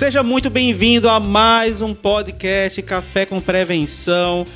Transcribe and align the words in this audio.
Seja 0.00 0.22
muito 0.22 0.48
bem-vindo 0.48 1.10
a 1.10 1.20
mais 1.20 1.82
um 1.82 1.94
podcast 1.94 2.82
Café 2.82 3.26
com 3.26 3.38
Prevenção. 3.38 4.46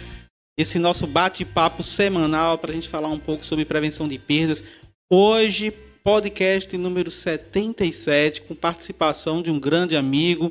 Esse 0.59 0.79
nosso 0.79 1.07
bate-papo 1.07 1.83
semanal 1.83 2.57
para 2.57 2.71
a 2.71 2.75
gente 2.75 2.89
falar 2.89 3.09
um 3.09 3.19
pouco 3.19 3.45
sobre 3.45 3.67
prevenção 3.67 4.09
de 4.09 4.19
perdas. 4.19 4.65
Hoje, 5.13 5.71
podcast 6.03 6.75
número 6.79 7.11
77, 7.11 8.41
com 8.41 8.55
participação 8.55 9.43
de 9.43 9.51
um 9.51 9.61
grande 9.61 9.99
amigo, 9.99 10.51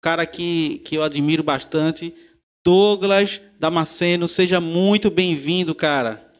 cara 0.00 0.24
que, 0.24 0.78
que 0.84 0.96
eu 0.96 1.02
admiro 1.02 1.42
bastante, 1.42 2.14
Douglas 2.64 3.40
Damasceno. 3.58 4.28
Seja 4.28 4.60
muito 4.60 5.10
bem-vindo, 5.10 5.74
cara. 5.74 6.32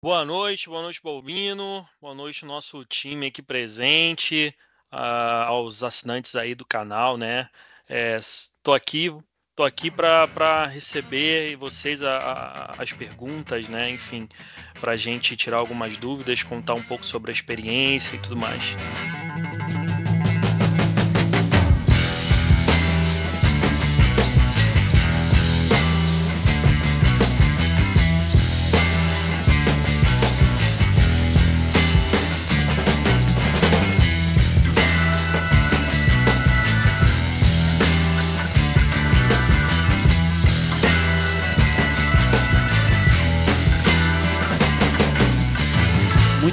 Boa 0.00 0.24
noite, 0.24 0.68
boa 0.68 0.82
noite, 0.82 1.00
Balbino. 1.02 1.84
Boa 2.00 2.14
noite, 2.14 2.44
nosso 2.44 2.84
time 2.84 3.26
aqui 3.26 3.42
presente, 3.42 4.54
aos 4.90 5.82
assinantes 5.82 6.34
aí 6.36 6.54
do 6.54 6.64
canal, 6.64 7.16
né? 7.16 7.48
Estou 8.18 8.74
é, 8.74 8.76
aqui, 8.76 9.12
tô 9.54 9.64
aqui 9.64 9.90
para 9.90 10.66
receber 10.66 11.56
vocês 11.56 12.02
a, 12.02 12.18
a, 12.18 12.82
as 12.82 12.92
perguntas, 12.92 13.68
né? 13.68 13.90
Enfim, 13.90 14.28
para 14.80 14.92
a 14.92 14.96
gente 14.96 15.36
tirar 15.36 15.58
algumas 15.58 15.96
dúvidas, 15.96 16.42
contar 16.42 16.74
um 16.74 16.82
pouco 16.82 17.04
sobre 17.04 17.30
a 17.30 17.34
experiência 17.34 18.16
e 18.16 18.18
tudo 18.18 18.36
mais. 18.36 18.76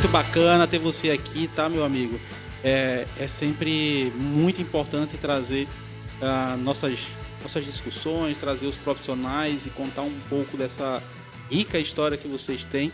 Bacana 0.08 0.66
ter 0.66 0.80
você 0.80 1.11
aqui, 1.11 1.50
tá, 1.50 1.67
meu 1.67 1.83
amigo? 1.83 2.19
É, 2.63 3.05
é 3.19 3.27
sempre 3.27 4.11
muito 4.16 4.61
importante 4.61 5.17
trazer 5.17 5.67
uh, 6.22 6.58
nossas, 6.58 7.08
nossas 7.41 7.66
discussões, 7.66 8.38
trazer 8.38 8.67
os 8.67 8.78
profissionais 8.78 9.66
e 9.66 9.69
contar 9.69 10.03
um 10.03 10.19
pouco 10.30 10.55
dessa 10.55 11.03
rica 11.52 11.78
história 11.78 12.17
que 12.17 12.28
vocês 12.28 12.63
têm. 12.66 12.91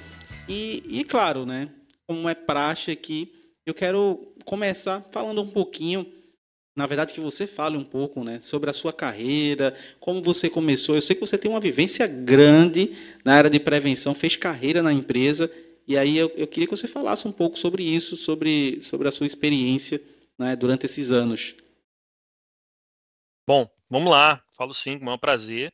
E, 0.50 0.84
e 0.88 1.03
claro, 1.03 1.45
né, 1.45 1.69
como 2.08 2.28
é 2.28 2.34
praxe 2.34 2.91
aqui, 2.91 3.31
eu 3.66 3.73
quero 3.73 4.34
começar 4.44 5.06
falando 5.11 5.41
um 5.41 5.47
pouquinho 5.47 6.06
na 6.75 6.88
verdade 6.88 7.14
que 7.14 7.19
você 7.19 7.45
fale 7.45 7.78
um 7.78 7.84
pouco, 7.84 8.23
né, 8.23 8.39
sobre 8.41 8.67
a 8.67 8.73
sua 8.73 8.91
carreira, 8.91 9.75
como 10.00 10.23
você 10.23 10.50
começou. 10.50 10.95
Eu 10.95 11.03
sei 11.03 11.16
que 11.16 11.22
você 11.22 11.38
tem 11.38 11.52
uma 11.52 11.59
vivência 11.59 12.08
grande 12.08 12.94
na 13.23 13.36
área 13.36 13.47
de 13.47 13.59
prevenção, 13.59 14.16
fez 14.16 14.36
carreira 14.36 14.81
na 14.81 14.91
empresa 14.91 15.52
e 15.88 15.98
aí 15.98 16.17
eu, 16.17 16.30
eu 16.36 16.48
queria 16.48 16.67
que 16.67 16.76
você 16.76 16.88
falasse 16.88 17.28
um 17.28 17.31
pouco 17.31 17.58
sobre 17.58 17.84
isso, 17.84 18.16
sobre, 18.16 18.81
sobre 18.84 19.08
a 19.08 19.12
sua 19.12 19.28
experiência 19.28 20.02
né, 20.38 20.56
durante 20.56 20.86
esses 20.86 21.12
anos. 21.12 21.56
Bom, 23.48 23.70
vamos 23.90 24.09
lá. 24.09 24.42
Falo 24.56 24.73
sim, 24.73 24.98
com 24.98 25.03
o 25.03 25.06
maior 25.06 25.17
prazer. 25.17 25.73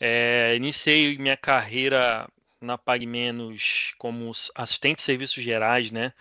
É, 0.00 0.54
iniciei 0.56 1.16
minha 1.18 1.36
carreira 1.36 2.28
na 2.60 2.78
Pag 2.78 3.06
Menos 3.06 3.94
como 3.98 4.32
assistente 4.54 4.96
de 4.96 5.02
serviços 5.02 5.42
gerais, 5.42 5.90
né? 5.90 6.12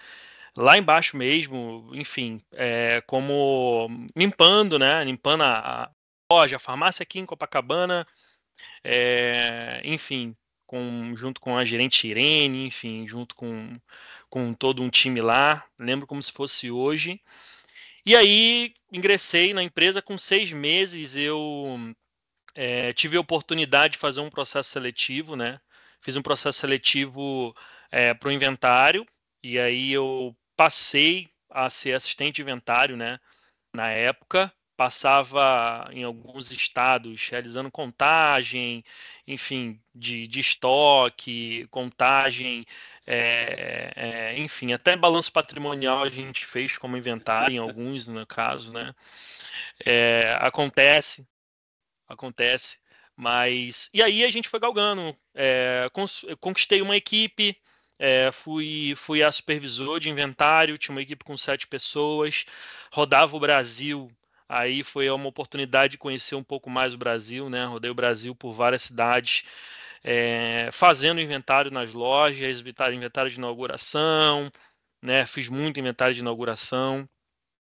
Lá 0.56 0.78
embaixo 0.78 1.16
mesmo, 1.16 1.90
enfim, 1.94 2.40
é, 2.52 3.02
como 3.08 3.88
limpando, 4.16 4.78
né? 4.78 5.04
Limpando 5.04 5.44
a, 5.44 5.86
a 5.86 5.92
loja, 6.32 6.58
a 6.58 6.60
farmácia 6.60 7.04
aqui 7.04 7.20
em 7.20 7.26
Copacabana, 7.26 8.06
é, 8.84 9.82
enfim, 9.86 10.36
com, 10.72 11.14
junto 11.18 11.42
com 11.42 11.58
a 11.58 11.66
gerente 11.66 12.08
Irene, 12.08 12.66
enfim, 12.66 13.06
junto 13.06 13.36
com, 13.36 13.78
com 14.30 14.54
todo 14.54 14.82
um 14.82 14.90
time 14.90 15.20
lá. 15.20 15.66
Lembro 15.78 16.08
como 16.08 16.24
se 16.24 16.32
fosse 16.32 16.72
hoje. 16.72 17.22
E 18.06 18.16
aí 18.16 18.74
ingressei 18.90 19.54
na 19.54 19.62
empresa 19.62 20.02
com 20.02 20.18
seis 20.18 20.54
meses. 20.54 21.18
Eu 21.18 21.94
é, 22.56 22.94
tive 22.94 23.18
a 23.18 23.20
oportunidade 23.20 23.94
de 23.94 24.00
fazer 24.00 24.22
um 24.22 24.30
processo 24.30 24.70
seletivo, 24.70 25.36
né? 25.36 25.60
Fiz 26.00 26.16
um 26.16 26.22
processo 26.22 26.60
seletivo 26.60 27.54
é, 27.92 28.14
para 28.14 28.30
o 28.30 28.32
inventário 28.32 29.06
e 29.44 29.60
aí 29.60 29.92
eu 29.92 30.34
passei 30.56 31.28
a 31.50 31.70
ser 31.70 31.96
assistente 31.96 32.38
de 32.38 32.44
inventário, 32.44 32.96
né? 32.96 33.20
Na 33.74 33.90
época 33.90 34.54
passava 34.82 35.88
em 35.92 36.04
alguns 36.04 36.50
estados 36.50 37.30
realizando 37.30 37.70
contagem, 37.70 38.84
enfim, 39.28 39.80
de, 39.94 40.26
de 40.26 40.40
estoque, 40.40 41.68
contagem, 41.70 42.66
é, 43.06 43.94
é, 43.96 44.40
enfim, 44.40 44.74
até 44.74 44.96
balanço 44.96 45.32
patrimonial 45.32 46.02
a 46.02 46.10
gente 46.10 46.48
fez 46.48 46.80
como 46.80 46.98
inventário, 46.98 47.54
em 47.54 47.60
alguns, 47.60 48.08
no 48.08 48.26
caso, 48.26 48.74
né? 48.74 48.92
É, 49.86 50.36
acontece, 50.40 51.28
acontece, 52.08 52.80
mas. 53.16 53.88
E 53.94 54.02
aí 54.02 54.26
a 54.26 54.32
gente 54.32 54.50
foi 54.50 54.60
galgando, 54.60 55.16
conquistei 56.40 56.82
uma 56.82 56.98
equipe. 56.98 57.56
É, 58.00 58.32
fui, 58.32 58.96
fui 58.96 59.22
a 59.22 59.32
supervisor 59.32 60.00
de 60.00 60.10
inventário, 60.10 60.76
tinha 60.76 60.96
uma 60.96 61.04
equipe 61.04 61.24
com 61.24 61.38
sete 61.38 61.68
pessoas, 61.68 62.46
rodava 62.92 63.38
o 63.38 63.40
Brasil 63.40 64.12
Aí 64.54 64.84
foi 64.84 65.10
uma 65.10 65.30
oportunidade 65.30 65.94
de 65.94 65.98
conhecer 65.98 66.36
um 66.36 66.44
pouco 66.44 66.70
mais 66.70 66.94
o 66.94 66.98
Brasil, 66.98 67.50
né? 67.50 67.64
Rodei 67.64 67.90
o 67.90 67.96
Brasil 67.96 68.36
por 68.36 68.52
várias 68.52 68.82
cidades, 68.82 69.44
é, 70.04 70.68
fazendo 70.74 71.22
inventário 71.22 71.72
nas 71.72 71.94
lojas, 71.94 72.60
inventário 72.60 73.30
de 73.30 73.38
inauguração, 73.38 74.52
né? 75.02 75.26
Fiz 75.26 75.48
muito 75.48 75.80
inventário 75.80 76.14
de 76.14 76.20
inauguração. 76.20 77.08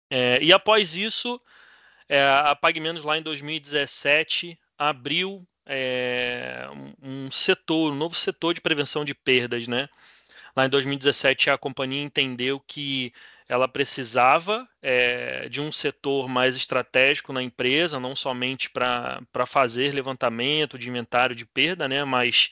É, 0.08 0.38
e 0.40 0.52
após 0.52 0.96
isso, 0.96 1.40
é, 2.08 2.22
a 2.22 2.54
PagMenos 2.54 3.02
lá 3.02 3.18
em 3.18 3.22
2017 3.22 4.56
abriu 4.78 5.44
é, 5.66 6.64
um 7.02 7.28
setor, 7.28 7.92
um 7.92 7.96
novo 7.96 8.14
setor 8.14 8.54
de 8.54 8.60
prevenção 8.60 9.04
de 9.04 9.16
perdas, 9.16 9.66
né? 9.66 9.88
Lá 10.56 10.66
em 10.66 10.70
2017 10.70 11.50
a 11.50 11.58
companhia 11.58 12.02
entendeu 12.02 12.60
que 12.60 13.12
ela 13.48 13.66
precisava 13.66 14.68
é, 14.82 15.48
de 15.48 15.60
um 15.60 15.72
setor 15.72 16.28
mais 16.28 16.56
estratégico 16.56 17.32
na 17.32 17.42
empresa, 17.42 17.98
não 17.98 18.14
somente 18.14 18.68
para 18.70 19.46
fazer 19.46 19.94
levantamento 19.94 20.78
de 20.78 20.88
inventário 20.88 21.34
de 21.34 21.46
perda, 21.46 21.88
né, 21.88 22.04
mas 22.04 22.50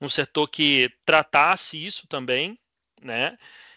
um 0.00 0.08
setor 0.08 0.48
que 0.48 0.90
tratasse 1.04 1.84
isso 1.84 2.08
também, 2.08 2.58
né? 3.02 3.36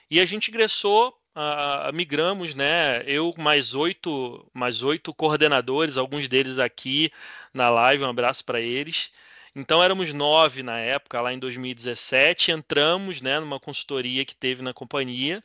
E 0.09 0.19
a 0.19 0.25
gente 0.25 0.49
ingressou, 0.49 1.09
uh, 1.35 1.93
migramos, 1.93 2.55
né? 2.55 3.03
Eu 3.05 3.33
mais 3.37 3.75
oito, 3.75 4.49
mais 4.53 4.81
oito 4.83 5.13
coordenadores, 5.13 5.97
alguns 5.97 6.27
deles 6.27 6.57
aqui 6.59 7.11
na 7.53 7.69
live, 7.69 8.03
um 8.03 8.09
abraço 8.09 8.43
para 8.45 8.59
eles. 8.61 9.11
Então 9.55 9.83
éramos 9.83 10.13
nove 10.13 10.63
na 10.63 10.79
época, 10.79 11.21
lá 11.21 11.33
em 11.33 11.39
2017, 11.39 12.51
entramos, 12.51 13.21
né, 13.21 13.39
numa 13.39 13.59
consultoria 13.59 14.25
que 14.25 14.35
teve 14.35 14.61
na 14.61 14.73
companhia 14.73 15.43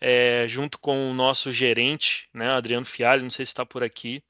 é, 0.00 0.46
junto 0.48 0.78
com 0.78 1.10
o 1.10 1.14
nosso 1.14 1.52
gerente, 1.52 2.28
né, 2.32 2.50
Adriano 2.50 2.86
Fialho, 2.86 3.22
não 3.22 3.30
sei 3.30 3.44
se 3.44 3.50
está 3.50 3.66
por 3.66 3.82
aqui. 3.82 4.22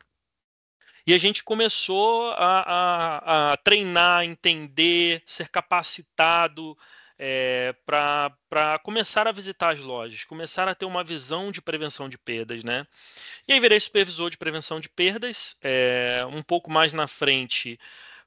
E 1.06 1.14
a 1.14 1.18
gente 1.18 1.42
começou 1.42 2.30
a, 2.32 2.60
a, 2.60 3.52
a 3.52 3.56
treinar, 3.56 4.24
entender, 4.24 5.22
ser 5.24 5.48
capacitado 5.48 6.76
é, 7.18 7.74
para 7.84 8.78
começar 8.82 9.26
a 9.26 9.32
visitar 9.32 9.72
as 9.72 9.80
lojas, 9.80 10.24
começar 10.24 10.68
a 10.68 10.74
ter 10.74 10.84
uma 10.84 11.02
visão 11.02 11.50
de 11.50 11.60
prevenção 11.60 12.08
de 12.08 12.16
perdas, 12.18 12.62
né? 12.62 12.86
E 13.46 13.52
aí 13.52 13.60
virei 13.60 13.80
supervisor 13.80 14.30
de 14.30 14.36
prevenção 14.38 14.78
de 14.78 14.88
perdas, 14.88 15.58
é, 15.62 16.24
um 16.30 16.42
pouco 16.42 16.70
mais 16.70 16.92
na 16.92 17.08
frente 17.08 17.78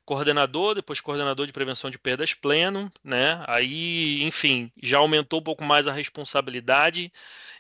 coordenador, 0.06 0.76
depois 0.76 1.00
coordenador 1.00 1.46
de 1.48 1.54
prevenção 1.54 1.90
de 1.90 2.00
perdas 2.00 2.34
pleno, 2.34 2.92
né? 3.04 3.44
Aí, 3.48 4.24
enfim, 4.24 4.72
já 4.82 4.98
aumentou 5.00 5.40
um 5.40 5.44
pouco 5.44 5.64
mais 5.64 5.88
a 5.88 5.94
responsabilidade. 5.94 7.12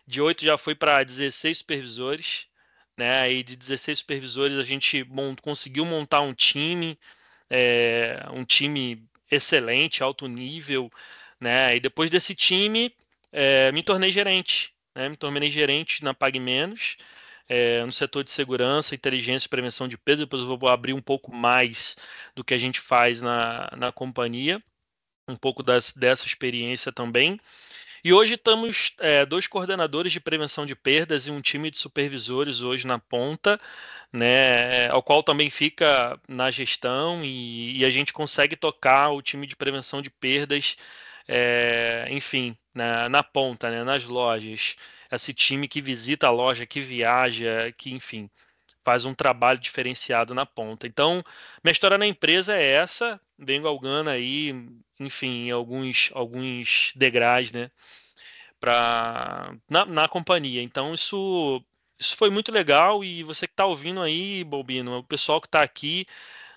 De 0.07 0.21
8 0.21 0.43
já 0.43 0.57
foi 0.57 0.75
para 0.75 1.03
16 1.03 1.59
supervisores, 1.59 2.47
né? 2.97 3.21
Aí 3.21 3.43
de 3.43 3.55
16 3.55 3.99
supervisores 3.99 4.57
a 4.57 4.63
gente 4.63 5.03
mont, 5.05 5.41
conseguiu 5.41 5.85
montar 5.85 6.21
um 6.21 6.33
time, 6.33 6.97
é, 7.49 8.25
um 8.31 8.43
time 8.43 9.03
excelente, 9.29 10.03
alto 10.03 10.27
nível, 10.27 10.89
né? 11.39 11.75
E 11.75 11.79
depois 11.79 12.09
desse 12.09 12.35
time 12.35 12.93
é, 13.31 13.71
me 13.71 13.83
tornei 13.83 14.11
gerente, 14.11 14.73
né? 14.95 15.09
Me 15.09 15.17
tornei 15.17 15.49
gerente 15.49 16.03
na 16.03 16.13
Pag 16.13 16.39
Menos 16.39 16.97
é, 17.51 17.85
no 17.85 17.91
setor 17.91 18.23
de 18.23 18.31
segurança, 18.31 18.95
inteligência 18.95 19.45
e 19.45 19.49
prevenção 19.49 19.85
de 19.85 19.97
peso. 19.97 20.21
Depois 20.21 20.41
eu 20.41 20.57
vou 20.57 20.69
abrir 20.69 20.93
um 20.93 21.01
pouco 21.01 21.35
mais 21.35 21.97
do 22.33 22.45
que 22.45 22.53
a 22.53 22.57
gente 22.57 22.79
faz 22.79 23.21
na, 23.21 23.69
na 23.77 23.91
companhia, 23.91 24.63
um 25.27 25.35
pouco 25.35 25.61
das, 25.61 25.93
dessa 25.93 26.25
experiência 26.25 26.93
também. 26.93 27.37
E 28.03 28.13
hoje 28.13 28.35
estamos 28.35 28.95
é, 28.99 29.25
dois 29.25 29.47
coordenadores 29.47 30.13
de 30.13 30.19
prevenção 30.21 30.65
de 30.65 30.75
perdas 30.75 31.27
e 31.27 31.31
um 31.31 31.41
time 31.41 31.69
de 31.69 31.77
supervisores 31.77 32.61
hoje 32.61 32.87
na 32.87 32.97
ponta, 32.97 33.59
né, 34.13 34.87
ao 34.89 35.03
qual 35.03 35.21
também 35.21 35.49
fica 35.49 36.17
na 36.27 36.49
gestão 36.51 37.23
e, 37.23 37.79
e 37.79 37.85
a 37.85 37.89
gente 37.89 38.13
consegue 38.13 38.55
tocar 38.55 39.11
o 39.11 39.21
time 39.21 39.45
de 39.45 39.57
prevenção 39.57 40.01
de 40.01 40.09
perdas, 40.09 40.77
é, 41.27 42.07
enfim, 42.11 42.57
na, 42.73 43.09
na 43.09 43.23
ponta, 43.23 43.69
né, 43.69 43.83
nas 43.83 44.05
lojas. 44.05 44.77
Esse 45.11 45.33
time 45.33 45.67
que 45.67 45.81
visita 45.81 46.27
a 46.27 46.31
loja, 46.31 46.65
que 46.65 46.81
viaja, 46.81 47.71
que, 47.77 47.91
enfim, 47.91 48.29
faz 48.83 49.05
um 49.05 49.13
trabalho 49.13 49.59
diferenciado 49.59 50.33
na 50.33 50.45
ponta. 50.45 50.87
Então, 50.87 51.23
minha 51.63 51.71
história 51.71 51.97
na 51.97 52.07
empresa 52.07 52.55
é 52.55 52.63
essa, 52.73 53.19
venho 53.37 53.63
galgando 53.63 54.09
aí, 54.09 54.55
enfim, 54.99 55.49
alguns, 55.51 56.11
alguns 56.13 56.93
degraus, 56.95 57.51
né, 57.51 57.71
pra, 58.59 59.53
na, 59.69 59.85
na 59.85 60.07
companhia. 60.07 60.61
Então, 60.61 60.93
isso, 60.93 61.63
isso 61.99 62.15
foi 62.15 62.29
muito 62.29 62.51
legal 62.51 63.03
e 63.03 63.23
você 63.23 63.47
que 63.47 63.53
está 63.53 63.65
ouvindo 63.65 64.01
aí, 64.01 64.43
Bobino, 64.43 64.99
o 64.99 65.03
pessoal 65.03 65.41
que 65.41 65.47
está 65.47 65.61
aqui, 65.63 66.05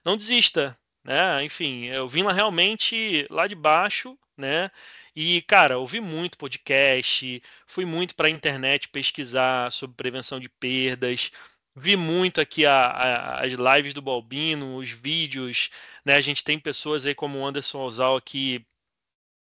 não 0.05 0.17
desista, 0.17 0.79
né? 1.05 1.45
Enfim, 1.45 1.87
eu 1.87 2.09
vim 2.09 2.23
lá 2.23 2.33
realmente 2.33 3.27
lá 3.31 3.47
de 3.47 3.55
baixo, 3.55 4.19
né? 4.37 4.71
E, 5.17 5.43
cara, 5.43 5.79
ouvi 5.79 6.01
muito 6.01 6.37
podcast, 6.39 7.43
fui 7.67 7.85
muito 7.85 8.15
para 8.17 8.27
a 8.29 8.31
internet 8.31 8.89
pesquisar 8.89 9.71
sobre 9.71 9.97
prevenção 9.97 10.41
de 10.41 10.49
perdas, 10.49 11.31
Vi 11.77 11.97
muito 11.97 12.41
aqui 12.41 12.65
a, 12.65 12.73
a, 12.87 13.45
as 13.45 13.53
lives 13.53 13.93
do 13.95 14.01
Balbino, 14.03 14.77
os 14.77 14.91
vídeos, 14.91 15.71
né? 16.05 16.15
A 16.15 16.21
gente 16.21 16.45
tem 16.45 16.59
pessoas 16.59 17.05
aí 17.05 17.15
como 17.15 17.39
o 17.39 17.47
Anderson 17.47 17.81
Ozal 17.81 18.17
aqui 18.17 18.65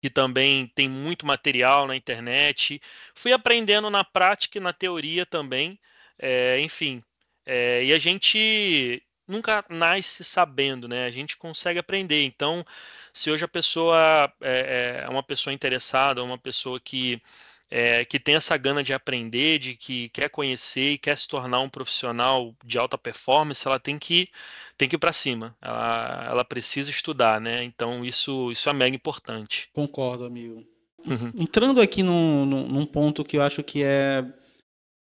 que 0.02 0.10
também 0.10 0.68
tem 0.74 0.88
muito 0.88 1.26
material 1.26 1.86
na 1.86 1.96
internet. 1.96 2.80
Fui 3.14 3.32
aprendendo 3.32 3.90
na 3.90 4.04
prática 4.04 4.58
e 4.58 4.60
na 4.60 4.72
teoria 4.72 5.26
também, 5.26 5.80
é, 6.18 6.60
enfim. 6.60 7.02
É, 7.46 7.84
e 7.84 7.92
a 7.92 7.98
gente 7.98 9.02
nunca 9.26 9.64
nasce 9.70 10.24
sabendo, 10.24 10.88
né? 10.88 11.06
A 11.06 11.10
gente 11.10 11.36
consegue 11.36 11.78
aprender. 11.78 12.22
Então, 12.24 12.64
se 13.14 13.30
hoje 13.30 13.44
a 13.44 13.48
pessoa 13.48 14.32
é, 14.40 15.04
é 15.04 15.08
uma 15.08 15.22
pessoa 15.22 15.54
interessada, 15.54 16.22
uma 16.22 16.36
pessoa 16.36 16.80
que 16.80 17.22
é, 17.70 18.04
que 18.04 18.20
tem 18.20 18.34
essa 18.34 18.56
gana 18.56 18.82
de 18.82 18.92
aprender, 18.92 19.58
de 19.58 19.74
que 19.74 20.08
quer 20.10 20.28
conhecer 20.28 20.92
e 20.92 20.98
quer 20.98 21.16
se 21.16 21.26
tornar 21.26 21.60
um 21.60 21.68
profissional 21.68 22.54
de 22.64 22.78
alta 22.78 22.98
performance, 22.98 23.66
ela 23.66 23.80
tem 23.80 23.98
que 23.98 24.28
tem 24.76 24.88
que 24.88 24.96
ir 24.96 24.98
para 24.98 25.12
cima. 25.12 25.56
Ela, 25.62 26.26
ela 26.28 26.44
precisa 26.44 26.90
estudar, 26.90 27.40
né? 27.40 27.64
Então 27.64 28.04
isso 28.04 28.50
isso 28.50 28.68
é 28.68 28.72
mega 28.72 28.94
importante. 28.94 29.70
Concordo, 29.72 30.24
amigo. 30.24 30.64
Uhum. 31.06 31.32
Entrando 31.36 31.80
aqui 31.80 32.02
num, 32.02 32.46
num 32.46 32.86
ponto 32.86 33.24
que 33.24 33.36
eu 33.36 33.42
acho 33.42 33.62
que 33.62 33.82
é 33.82 34.24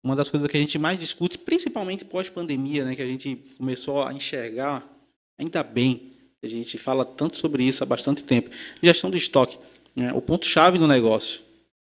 uma 0.03 0.17
das 0.17 0.29
coisas 0.29 0.51
que 0.51 0.57
a 0.57 0.61
gente 0.61 0.79
mais 0.79 0.99
discute, 0.99 1.39
principalmente 1.39 2.05
pós-pandemia, 2.05 2.85
né, 2.85 2.97
que 2.97 3.03
a 3.03 3.07
gente 3.07 3.37
começou 3.57 4.03
a 4.03 4.13
enxergar, 4.13 4.85
ainda 5.39 5.63
bem, 5.63 6.12
a 6.43 6.49
gente 6.49 6.77
fala 6.77 7.05
tanto 7.05 7.37
sobre 7.37 7.65
isso 7.65 7.83
há 7.83 7.87
bastante 7.87 8.25
tempo, 8.25 8.51
gestão 8.83 9.11
do 9.11 9.17
estoque, 9.17 9.59
né, 9.95 10.13
o 10.13 10.21
ponto-chave 10.21 10.79
no 10.79 10.87
negócio. 10.87 11.41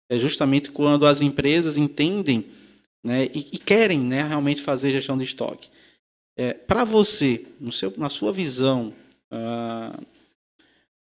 É 0.09 0.19
justamente 0.19 0.71
quando 0.71 1.07
as 1.07 1.21
empresas 1.21 1.77
entendem 1.77 2.47
né, 3.03 3.25
e, 3.27 3.49
e 3.53 3.59
querem 3.59 3.99
né, 3.99 4.23
realmente 4.23 4.63
fazer 4.63 4.93
gestão 4.93 5.19
de 5.19 5.25
estoque. 5.25 5.71
É, 6.37 6.55
Para 6.55 6.85
você, 6.85 7.47
seu, 7.73 7.93
na 7.97 8.09
sua 8.09 8.33
visão, 8.33 8.95
uh, 9.33 10.07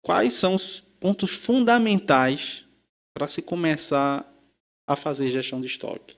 quais 0.02 0.34
são 0.34 0.56
os 0.56 0.82
pontos 1.00 1.32
fundamentais 1.32 2.66
para 3.14 3.28
se 3.28 3.42
começar 3.42 4.26
a 4.88 4.96
fazer 4.96 5.30
gestão 5.30 5.60
de 5.60 5.68
estoque? 5.68 6.16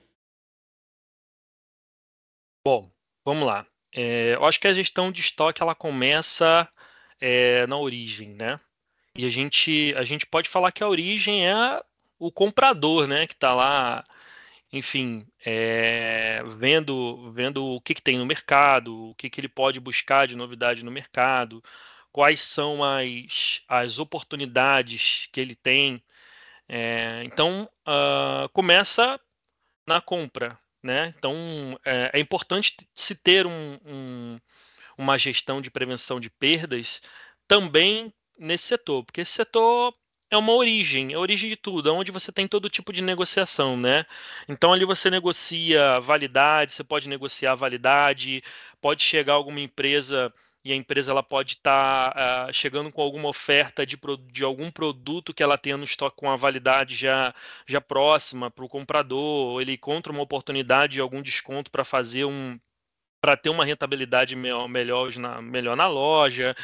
Bom, 2.64 2.90
vamos 3.24 3.46
lá. 3.46 3.66
É, 3.92 4.34
eu 4.34 4.44
acho 4.44 4.60
que 4.60 4.68
a 4.68 4.72
gestão 4.72 5.10
de 5.10 5.20
estoque 5.20 5.62
ela 5.62 5.74
começa 5.74 6.70
é, 7.20 7.66
na 7.66 7.76
origem, 7.76 8.30
né? 8.30 8.60
E 9.14 9.26
a 9.26 9.30
gente, 9.30 9.94
a 9.96 10.04
gente 10.04 10.26
pode 10.26 10.48
falar 10.48 10.72
que 10.72 10.82
a 10.82 10.88
origem 10.88 11.46
é 11.46 11.82
o 12.18 12.30
comprador, 12.30 13.06
né, 13.06 13.26
que 13.26 13.34
está 13.34 13.54
lá, 13.54 14.04
enfim, 14.72 15.26
é, 15.44 16.42
vendo, 16.56 17.32
vendo 17.32 17.64
o 17.64 17.80
que, 17.80 17.94
que 17.94 18.02
tem 18.02 18.18
no 18.18 18.26
mercado, 18.26 19.10
o 19.10 19.14
que, 19.14 19.30
que 19.30 19.40
ele 19.40 19.48
pode 19.48 19.80
buscar 19.80 20.28
de 20.28 20.36
novidade 20.36 20.84
no 20.84 20.90
mercado, 20.90 21.62
quais 22.12 22.40
são 22.40 22.84
as, 22.84 23.62
as 23.68 23.98
oportunidades 23.98 25.28
que 25.32 25.40
ele 25.40 25.54
tem. 25.54 26.02
É, 26.68 27.22
então, 27.24 27.68
uh, 27.86 28.48
começa 28.50 29.18
na 29.86 30.00
compra, 30.00 30.58
né? 30.82 31.12
Então, 31.18 31.34
é, 31.84 32.10
é 32.14 32.20
importante 32.20 32.76
se 32.94 33.14
ter 33.14 33.46
um, 33.46 33.78
um, 33.84 34.38
uma 35.00 35.18
gestão 35.18 35.60
de 35.60 35.70
prevenção 35.70 36.20
de 36.20 36.30
perdas 36.30 37.02
também 37.48 38.12
nesse 38.38 38.64
setor, 38.64 39.04
porque 39.04 39.22
esse 39.22 39.32
setor 39.32 39.94
é 40.30 40.36
uma 40.36 40.52
origem, 40.52 41.12
é 41.12 41.16
a 41.16 41.18
origem 41.20 41.48
de 41.50 41.56
tudo, 41.56 41.88
é 41.88 41.92
onde 41.92 42.12
você 42.12 42.30
tem 42.30 42.46
todo 42.46 42.70
tipo 42.70 42.92
de 42.92 43.02
negociação, 43.02 43.76
né? 43.76 44.06
Então 44.48 44.72
ali 44.72 44.84
você 44.84 45.10
negocia 45.10 45.98
validade, 46.00 46.72
você 46.72 46.84
pode 46.84 47.08
negociar 47.08 47.54
validade, 47.54 48.42
pode 48.80 49.02
chegar 49.02 49.34
alguma 49.34 49.60
empresa 49.60 50.32
e 50.64 50.72
a 50.72 50.76
empresa 50.76 51.12
ela 51.12 51.22
pode 51.22 51.54
estar 51.54 52.12
tá, 52.12 52.46
uh, 52.50 52.52
chegando 52.52 52.92
com 52.92 53.00
alguma 53.02 53.28
oferta 53.28 53.86
de, 53.86 53.98
de 54.30 54.44
algum 54.44 54.70
produto 54.70 55.32
que 55.34 55.42
ela 55.42 55.56
tenha 55.58 55.76
no 55.76 55.84
estoque 55.84 56.16
com 56.16 56.30
a 56.30 56.36
validade 56.36 56.94
já, 56.94 57.34
já 57.66 57.80
próxima 57.80 58.50
para 58.50 58.64
o 58.64 58.68
comprador, 58.68 59.60
ele 59.62 59.72
encontra 59.72 60.12
uma 60.12 60.22
oportunidade 60.22 60.94
de 60.94 61.00
algum 61.00 61.22
desconto 61.22 61.70
para 61.70 61.84
fazer 61.84 62.26
um 62.26 62.58
para 63.20 63.36
ter 63.36 63.50
uma 63.50 63.64
rentabilidade 63.64 64.34
melhor, 64.36 64.68
melhor, 64.68 65.14
na, 65.16 65.42
melhor 65.42 65.76
na 65.76 65.86
loja. 65.86 66.54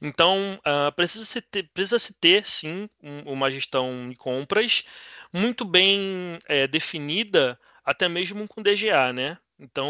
Então, 0.00 0.60
uh, 0.66 0.92
precisa, 0.92 1.24
se 1.24 1.40
ter, 1.40 1.70
precisa 1.72 1.98
se 1.98 2.12
ter, 2.14 2.44
sim, 2.46 2.88
um, 3.02 3.32
uma 3.32 3.50
gestão 3.50 4.08
de 4.10 4.16
compras 4.16 4.84
muito 5.32 5.64
bem 5.64 6.38
é, 6.46 6.66
definida, 6.66 7.58
até 7.84 8.08
mesmo 8.08 8.46
com 8.48 8.62
DGA, 8.62 9.12
né? 9.12 9.38
Então, 9.58 9.88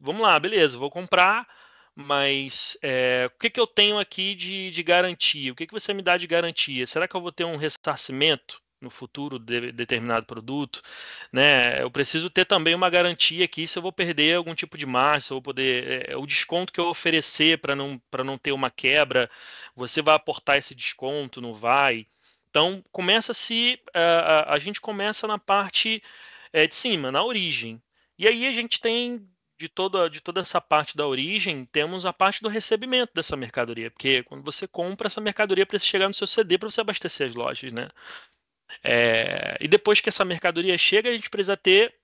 vamos 0.00 0.22
lá, 0.22 0.38
beleza, 0.38 0.76
vou 0.78 0.90
comprar, 0.90 1.46
mas 1.94 2.76
é, 2.82 3.30
o 3.34 3.38
que, 3.38 3.50
que 3.50 3.60
eu 3.60 3.66
tenho 3.66 3.98
aqui 3.98 4.34
de, 4.34 4.70
de 4.70 4.82
garantia? 4.82 5.52
O 5.52 5.56
que, 5.56 5.66
que 5.66 5.72
você 5.72 5.94
me 5.94 6.02
dá 6.02 6.16
de 6.16 6.26
garantia? 6.26 6.86
Será 6.86 7.08
que 7.08 7.16
eu 7.16 7.20
vou 7.20 7.32
ter 7.32 7.44
um 7.44 7.56
ressarcimento? 7.56 8.60
No 8.80 8.90
futuro 8.90 9.38
de 9.38 9.72
determinado 9.72 10.26
produto, 10.26 10.82
né? 11.32 11.82
Eu 11.82 11.90
preciso 11.90 12.28
ter 12.30 12.44
também 12.44 12.74
uma 12.74 12.90
garantia 12.90 13.44
aqui 13.44 13.66
se 13.66 13.78
eu 13.78 13.82
vou 13.82 13.92
perder 13.92 14.36
algum 14.36 14.54
tipo 14.54 14.76
de 14.78 14.86
margem, 14.86 15.20
se 15.20 15.32
eu 15.32 15.36
vou 15.36 15.42
poder 15.42 16.08
é, 16.10 16.16
o 16.16 16.26
desconto 16.26 16.72
que 16.72 16.80
eu 16.80 16.86
oferecer 16.88 17.58
para 17.58 17.74
não 17.74 17.98
para 18.10 18.24
não 18.24 18.36
ter 18.38 18.52
uma 18.52 18.70
quebra, 18.70 19.30
você 19.74 20.02
vai 20.02 20.14
aportar 20.14 20.58
esse 20.58 20.74
desconto, 20.74 21.40
não 21.40 21.52
vai? 21.54 22.06
Então 22.50 22.82
começa 22.92 23.34
se 23.34 23.78
a, 23.94 24.54
a, 24.54 24.58
gente 24.58 24.80
começa 24.80 25.26
na 25.26 25.38
parte 25.38 26.02
é, 26.52 26.66
de 26.66 26.74
cima, 26.74 27.12
na 27.12 27.22
origem. 27.22 27.82
E 28.18 28.26
aí 28.26 28.46
a 28.46 28.52
gente 28.52 28.80
tem 28.80 29.28
de 29.58 29.68
toda, 29.68 30.08
de 30.10 30.20
toda 30.22 30.40
essa 30.40 30.60
parte 30.60 30.96
da 30.96 31.06
origem, 31.06 31.64
temos 31.64 32.04
a 32.06 32.12
parte 32.12 32.42
do 32.42 32.48
recebimento 32.48 33.12
dessa 33.14 33.36
mercadoria, 33.36 33.90
porque 33.90 34.22
quando 34.22 34.44
você 34.44 34.68
compra 34.68 35.06
essa 35.06 35.20
mercadoria 35.20 35.66
precisa 35.66 35.90
chegar 35.90 36.08
no 36.08 36.14
seu 36.14 36.26
CD 36.26 36.58
para 36.58 36.70
você 36.70 36.80
abastecer 36.80 37.26
as 37.26 37.34
lojas, 37.34 37.72
né? 37.72 37.88
É, 38.82 39.56
e 39.60 39.68
depois 39.68 40.00
que 40.00 40.08
essa 40.08 40.24
mercadoria 40.24 40.76
chega, 40.78 41.08
a 41.08 41.12
gente 41.12 41.30
precisa 41.30 41.56
ter 41.56 41.94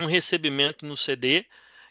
um 0.00 0.06
recebimento 0.06 0.84
no 0.84 0.96
CD, 0.96 1.46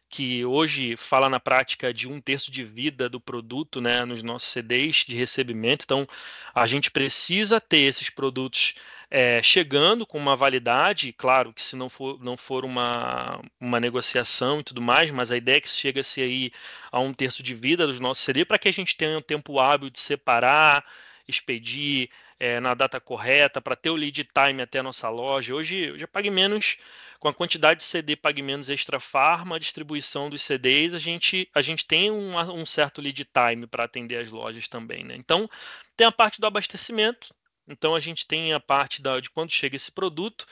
que 0.10 0.46
hoje 0.46 0.96
fala 0.96 1.30
na 1.30 1.40
prática 1.40 1.94
de 1.94 2.08
um 2.08 2.22
terço 2.22 2.52
de 2.52 2.64
vida 2.64 3.10
do 3.10 3.20
produto 3.20 3.82
né, 3.82 4.06
nos 4.06 4.22
nossos 4.24 4.50
CDs 4.50 4.98
de 4.98 5.16
recebimento. 5.16 5.84
Então, 5.84 6.08
a 6.54 6.66
gente 6.66 6.92
precisa 6.92 7.60
ter 7.60 7.80
esses 7.80 8.10
produtos 8.10 8.76
é, 9.10 9.42
chegando 9.42 10.06
com 10.06 10.18
uma 10.18 10.36
validade, 10.36 11.14
claro 11.14 11.54
que 11.54 11.62
se 11.62 11.76
não 11.76 11.90
for, 11.90 12.20
não 12.24 12.38
for 12.38 12.66
uma, 12.66 13.42
uma 13.60 13.80
negociação 13.80 14.60
e 14.60 14.64
tudo 14.64 14.82
mais, 14.82 15.12
mas 15.12 15.32
a 15.32 15.38
ideia 15.38 15.58
é 15.58 15.62
que 15.62 15.70
chega-se 15.70 16.22
aí 16.22 16.52
a 16.92 17.00
um 17.00 17.14
terço 17.14 17.44
de 17.44 17.54
vida 17.54 17.88
dos 17.88 18.00
nossos 18.00 18.24
CD 18.24 18.46
para 18.46 18.60
que 18.60 18.68
a 18.68 18.74
gente 18.74 18.96
tenha 18.96 19.18
um 19.18 19.22
tempo 19.22 19.60
hábil 19.60 19.90
de 19.90 20.00
separar, 20.00 20.86
expedir, 21.28 22.10
é, 22.40 22.60
na 22.60 22.74
data 22.74 23.00
correta, 23.00 23.62
para 23.62 23.76
ter 23.76 23.90
o 23.90 23.96
lead 23.96 24.24
time 24.24 24.62
até 24.62 24.80
a 24.80 24.84
nossa 24.84 25.10
loja. 25.10 25.54
Hoje 25.56 25.90
eu 25.90 26.00
já 26.00 26.08
paguei 26.08 26.32
menos, 26.32 26.78
com 27.20 27.28
a 27.28 27.34
quantidade 27.34 27.80
de 27.80 27.86
CD 27.86 28.16
pague 28.16 28.42
menos 28.42 28.70
extra 28.70 29.00
farma, 29.00 29.56
a 29.56 29.60
distribuição 29.60 30.30
dos 30.30 30.42
CDs, 30.42 30.94
a 30.94 31.00
gente, 31.00 31.50
a 31.54 31.62
gente 31.62 31.86
tem 31.86 32.12
um, 32.12 32.38
um 32.52 32.66
certo 32.66 33.02
lead 33.02 33.26
time 33.26 33.66
para 33.68 33.86
atender 33.86 34.18
as 34.18 34.32
lojas 34.32 34.68
também. 34.68 35.04
Né? 35.04 35.16
Então, 35.16 35.50
tem 35.96 36.06
a 36.06 36.12
parte 36.12 36.40
do 36.40 36.48
abastecimento, 36.48 37.34
então 37.68 37.96
a 37.96 38.00
gente 38.00 38.28
tem 38.28 38.54
a 38.54 38.60
parte 38.60 39.02
da, 39.02 39.20
de 39.20 39.30
quando 39.30 39.52
chega 39.52 39.76
esse 39.76 39.92
produto, 39.92 40.46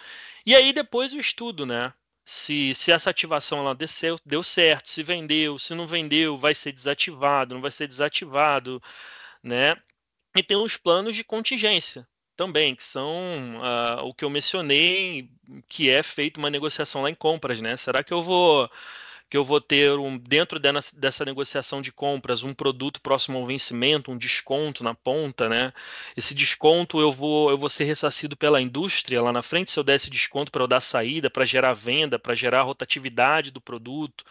e 0.46 0.56
aí 0.56 0.74
depois 0.74 1.14
o 1.14 1.20
estudo, 1.20 1.66
né? 1.66 1.94
Se, 2.26 2.74
se 2.74 2.92
essa 2.92 3.10
ativação 3.10 3.60
ela 3.60 3.76
desceu, 3.76 4.18
deu 4.26 4.42
certo, 4.42 4.90
se 4.90 5.04
vendeu, 5.04 5.60
se 5.60 5.76
não 5.76 5.86
vendeu, 5.86 6.38
vai 6.38 6.56
ser 6.56 6.72
desativado, 6.72 7.54
não 7.54 7.62
vai 7.62 7.70
ser 7.70 7.86
desativado, 7.86 8.82
né? 9.44 9.76
E 10.36 10.44
tem 10.44 10.58
os 10.58 10.78
planos 10.78 11.16
de 11.16 11.24
contingência. 11.24 12.08
também, 12.36 12.76
que 12.76 12.84
são 12.84 13.08
uh, 13.60 14.06
o 14.06 14.14
que 14.14 14.26
eu 14.26 14.30
mencionei, 14.30 15.30
que 15.68 15.90
é 15.90 16.02
feito 16.04 16.38
uma 16.38 16.50
negociação 16.50 17.04
lá 17.04 17.10
em 17.10 17.16
compras, 17.16 17.62
né? 17.62 17.78
Será 17.78 18.04
que 18.04 18.14
eu 18.14 18.22
vou 18.24 18.70
que 19.30 19.38
eu 19.38 19.44
vou 19.44 19.60
ter 19.60 19.92
um, 19.98 20.18
dentro 20.18 20.60
dessa 20.60 21.26
negociação 21.26 21.82
de 21.82 21.92
compras 21.92 22.44
um 22.44 22.54
produto 22.54 23.02
próximo 23.02 23.38
ao 23.40 23.46
vencimento, 23.48 24.12
um 24.12 24.18
desconto 24.18 24.84
na 24.84 24.94
ponta, 24.94 25.50
né? 25.50 25.74
Esse 26.16 26.36
desconto 26.36 27.00
eu 27.00 27.12
vou 27.12 27.50
eu 27.50 27.58
vou 27.58 27.70
ser 27.70 27.86
ressarcido 27.86 28.38
pela 28.38 28.62
indústria 28.62 29.22
lá 29.22 29.32
na 29.32 29.42
frente 29.42 29.72
se 29.72 29.80
eu 29.80 29.84
der 29.84 29.96
esse 29.96 30.10
desconto 30.10 30.52
para 30.52 30.64
eu 30.64 30.68
dar 30.68 30.82
saída, 30.82 31.30
para 31.30 31.46
gerar 31.46 31.74
venda, 31.74 32.20
para 32.20 32.36
gerar 32.36 32.64
rotatividade 32.64 33.52
do 33.52 33.62
produto. 33.62 34.24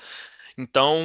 Então, 0.56 0.98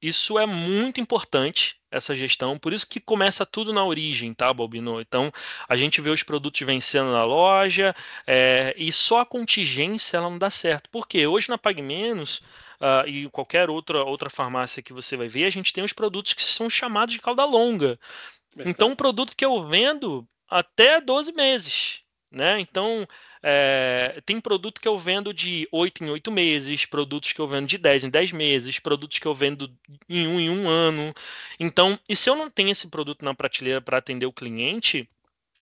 isso 0.00 0.38
é 0.38 0.46
muito 0.46 1.00
importante, 1.00 1.75
essa 1.90 2.14
gestão, 2.16 2.58
por 2.58 2.72
isso 2.72 2.88
que 2.88 3.00
começa 3.00 3.46
tudo 3.46 3.72
na 3.72 3.84
origem, 3.84 4.34
tá, 4.34 4.52
Balbino? 4.52 5.00
Então, 5.00 5.32
a 5.68 5.76
gente 5.76 6.00
vê 6.00 6.10
os 6.10 6.22
produtos 6.22 6.60
vencendo 6.60 7.12
na 7.12 7.24
loja 7.24 7.94
é, 8.26 8.74
e 8.76 8.92
só 8.92 9.20
a 9.20 9.26
contingência 9.26 10.16
ela 10.16 10.28
não 10.30 10.38
dá 10.38 10.50
certo. 10.50 10.90
Porque 10.90 11.26
hoje 11.26 11.48
na 11.48 11.58
Pag 11.58 11.80
Menos 11.80 12.38
uh, 12.80 13.08
e 13.08 13.28
qualquer 13.30 13.70
outra, 13.70 14.04
outra 14.04 14.30
farmácia 14.30 14.82
que 14.82 14.92
você 14.92 15.16
vai 15.16 15.28
ver, 15.28 15.44
a 15.44 15.50
gente 15.50 15.72
tem 15.72 15.84
os 15.84 15.92
produtos 15.92 16.34
que 16.34 16.42
são 16.42 16.68
chamados 16.68 17.14
de 17.14 17.20
cauda 17.20 17.44
longa. 17.44 17.98
Então, 18.58 18.90
um 18.90 18.96
produto 18.96 19.36
que 19.36 19.44
eu 19.44 19.66
vendo 19.66 20.26
até 20.48 21.00
12 21.00 21.32
meses. 21.32 22.02
Né? 22.30 22.60
Então, 22.60 23.06
é, 23.48 24.20
tem 24.26 24.40
produto 24.40 24.80
que 24.80 24.88
eu 24.88 24.98
vendo 24.98 25.32
de 25.32 25.68
8 25.70 26.02
em 26.02 26.10
8 26.10 26.32
meses, 26.32 26.84
produtos 26.84 27.32
que 27.32 27.40
eu 27.40 27.46
vendo 27.46 27.68
de 27.68 27.78
10 27.78 28.02
em 28.02 28.10
10 28.10 28.32
meses, 28.32 28.80
produtos 28.80 29.20
que 29.20 29.26
eu 29.26 29.32
vendo 29.32 29.72
em 30.08 30.26
um 30.26 30.40
em 30.40 30.50
um 30.50 30.68
ano. 30.68 31.14
Então, 31.60 31.96
e 32.08 32.16
se 32.16 32.28
eu 32.28 32.34
não 32.34 32.50
tenho 32.50 32.70
esse 32.70 32.88
produto 32.88 33.24
na 33.24 33.34
prateleira 33.34 33.80
para 33.80 33.98
atender 33.98 34.26
o 34.26 34.32
cliente, 34.32 35.08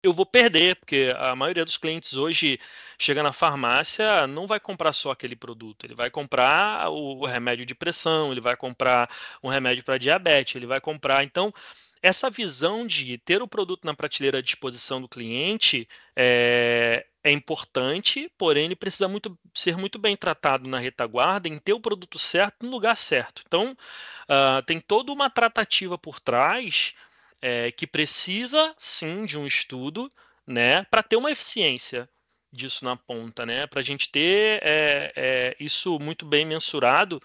eu 0.04 0.12
vou 0.12 0.24
perder, 0.24 0.76
porque 0.76 1.12
a 1.18 1.34
maioria 1.34 1.64
dos 1.64 1.76
clientes 1.76 2.14
hoje 2.14 2.60
chega 2.96 3.24
na 3.24 3.32
farmácia, 3.32 4.24
não 4.28 4.46
vai 4.46 4.60
comprar 4.60 4.92
só 4.92 5.10
aquele 5.10 5.34
produto, 5.34 5.84
ele 5.84 5.96
vai 5.96 6.10
comprar 6.10 6.88
o 6.90 7.24
remédio 7.26 7.66
de 7.66 7.74
pressão, 7.74 8.30
ele 8.30 8.40
vai 8.40 8.56
comprar 8.56 9.10
um 9.42 9.48
remédio 9.48 9.82
para 9.82 9.98
diabetes, 9.98 10.54
ele 10.54 10.66
vai 10.66 10.80
comprar. 10.80 11.24
Então, 11.24 11.52
essa 12.00 12.30
visão 12.30 12.86
de 12.86 13.18
ter 13.18 13.42
o 13.42 13.48
produto 13.48 13.84
na 13.84 13.94
prateleira 13.94 14.38
à 14.38 14.42
disposição 14.42 15.00
do 15.00 15.08
cliente 15.08 15.88
é, 16.14 17.04
é 17.24 17.32
importante, 17.32 18.30
porém 18.36 18.66
ele 18.66 18.76
precisa 18.76 19.08
muito, 19.08 19.36
ser 19.54 19.78
muito 19.78 19.98
bem 19.98 20.14
tratado 20.14 20.68
na 20.68 20.78
retaguarda, 20.78 21.48
em 21.48 21.58
ter 21.58 21.72
o 21.72 21.80
produto 21.80 22.18
certo 22.18 22.66
no 22.66 22.70
lugar 22.70 22.96
certo. 22.96 23.42
Então, 23.46 23.72
uh, 23.72 24.62
tem 24.66 24.78
toda 24.78 25.10
uma 25.10 25.30
tratativa 25.30 25.96
por 25.96 26.20
trás 26.20 26.94
é, 27.40 27.72
que 27.72 27.86
precisa 27.86 28.74
sim 28.78 29.24
de 29.24 29.38
um 29.38 29.46
estudo, 29.46 30.12
né, 30.46 30.84
para 30.84 31.02
ter 31.02 31.16
uma 31.16 31.30
eficiência 31.30 32.08
disso 32.52 32.84
na 32.84 32.96
ponta, 32.96 33.46
né, 33.46 33.66
para 33.66 33.80
a 33.80 33.82
gente 33.82 34.10
ter 34.10 34.60
é, 34.62 35.12
é, 35.16 35.56
isso 35.58 35.98
muito 35.98 36.26
bem 36.26 36.44
mensurado 36.44 37.20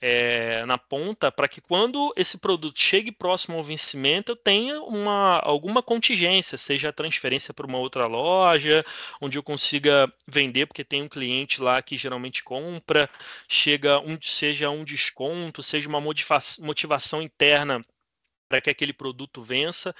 é, 0.00 0.64
na 0.66 0.76
ponta 0.76 1.32
para 1.32 1.48
que 1.48 1.60
quando 1.60 2.12
esse 2.16 2.38
produto 2.38 2.78
chegue 2.78 3.10
próximo 3.10 3.56
ao 3.56 3.64
vencimento 3.64 4.32
eu 4.32 4.36
tenha 4.36 4.80
uma, 4.82 5.38
alguma 5.38 5.82
contingência, 5.82 6.58
seja 6.58 6.92
transferência 6.92 7.54
para 7.54 7.66
uma 7.66 7.78
outra 7.78 8.06
loja, 8.06 8.84
onde 9.20 9.38
eu 9.38 9.42
consiga 9.42 10.12
vender, 10.26 10.66
porque 10.66 10.84
tem 10.84 11.02
um 11.02 11.08
cliente 11.08 11.62
lá 11.62 11.80
que 11.82 11.96
geralmente 11.96 12.44
compra, 12.44 13.08
chega 13.48 13.98
um, 14.00 14.18
seja 14.20 14.70
um 14.70 14.84
desconto, 14.84 15.62
seja 15.62 15.88
uma 15.88 16.00
motivação 16.00 17.22
interna 17.22 17.84
para 18.48 18.60
que 18.60 18.70
aquele 18.70 18.92
produto 18.92 19.42
vença. 19.42 19.94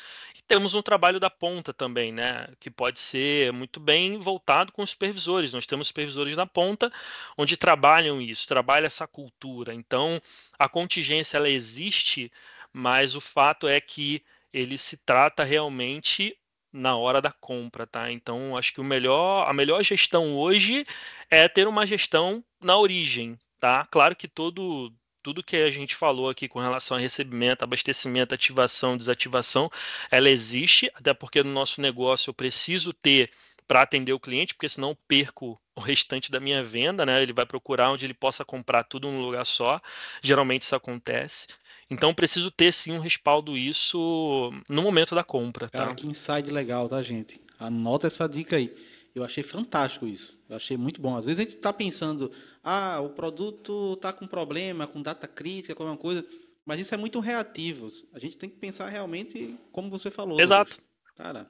Temos 0.49 0.75
um 0.75 0.83
trabalho 0.83 1.19
da 1.19 1.29
ponta 1.29 1.75
também, 1.75 2.13
né, 2.13 2.47
que 2.61 2.71
pode 2.71 3.01
ser 3.01 3.53
muito 3.53 3.81
bem 3.81 4.19
voltado 4.21 4.73
com 4.73 4.83
os 4.83 4.91
supervisores. 4.91 5.53
Nós 5.53 5.67
temos 5.67 5.89
supervisores 5.89 6.37
na 6.37 6.47
ponta 6.47 6.91
onde 7.37 7.57
trabalham 7.57 8.21
isso, 8.23 8.47
trabalham 8.47 8.87
essa 8.87 9.09
cultura. 9.09 9.75
Então, 9.75 10.21
a 10.57 10.69
contingência 10.69 11.37
ela 11.37 11.49
existe, 11.49 12.31
mas 12.73 13.17
o 13.17 13.21
fato 13.21 13.67
é 13.67 13.81
que 13.81 14.23
ele 14.53 14.79
se 14.79 14.97
trata 14.99 15.43
realmente 15.43 16.37
na 16.73 16.97
hora 16.97 17.21
da 17.21 17.33
compra, 17.33 17.87
tá? 17.87 18.13
Então, 18.13 18.57
acho 18.57 18.73
que 18.73 18.81
o 18.81 18.85
melhor, 18.85 19.49
a 19.49 19.53
melhor 19.53 19.83
gestão 19.83 20.37
hoje 20.37 20.87
é 21.31 21.49
ter 21.49 21.67
uma 21.67 21.87
gestão 21.87 22.45
na 22.61 22.77
origem, 22.77 23.39
tá? 23.59 23.85
Claro 23.87 24.15
que 24.15 24.29
todo 24.29 24.93
tudo 25.27 25.43
que 25.43 25.57
a 25.57 25.71
gente 25.73 25.97
falou 25.97 26.31
aqui 26.31 26.47
com 26.47 26.61
relação 26.61 26.97
a 26.97 27.01
recebimento, 27.01 27.65
abastecimento, 27.65 28.33
ativação, 28.33 28.97
desativação, 28.97 29.69
ela 30.09 30.31
existe, 30.31 30.89
até 30.95 31.13
porque 31.13 31.43
no 31.43 31.51
nosso 31.51 31.81
negócio 31.81 32.31
eu 32.31 32.35
preciso 32.35 32.93
ter 32.93 33.33
para 33.67 33.83
atender 33.83 34.13
o 34.13 34.21
cliente, 34.21 34.55
porque 34.55 34.69
senão 34.69 34.91
eu 34.91 34.99
perco 35.09 35.61
o 35.75 35.81
restante 35.81 36.31
da 36.31 36.39
minha 36.39 36.63
venda, 36.63 37.05
né? 37.05 37.21
Ele 37.21 37.33
vai 37.33 37.45
procurar 37.45 37.91
onde 37.91 38.07
ele 38.07 38.15
possa 38.15 38.45
comprar 38.45 38.85
tudo 38.85 39.11
num 39.11 39.21
lugar 39.21 39.45
só. 39.45 39.81
Geralmente 40.23 40.63
isso 40.63 40.77
acontece. 40.77 41.49
Então 41.91 42.15
preciso 42.15 42.49
ter 42.53 42.73
sim 42.73 42.93
um 42.93 43.01
respaldo 43.01 43.59
isso 43.59 44.53
no 44.69 44.81
momento 44.81 45.13
da 45.13 45.25
compra, 45.25 45.69
tá? 45.69 45.79
Cara, 45.79 45.95
que 45.97 46.07
insight 46.07 46.49
legal, 46.53 46.89
tá, 46.89 47.03
gente? 47.03 47.41
Anota 47.59 48.07
essa 48.07 48.29
dica 48.29 48.55
aí. 48.55 48.73
Eu 49.13 49.25
achei 49.25 49.43
fantástico 49.43 50.07
isso. 50.07 50.36
Eu 50.49 50.57
achei 50.57 50.77
muito 50.77 51.01
bom. 51.01 51.17
Às 51.17 51.27
vezes 51.27 51.41
a 51.41 51.43
gente 51.43 51.57
está 51.57 51.73
pensando, 51.73 52.31
ah, 52.63 53.01
o 53.01 53.11
produto 53.11 53.95
está 53.95 54.13
com 54.13 54.27
problema, 54.27 54.87
com 54.87 55.03
data 55.03 55.27
crítica, 55.27 55.75
com 55.75 55.83
alguma 55.83 55.99
coisa, 55.99 56.25
mas 56.65 56.81
isso 56.81 56.95
é 56.95 56.99
muito 56.99 57.21
reativo. 57.21 57.91
A 58.13 58.19
gente 58.19 58.37
tem 58.37 58.49
que 58.49 58.57
pensar 58.57 58.89
realmente 58.89 59.59
como 59.73 59.91
você 59.91 60.11
falou. 60.11 60.41
Exato. 60.41 60.79
Cara, 61.17 61.49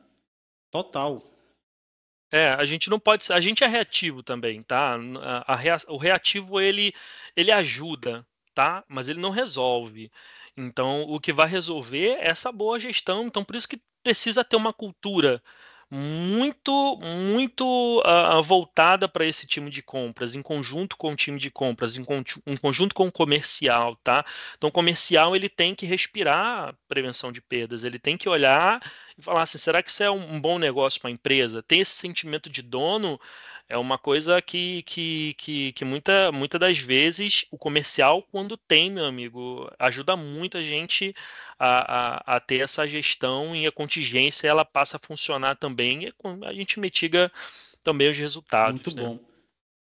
total. 0.71 1.23
É, 2.31 2.49
a 2.51 2.65
gente 2.65 2.91
não 2.91 2.99
pode, 2.99 3.33
a 3.33 3.41
gente 3.41 3.63
é 3.63 3.67
reativo 3.67 4.23
também, 4.23 4.63
tá? 4.63 4.97
A, 5.23 5.55
a, 5.55 5.59
o 5.89 5.97
reativo 5.97 6.61
ele 6.61 6.93
ele 7.37 7.53
ajuda, 7.53 8.27
tá? 8.55 8.85
Mas 8.89 9.09
ele 9.09 9.21
não 9.21 9.31
resolve. 9.31 10.11
Então, 10.57 11.03
o 11.03 11.21
que 11.21 11.33
vai 11.33 11.47
resolver 11.47 12.15
é 12.15 12.29
essa 12.29 12.51
boa 12.51 12.81
gestão. 12.81 13.27
Então, 13.27 13.45
por 13.45 13.55
isso 13.55 13.69
que 13.69 13.81
precisa 14.03 14.43
ter 14.43 14.57
uma 14.57 14.73
cultura 14.73 15.43
muito, 15.91 16.99
muito 17.01 18.01
uh, 18.01 18.43
voltada 18.43 19.09
para 19.09 19.25
esse 19.25 19.47
time 19.47 19.71
de 19.71 19.83
compras, 19.83 20.35
em 20.35 20.43
conjunto 20.43 20.97
com 20.97 21.13
o 21.13 21.17
time 21.17 21.39
de 21.39 21.51
compras, 21.51 21.97
em, 21.97 22.03
con 22.05 22.23
em 22.47 22.57
conjunto 22.57 22.95
com 22.95 23.07
o 23.07 23.13
comercial, 23.13 23.97
tá? 24.03 24.25
Então, 24.57 24.69
o 24.69 24.73
comercial 24.73 25.37
ele 25.37 25.49
tem 25.49 25.75
que 25.75 25.87
respirar 25.87 26.75
prevenção 26.89 27.31
de 27.31 27.41
perdas, 27.41 27.85
ele 27.85 27.99
tem 27.99 28.17
que 28.17 28.29
olhar 28.29 28.81
e 29.17 29.23
falar 29.23 29.43
assim, 29.43 29.59
será 29.59 29.83
que 29.83 29.91
isso 29.91 30.03
é 30.03 30.11
um, 30.11 30.35
um 30.35 30.41
bom 30.41 30.59
negócio 30.59 31.01
para 31.01 31.09
a 31.09 31.13
empresa? 31.13 31.63
Tem 31.63 31.81
esse 31.81 31.93
sentimento 31.93 32.51
de 32.51 32.63
dono 32.63 33.21
é 33.69 33.77
uma 33.77 33.99
coisa 33.99 34.41
que, 34.41 34.83
que, 34.83 35.35
que, 35.35 35.73
que 35.73 35.85
muita, 35.85 36.31
muita 36.31 36.59
das 36.59 36.79
vezes 36.79 37.47
o 37.51 37.59
comercial, 37.59 38.23
quando 38.31 38.57
tem, 38.57 38.91
meu 38.91 39.05
amigo, 39.05 39.71
ajuda 39.79 40.17
muito 40.17 40.57
a 40.57 40.63
gente 40.63 41.15
a, 41.59 42.35
a, 42.35 42.37
a 42.37 42.41
ter 42.41 42.61
essa 42.61 42.87
gestão 42.87 43.57
e 43.57 43.67
a 43.67 43.73
contingência 43.73 44.49
ela 44.49 44.65
passa 44.65 44.97
a 44.97 45.01
funcionar 45.05 45.57
também 45.57 46.05
e 46.05 46.15
a 46.45 46.53
gente 46.53 46.79
mitiga 46.79 47.31
também 47.83 48.11
os 48.11 48.17
resultados. 48.17 48.85
Muito 48.85 48.97
né? 48.97 49.03
bom. 49.03 49.19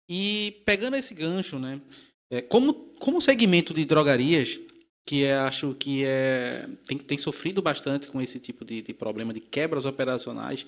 E 0.09 0.63
pegando 0.67 0.97
esse 0.97 1.15
gancho, 1.15 1.59
né? 1.59 1.81
É, 2.29 2.43
como, 2.43 2.75
como 2.99 3.21
segmento 3.21 3.73
de 3.73 3.85
drogarias, 3.85 4.61
que 5.07 5.25
é, 5.25 5.37
acho 5.37 5.75
que 5.75 6.05
é, 6.05 6.69
tem, 6.87 6.99
tem 6.99 7.19
sofrido 7.19 7.63
bastante 7.63 8.09
com 8.09 8.21
esse 8.21 8.39
tipo 8.41 8.65
de, 8.65 8.83
de 8.83 8.93
problema 8.93 9.33
de 9.33 9.41
quebras 9.41 9.85
operacionais, 9.85 10.67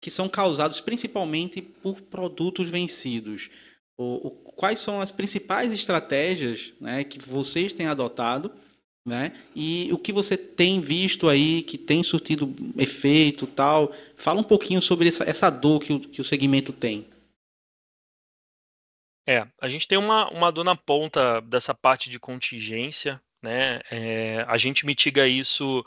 que 0.00 0.10
são 0.10 0.28
causados 0.28 0.80
principalmente 0.80 1.60
por 1.60 2.00
produtos 2.00 2.70
vencidos. 2.70 3.50
O, 3.98 4.28
o, 4.28 4.30
quais 4.30 4.80
são 4.80 5.00
as 5.00 5.10
principais 5.10 5.72
estratégias 5.72 6.72
né, 6.80 7.04
que 7.04 7.18
vocês 7.18 7.72
têm 7.72 7.86
adotado 7.86 8.50
né, 9.06 9.32
e 9.54 9.90
o 9.92 9.98
que 9.98 10.12
você 10.12 10.36
tem 10.36 10.80
visto 10.80 11.28
aí 11.28 11.62
que 11.62 11.76
tem 11.76 12.02
surtido 12.02 12.54
efeito 12.78 13.46
tal? 13.46 13.94
Fala 14.16 14.40
um 14.40 14.44
pouquinho 14.44 14.80
sobre 14.80 15.08
essa, 15.08 15.24
essa 15.24 15.50
dor 15.50 15.80
que 15.80 15.92
o, 15.92 16.00
que 16.00 16.20
o 16.20 16.24
segmento 16.24 16.72
tem. 16.72 17.06
É, 19.28 19.46
a 19.60 19.68
gente 19.68 19.86
tem 19.86 19.98
uma, 19.98 20.28
uma 20.30 20.50
dor 20.50 20.64
na 20.64 20.74
ponta 20.74 21.40
dessa 21.42 21.74
parte 21.74 22.08
de 22.08 22.18
contingência, 22.18 23.20
né? 23.42 23.80
É, 23.90 24.44
a 24.48 24.56
gente 24.56 24.84
mitiga 24.86 25.28
isso 25.28 25.84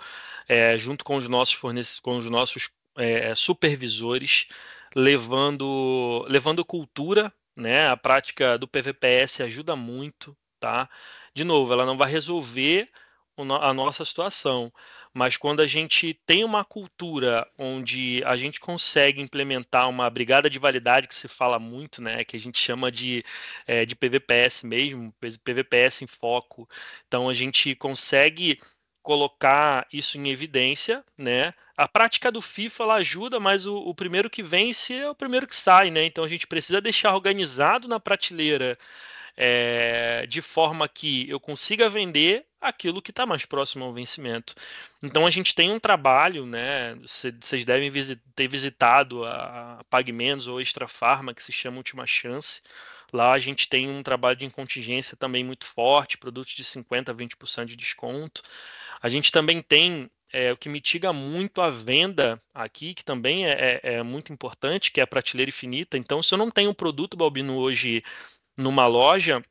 é, 0.48 0.77
junto 0.77 1.03
com 1.03 1.15
os 1.15 1.27
nossos 1.27 1.55
fornecedores, 1.55 2.00
com 2.00 2.17
os 2.17 2.29
nossos 2.29 2.70
é, 2.97 3.33
supervisores, 3.35 4.47
levando, 4.95 6.25
levando 6.29 6.65
cultura, 6.65 7.33
né? 7.55 7.88
A 7.88 7.97
prática 7.97 8.57
do 8.57 8.67
PVPS 8.67 9.41
ajuda 9.43 9.75
muito, 9.75 10.35
tá? 10.59 10.89
De 11.33 11.43
novo, 11.43 11.73
ela 11.73 11.85
não 11.85 11.97
vai 11.97 12.09
resolver 12.09 12.89
a 13.35 13.73
nossa 13.73 14.05
situação, 14.05 14.71
mas 15.13 15.38
quando 15.38 15.62
a 15.62 15.67
gente 15.67 16.13
tem 16.25 16.43
uma 16.43 16.63
cultura 16.63 17.47
onde 17.57 18.23
a 18.25 18.38
gente 18.38 18.59
consegue 18.59 19.21
implementar 19.21 19.89
uma 19.89 20.07
brigada 20.09 20.50
de 20.50 20.59
validade 20.59 21.07
que 21.07 21.15
se 21.15 21.27
fala 21.27 21.57
muito, 21.57 22.01
né, 22.01 22.23
que 22.23 22.35
a 22.35 22.39
gente 22.39 22.59
chama 22.59 22.91
de, 22.91 23.23
é, 23.65 23.85
de 23.85 23.95
PVPS 23.95 24.63
mesmo, 24.63 25.13
PVPS 25.43 26.03
em 26.03 26.07
foco, 26.07 26.69
então 27.07 27.27
a 27.27 27.33
gente 27.33 27.75
consegue 27.75 28.59
colocar 29.03 29.86
isso 29.91 30.17
em 30.17 30.29
evidência, 30.29 31.03
né? 31.17 31.53
A 31.75 31.88
prática 31.88 32.31
do 32.31 32.41
FIFA 32.41 32.83
ela 32.83 32.95
ajuda, 32.95 33.39
mas 33.39 33.67
o, 33.67 33.75
o, 33.75 33.93
primeiro 33.93 34.29
que 34.29 34.41
vence 34.41 34.95
é 34.95 35.10
o 35.10 35.15
primeiro 35.15 35.45
que 35.45 35.55
sai, 35.55 35.91
né? 35.91 36.05
Então 36.05 36.24
a 36.24 36.27
gente 36.27 36.48
precisa 36.48 36.79
deixar 36.79 37.13
organizado 37.13 37.88
na 37.88 38.00
prateleira 38.00 38.77
é, 39.36 40.25
de 40.27 40.41
forma 40.41 40.88
que 40.88 41.29
eu 41.29 41.39
consiga 41.39 41.89
vender 41.89 42.45
aquilo 42.62 43.01
que 43.01 43.12
está 43.12 43.25
mais 43.25 43.45
próximo 43.45 43.83
ao 43.83 43.93
vencimento. 43.93 44.55
Então 45.01 45.27
a 45.27 45.29
gente 45.29 45.53
tem 45.53 45.72
um 45.72 45.79
trabalho, 45.79 46.45
né? 46.45 46.95
Vocês 47.01 47.65
devem 47.65 47.91
ter 48.36 48.48
visitado 48.48 49.25
a 49.25 49.83
Pague 49.89 50.13
Menos 50.13 50.48
ou 50.48 50.62
Extra 50.62 50.88
Farma, 50.88 51.33
que 51.33 51.43
se 51.43 51.51
chama 51.51 51.77
Última 51.77 52.05
Chance. 52.07 52.62
Lá 53.13 53.34
a 53.34 53.39
gente 53.39 53.70
tem 53.70 53.88
um 53.88 54.01
trabalho 54.01 54.36
de 54.36 54.50
contingência 54.50 55.15
também 55.15 55.43
muito 55.43 55.65
forte, 55.65 56.17
produtos 56.17 56.53
de 56.55 56.63
50% 56.63 57.10
a 57.10 57.13
20% 57.13 57.65
de 57.65 57.75
desconto. 57.75 58.41
A 59.00 59.08
gente 59.08 59.32
também 59.32 59.62
tem 59.62 60.10
é, 60.32 60.51
o 60.51 60.58
que 60.58 60.67
mitiga 60.67 61.13
muito 61.13 61.62
a 61.62 61.70
venda 61.70 62.41
aqui, 62.51 62.96
que 62.96 63.05
também 63.05 63.46
é, 63.46 63.51
é, 63.51 63.79
é, 63.96 64.03
muito 64.03 64.34
importante, 64.34 64.91
que 64.91 65.00
é 65.00 65.03
a 65.03 65.08
prateleira 65.08 65.50
infinita. 65.50 65.96
Então, 65.96 66.24
se 66.24 66.34
eu 66.34 66.39
não 66.39 66.50
tenho 66.50 66.72
um 66.72 66.74
produto 66.74 67.15
Balbino 67.15 67.55
hoje 67.58 68.03
numa 68.58 68.88
loja, 68.88 69.43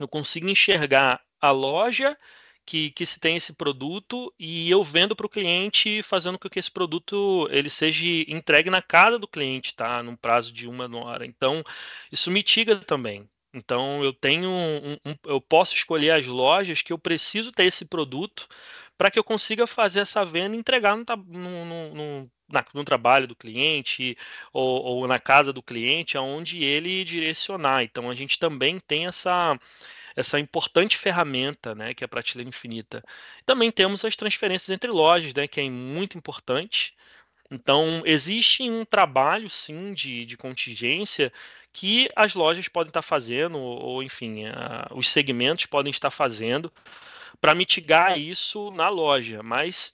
eu 0.00 0.08
consigo 0.08 0.48
enxergar 0.48 1.22
a 1.40 1.52
loja 1.52 2.18
que, 2.66 2.90
que 2.90 3.06
se 3.06 3.20
tem 3.20 3.36
esse 3.36 3.52
produto 3.54 4.32
e 4.38 4.70
eu 4.70 4.82
vendo 4.82 5.14
para 5.16 5.26
o 5.26 5.28
cliente, 5.28 6.02
fazendo 6.02 6.38
com 6.38 6.48
que 6.48 6.58
esse 6.58 6.70
produto 6.70 7.48
ele 7.50 7.70
seja 7.70 8.04
entregue 8.28 8.70
na 8.70 8.82
casa 8.82 9.18
do 9.18 9.28
cliente, 9.28 9.74
tá? 9.74 10.02
Num 10.02 10.16
prazo 10.16 10.52
de 10.52 10.66
uma 10.68 10.88
hora. 10.96 11.26
Então, 11.26 11.62
isso 12.10 12.30
mitiga 12.30 12.76
também. 12.76 13.28
Então, 13.52 14.02
eu 14.02 14.12
tenho 14.12 14.50
um, 14.50 14.94
um, 15.06 15.14
eu 15.26 15.40
posso 15.40 15.74
escolher 15.76 16.10
as 16.10 16.26
lojas 16.26 16.82
que 16.82 16.92
eu 16.92 16.98
preciso 16.98 17.52
ter 17.52 17.64
esse 17.64 17.84
produto 17.84 18.48
para 18.96 19.10
que 19.10 19.18
eu 19.18 19.24
consiga 19.24 19.66
fazer 19.66 20.00
essa 20.00 20.24
venda 20.24 20.56
e 20.56 20.58
entregar 20.58 20.96
no, 20.96 21.04
no, 21.26 21.94
no, 21.94 22.30
na, 22.48 22.64
no 22.74 22.84
trabalho 22.84 23.26
do 23.26 23.36
cliente 23.36 24.16
ou, 24.52 24.82
ou, 24.82 25.08
na 25.08 25.18
casa 25.18 25.52
do 25.52 25.62
cliente, 25.62 26.16
aonde 26.16 26.62
ele 26.62 27.04
direcionar. 27.04 27.82
Então 27.84 28.10
a 28.10 28.14
gente 28.14 28.38
também 28.38 28.78
tem 28.78 29.06
essa 29.06 29.58
essa 30.16 30.38
importante 30.38 30.96
ferramenta, 30.96 31.74
né, 31.74 31.94
que 31.94 32.04
é 32.04 32.06
a 32.06 32.08
prateleira 32.08 32.48
infinita. 32.48 33.02
Também 33.44 33.70
temos 33.70 34.04
as 34.04 34.16
transferências 34.16 34.70
entre 34.70 34.90
lojas, 34.90 35.34
né, 35.34 35.46
que 35.46 35.60
é 35.60 35.68
muito 35.68 36.16
importante. 36.16 36.94
Então, 37.50 38.02
existe 38.04 38.62
um 38.68 38.84
trabalho, 38.84 39.48
sim, 39.48 39.92
de, 39.94 40.24
de 40.24 40.36
contingência 40.36 41.32
que 41.72 42.08
as 42.16 42.34
lojas 42.34 42.68
podem 42.68 42.90
estar 42.90 43.02
fazendo, 43.02 43.58
ou, 43.58 44.02
enfim, 44.02 44.46
a, 44.46 44.88
os 44.92 45.08
segmentos 45.08 45.66
podem 45.66 45.90
estar 45.90 46.10
fazendo 46.10 46.72
para 47.40 47.54
mitigar 47.54 48.18
isso 48.18 48.70
na 48.70 48.88
loja. 48.88 49.42
Mas 49.42 49.92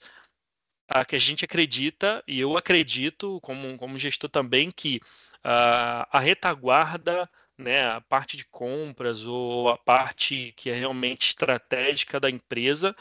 a 0.88 1.04
que 1.04 1.16
a 1.16 1.18
gente 1.18 1.44
acredita, 1.44 2.22
e 2.26 2.40
eu 2.40 2.56
acredito, 2.56 3.40
como, 3.40 3.76
como 3.78 3.98
gestor 3.98 4.28
também, 4.28 4.70
que 4.70 5.00
uh, 5.44 6.06
a 6.10 6.18
retaguarda, 6.20 7.28
né, 7.60 7.86
a 7.86 8.00
parte 8.00 8.36
de 8.36 8.44
compras 8.46 9.26
ou 9.26 9.68
a 9.68 9.78
parte 9.78 10.52
que 10.56 10.70
é 10.70 10.74
realmente 10.74 11.28
estratégica 11.28 12.18
da 12.18 12.30
empresa, 12.30 12.94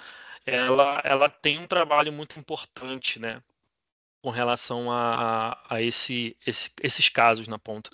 ela, 0.45 1.01
ela 1.03 1.29
tem 1.29 1.59
um 1.59 1.67
trabalho 1.67 2.11
muito 2.13 2.39
importante, 2.39 3.19
né, 3.19 3.41
com 4.21 4.29
relação 4.29 4.91
a, 4.91 5.59
a 5.69 5.81
esse, 5.81 6.37
esse, 6.45 6.71
esses 6.81 7.09
casos 7.09 7.47
na 7.47 7.59
ponta. 7.59 7.89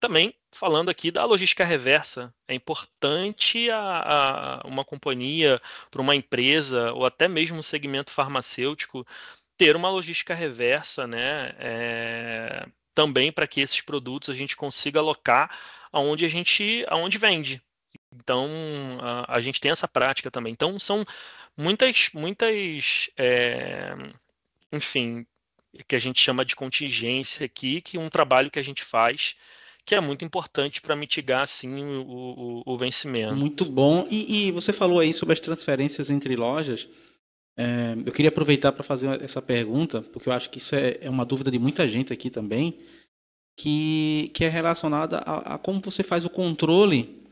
Também 0.00 0.34
falando 0.52 0.90
aqui 0.90 1.10
da 1.10 1.24
logística 1.24 1.64
reversa, 1.64 2.32
é 2.46 2.54
importante 2.54 3.70
a, 3.70 4.60
a 4.60 4.66
uma 4.66 4.84
companhia, 4.84 5.60
para 5.90 6.02
uma 6.02 6.14
empresa 6.14 6.92
ou 6.92 7.06
até 7.06 7.26
mesmo 7.26 7.58
um 7.58 7.62
segmento 7.62 8.10
farmacêutico 8.10 9.06
ter 9.56 9.74
uma 9.76 9.88
logística 9.90 10.34
reversa, 10.34 11.06
né? 11.06 11.54
É, 11.58 12.66
também 12.94 13.32
para 13.32 13.46
que 13.46 13.60
esses 13.60 13.80
produtos 13.80 14.30
a 14.30 14.34
gente 14.34 14.56
consiga 14.56 15.00
alocar 15.00 15.50
aonde 15.92 16.24
a 16.24 16.28
gente, 16.28 16.84
aonde 16.88 17.18
vende. 17.18 17.62
Então 18.14 18.48
a, 19.00 19.36
a 19.36 19.40
gente 19.40 19.60
tem 19.60 19.70
essa 19.70 19.88
prática 19.88 20.30
também. 20.30 20.52
Então 20.52 20.78
são 20.78 21.04
muitas, 21.56 22.10
muitas, 22.12 23.10
é, 23.16 23.94
enfim, 24.72 25.26
que 25.86 25.96
a 25.96 25.98
gente 25.98 26.20
chama 26.20 26.44
de 26.44 26.54
contingência 26.54 27.46
aqui, 27.46 27.80
que 27.80 27.98
um 27.98 28.10
trabalho 28.10 28.50
que 28.50 28.58
a 28.58 28.64
gente 28.64 28.84
faz 28.84 29.34
que 29.84 29.94
é 29.94 30.00
muito 30.00 30.24
importante 30.24 30.80
para 30.80 30.94
mitigar 30.94 31.42
assim 31.42 31.74
o, 31.74 32.02
o, 32.06 32.62
o, 32.64 32.78
vencimento. 32.78 33.34
Muito 33.34 33.64
bom. 33.64 34.06
E, 34.10 34.46
e, 34.46 34.52
você 34.52 34.72
falou 34.72 35.00
aí 35.00 35.12
sobre 35.12 35.32
as 35.32 35.40
transferências 35.40 36.08
entre 36.08 36.36
lojas. 36.36 36.88
É, 37.56 37.94
eu 38.06 38.12
queria 38.12 38.30
aproveitar 38.30 38.72
para 38.72 38.82
fazer 38.82 39.22
essa 39.22 39.42
pergunta, 39.42 40.02
porque 40.02 40.28
eu 40.28 40.32
acho 40.32 40.48
que 40.50 40.58
isso 40.58 40.74
é, 40.74 40.98
é, 41.00 41.10
uma 41.10 41.24
dúvida 41.24 41.50
de 41.50 41.58
muita 41.58 41.86
gente 41.86 42.12
aqui 42.12 42.30
também, 42.30 42.78
que, 43.58 44.30
que 44.34 44.44
é 44.44 44.48
relacionada 44.48 45.18
a, 45.18 45.54
a 45.54 45.58
como 45.58 45.80
você 45.80 46.02
faz 46.02 46.24
o 46.24 46.30
controle 46.30 47.22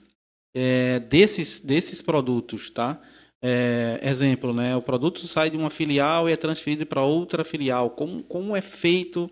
é, 0.54 0.98
desses, 1.00 1.60
desses 1.60 2.02
produtos, 2.02 2.70
tá? 2.70 3.00
É, 3.42 3.98
exemplo, 4.02 4.52
né? 4.52 4.76
O 4.76 4.82
produto 4.82 5.26
sai 5.26 5.48
de 5.48 5.56
uma 5.56 5.70
filial 5.70 6.28
e 6.28 6.32
é 6.32 6.36
transferido 6.36 6.84
para 6.84 7.02
outra 7.02 7.42
filial. 7.42 7.90
Como, 7.90 8.22
como 8.22 8.54
é 8.54 8.60
feito 8.60 9.30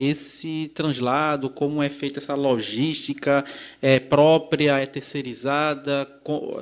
esse 0.00 0.72
translado, 0.74 1.50
como 1.50 1.82
é 1.82 1.88
feita 1.90 2.18
essa 2.18 2.34
logística 2.34 3.44
é 3.80 4.00
própria, 4.00 4.78
é 4.80 4.86
terceirizada, 4.86 6.08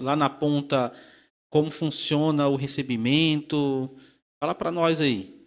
lá 0.03 0.17
na 0.17 0.29
ponta 0.29 0.93
como 1.51 1.71
funciona 1.71 2.49
o 2.49 2.57
recebimento. 2.57 3.95
Fala 4.43 4.55
para 4.55 4.71
nós 4.71 5.01
aí. 5.01 5.39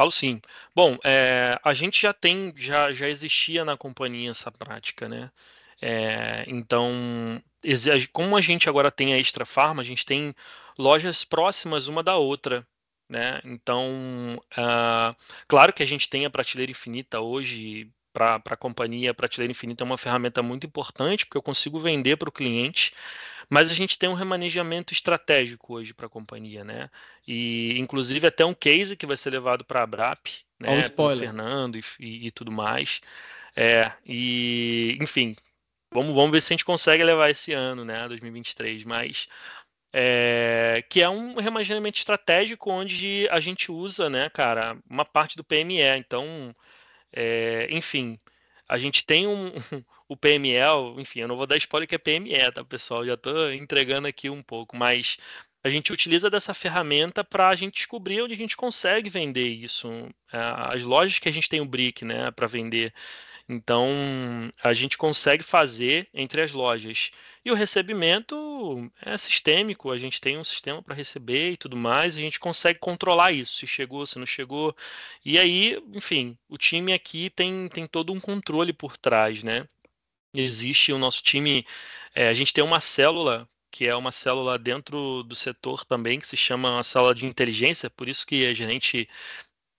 Falo 0.00 0.10
sim. 0.10 0.40
Bom, 0.74 0.98
é, 1.04 1.58
a 1.62 1.72
gente 1.72 2.02
já 2.02 2.12
tem, 2.12 2.52
já, 2.56 2.92
já 2.92 3.08
existia 3.08 3.64
na 3.64 3.76
companhia 3.76 4.30
essa 4.30 4.50
prática, 4.50 5.08
né? 5.08 5.30
É, 5.80 6.44
então, 6.48 6.90
como 8.12 8.36
a 8.36 8.40
gente 8.40 8.68
agora 8.68 8.90
tem 8.90 9.14
a 9.14 9.18
Extra 9.18 9.44
Farma, 9.44 9.82
a 9.82 9.84
gente 9.84 10.04
tem 10.04 10.34
lojas 10.78 11.24
próximas 11.24 11.86
uma 11.88 12.02
da 12.02 12.16
outra. 12.16 12.66
Né? 13.08 13.40
Então, 13.44 14.40
uh, 14.52 15.14
claro 15.46 15.72
que 15.72 15.82
a 15.82 15.86
gente 15.86 16.08
tem 16.08 16.24
a 16.24 16.30
prateleira 16.30 16.72
infinita 16.72 17.20
hoje 17.20 17.90
para 18.12 18.40
a 18.46 18.56
companhia, 18.56 19.10
a 19.10 19.14
prateleira 19.14 19.50
infinita 19.50 19.84
é 19.84 19.86
uma 19.86 19.98
ferramenta 19.98 20.42
muito 20.42 20.66
importante, 20.66 21.26
porque 21.26 21.36
eu 21.36 21.42
consigo 21.42 21.78
vender 21.78 22.16
para 22.16 22.28
o 22.28 22.32
cliente, 22.32 22.94
mas 23.48 23.70
a 23.70 23.74
gente 23.74 23.98
tem 23.98 24.08
um 24.08 24.14
remanejamento 24.14 24.92
estratégico 24.92 25.74
hoje 25.74 25.94
para 25.94 26.06
a 26.06 26.10
companhia, 26.10 26.64
né? 26.64 26.90
E 27.26 27.78
inclusive 27.78 28.26
até 28.26 28.44
um 28.44 28.54
case 28.54 28.96
que 28.96 29.06
vai 29.06 29.16
ser 29.16 29.30
levado 29.30 29.64
para 29.64 29.80
a 29.80 29.82
Abrap, 29.84 30.26
né? 30.58 30.88
Pelo 30.88 31.10
Fernando 31.16 31.76
e, 31.76 31.82
e, 32.00 32.26
e, 32.26 32.30
tudo 32.30 32.50
mais. 32.50 33.00
É, 33.56 33.92
e 34.04 34.98
enfim, 35.00 35.36
vamos, 35.92 36.14
vamos 36.14 36.30
ver 36.30 36.40
se 36.40 36.52
a 36.52 36.54
gente 36.54 36.64
consegue 36.64 37.04
levar 37.04 37.30
esse 37.30 37.52
ano, 37.52 37.84
né? 37.84 38.06
2023, 38.08 38.84
mas 38.84 39.28
é, 39.96 40.84
que 40.90 41.00
é 41.00 41.08
um 41.08 41.36
remanejamento 41.36 41.98
estratégico 41.98 42.68
onde 42.68 43.28
a 43.30 43.38
gente 43.38 43.70
usa, 43.70 44.10
né, 44.10 44.28
cara, 44.28 44.76
uma 44.90 45.04
parte 45.04 45.36
do 45.36 45.44
PME. 45.44 45.82
Então, 45.98 46.54
é, 47.12 47.68
enfim, 47.70 48.18
a 48.68 48.78
gente 48.78 49.04
tem 49.04 49.26
um, 49.26 49.50
o 50.08 50.16
PML, 50.16 51.00
enfim, 51.00 51.20
eu 51.20 51.28
não 51.28 51.36
vou 51.36 51.46
dar 51.46 51.56
spoiler 51.56 51.88
que 51.88 51.94
é 51.94 51.98
PME, 51.98 52.52
tá, 52.52 52.64
pessoal? 52.64 53.04
Já 53.04 53.14
estou 53.14 53.52
entregando 53.52 54.08
aqui 54.08 54.30
um 54.30 54.42
pouco, 54.42 54.76
mas 54.76 55.18
a 55.64 55.70
gente 55.70 55.92
utiliza 55.92 56.28
dessa 56.28 56.52
ferramenta 56.52 57.24
para 57.24 57.48
a 57.48 57.56
gente 57.56 57.76
descobrir 57.76 58.20
onde 58.20 58.34
a 58.34 58.36
gente 58.36 58.54
consegue 58.54 59.08
vender 59.08 59.48
isso. 59.48 59.88
É, 60.30 60.38
as 60.74 60.84
lojas 60.84 61.18
que 61.18 61.28
a 61.28 61.32
gente 61.32 61.48
tem 61.48 61.60
o 61.60 61.64
brick, 61.64 62.04
né, 62.04 62.30
para 62.30 62.46
vender. 62.46 62.92
Então, 63.48 63.88
a 64.62 64.74
gente 64.74 64.98
consegue 64.98 65.42
fazer 65.42 66.08
entre 66.12 66.42
as 66.42 66.52
lojas. 66.52 67.10
E 67.44 67.50
o 67.50 67.54
recebimento 67.54 68.90
é 69.00 69.16
sistêmico, 69.16 69.90
a 69.90 69.96
gente 69.96 70.20
tem 70.20 70.38
um 70.38 70.44
sistema 70.44 70.82
para 70.82 70.94
receber 70.94 71.52
e 71.52 71.56
tudo 71.56 71.76
mais, 71.76 72.16
a 72.16 72.20
gente 72.20 72.38
consegue 72.38 72.78
controlar 72.78 73.32
isso, 73.32 73.56
se 73.56 73.66
chegou, 73.66 74.06
se 74.06 74.18
não 74.18 74.26
chegou. 74.26 74.76
E 75.24 75.38
aí, 75.38 75.82
enfim, 75.94 76.36
o 76.48 76.58
time 76.58 76.92
aqui 76.92 77.30
tem, 77.30 77.68
tem 77.68 77.86
todo 77.86 78.12
um 78.12 78.20
controle 78.20 78.72
por 78.72 78.96
trás, 78.98 79.42
né? 79.42 79.66
Existe 80.34 80.92
o 80.92 80.98
nosso 80.98 81.22
time, 81.22 81.66
é, 82.14 82.28
a 82.28 82.34
gente 82.34 82.52
tem 82.52 82.64
uma 82.64 82.80
célula 82.80 83.48
que 83.74 83.86
é 83.88 83.96
uma 83.96 84.12
célula 84.12 84.56
dentro 84.56 85.24
do 85.24 85.34
setor 85.34 85.84
também, 85.84 86.20
que 86.20 86.26
se 86.28 86.36
chama 86.36 86.70
uma 86.70 86.84
célula 86.84 87.12
de 87.14 87.26
inteligência, 87.26 87.90
por 87.90 88.08
isso 88.08 88.24
que 88.24 88.46
a 88.46 88.54
gente 88.54 89.08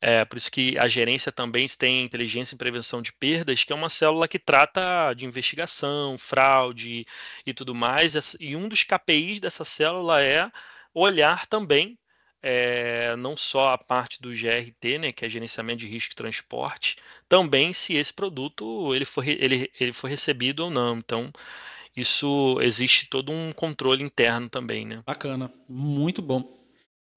é, 0.01 0.25
por 0.25 0.37
isso 0.37 0.51
que 0.51 0.77
a 0.77 0.87
gerência 0.87 1.31
também 1.31 1.65
tem 1.67 2.03
inteligência 2.03 2.55
em 2.55 2.57
prevenção 2.57 3.01
de 3.01 3.13
perdas, 3.13 3.63
que 3.63 3.71
é 3.73 3.75
uma 3.75 3.89
célula 3.89 4.27
que 4.27 4.37
trata 4.39 5.13
de 5.13 5.25
investigação, 5.25 6.17
fraude 6.17 7.05
e 7.45 7.53
tudo 7.53 7.73
mais. 7.73 8.35
E 8.39 8.55
um 8.55 8.67
dos 8.69 8.83
KPIs 8.83 9.39
dessa 9.39 9.65
célula 9.65 10.21
é 10.21 10.51
olhar 10.93 11.47
também 11.47 11.97
é, 12.41 13.15
não 13.15 13.35
só 13.37 13.69
a 13.73 13.77
parte 13.77 14.21
do 14.21 14.29
GRT, 14.31 14.99
né, 14.99 15.11
que 15.11 15.25
é 15.25 15.29
gerenciamento 15.29 15.79
de 15.79 15.87
risco 15.87 16.13
e 16.13 16.15
transporte, 16.15 16.97
também 17.27 17.73
se 17.73 17.95
esse 17.95 18.13
produto 18.13 18.93
ele 18.93 19.05
foi, 19.05 19.29
ele, 19.39 19.71
ele 19.79 19.93
foi 19.93 20.11
recebido 20.11 20.65
ou 20.65 20.69
não. 20.69 20.97
Então, 20.99 21.31
isso 21.95 22.59
existe 22.61 23.07
todo 23.09 23.31
um 23.31 23.51
controle 23.53 24.03
interno 24.03 24.49
também, 24.49 24.85
né? 24.85 25.01
Bacana, 25.05 25.51
muito 25.69 26.21
bom. 26.21 26.65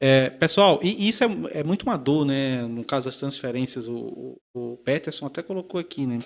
É, 0.01 0.31
pessoal, 0.31 0.79
e 0.83 1.09
isso 1.09 1.25
é, 1.25 1.27
é, 1.61 1.64
muito 1.64 1.83
uma 1.83 1.97
dor, 1.97 2.25
né? 2.25 2.62
No 2.62 2.85
caso 2.85 3.07
das 3.07 3.19
transferências, 3.19 3.88
o, 3.88 4.41
o, 4.55 4.77
Peterson 4.79 5.27
até 5.27 5.43
colocou 5.43 5.81
aqui, 5.81 6.07
né? 6.07 6.21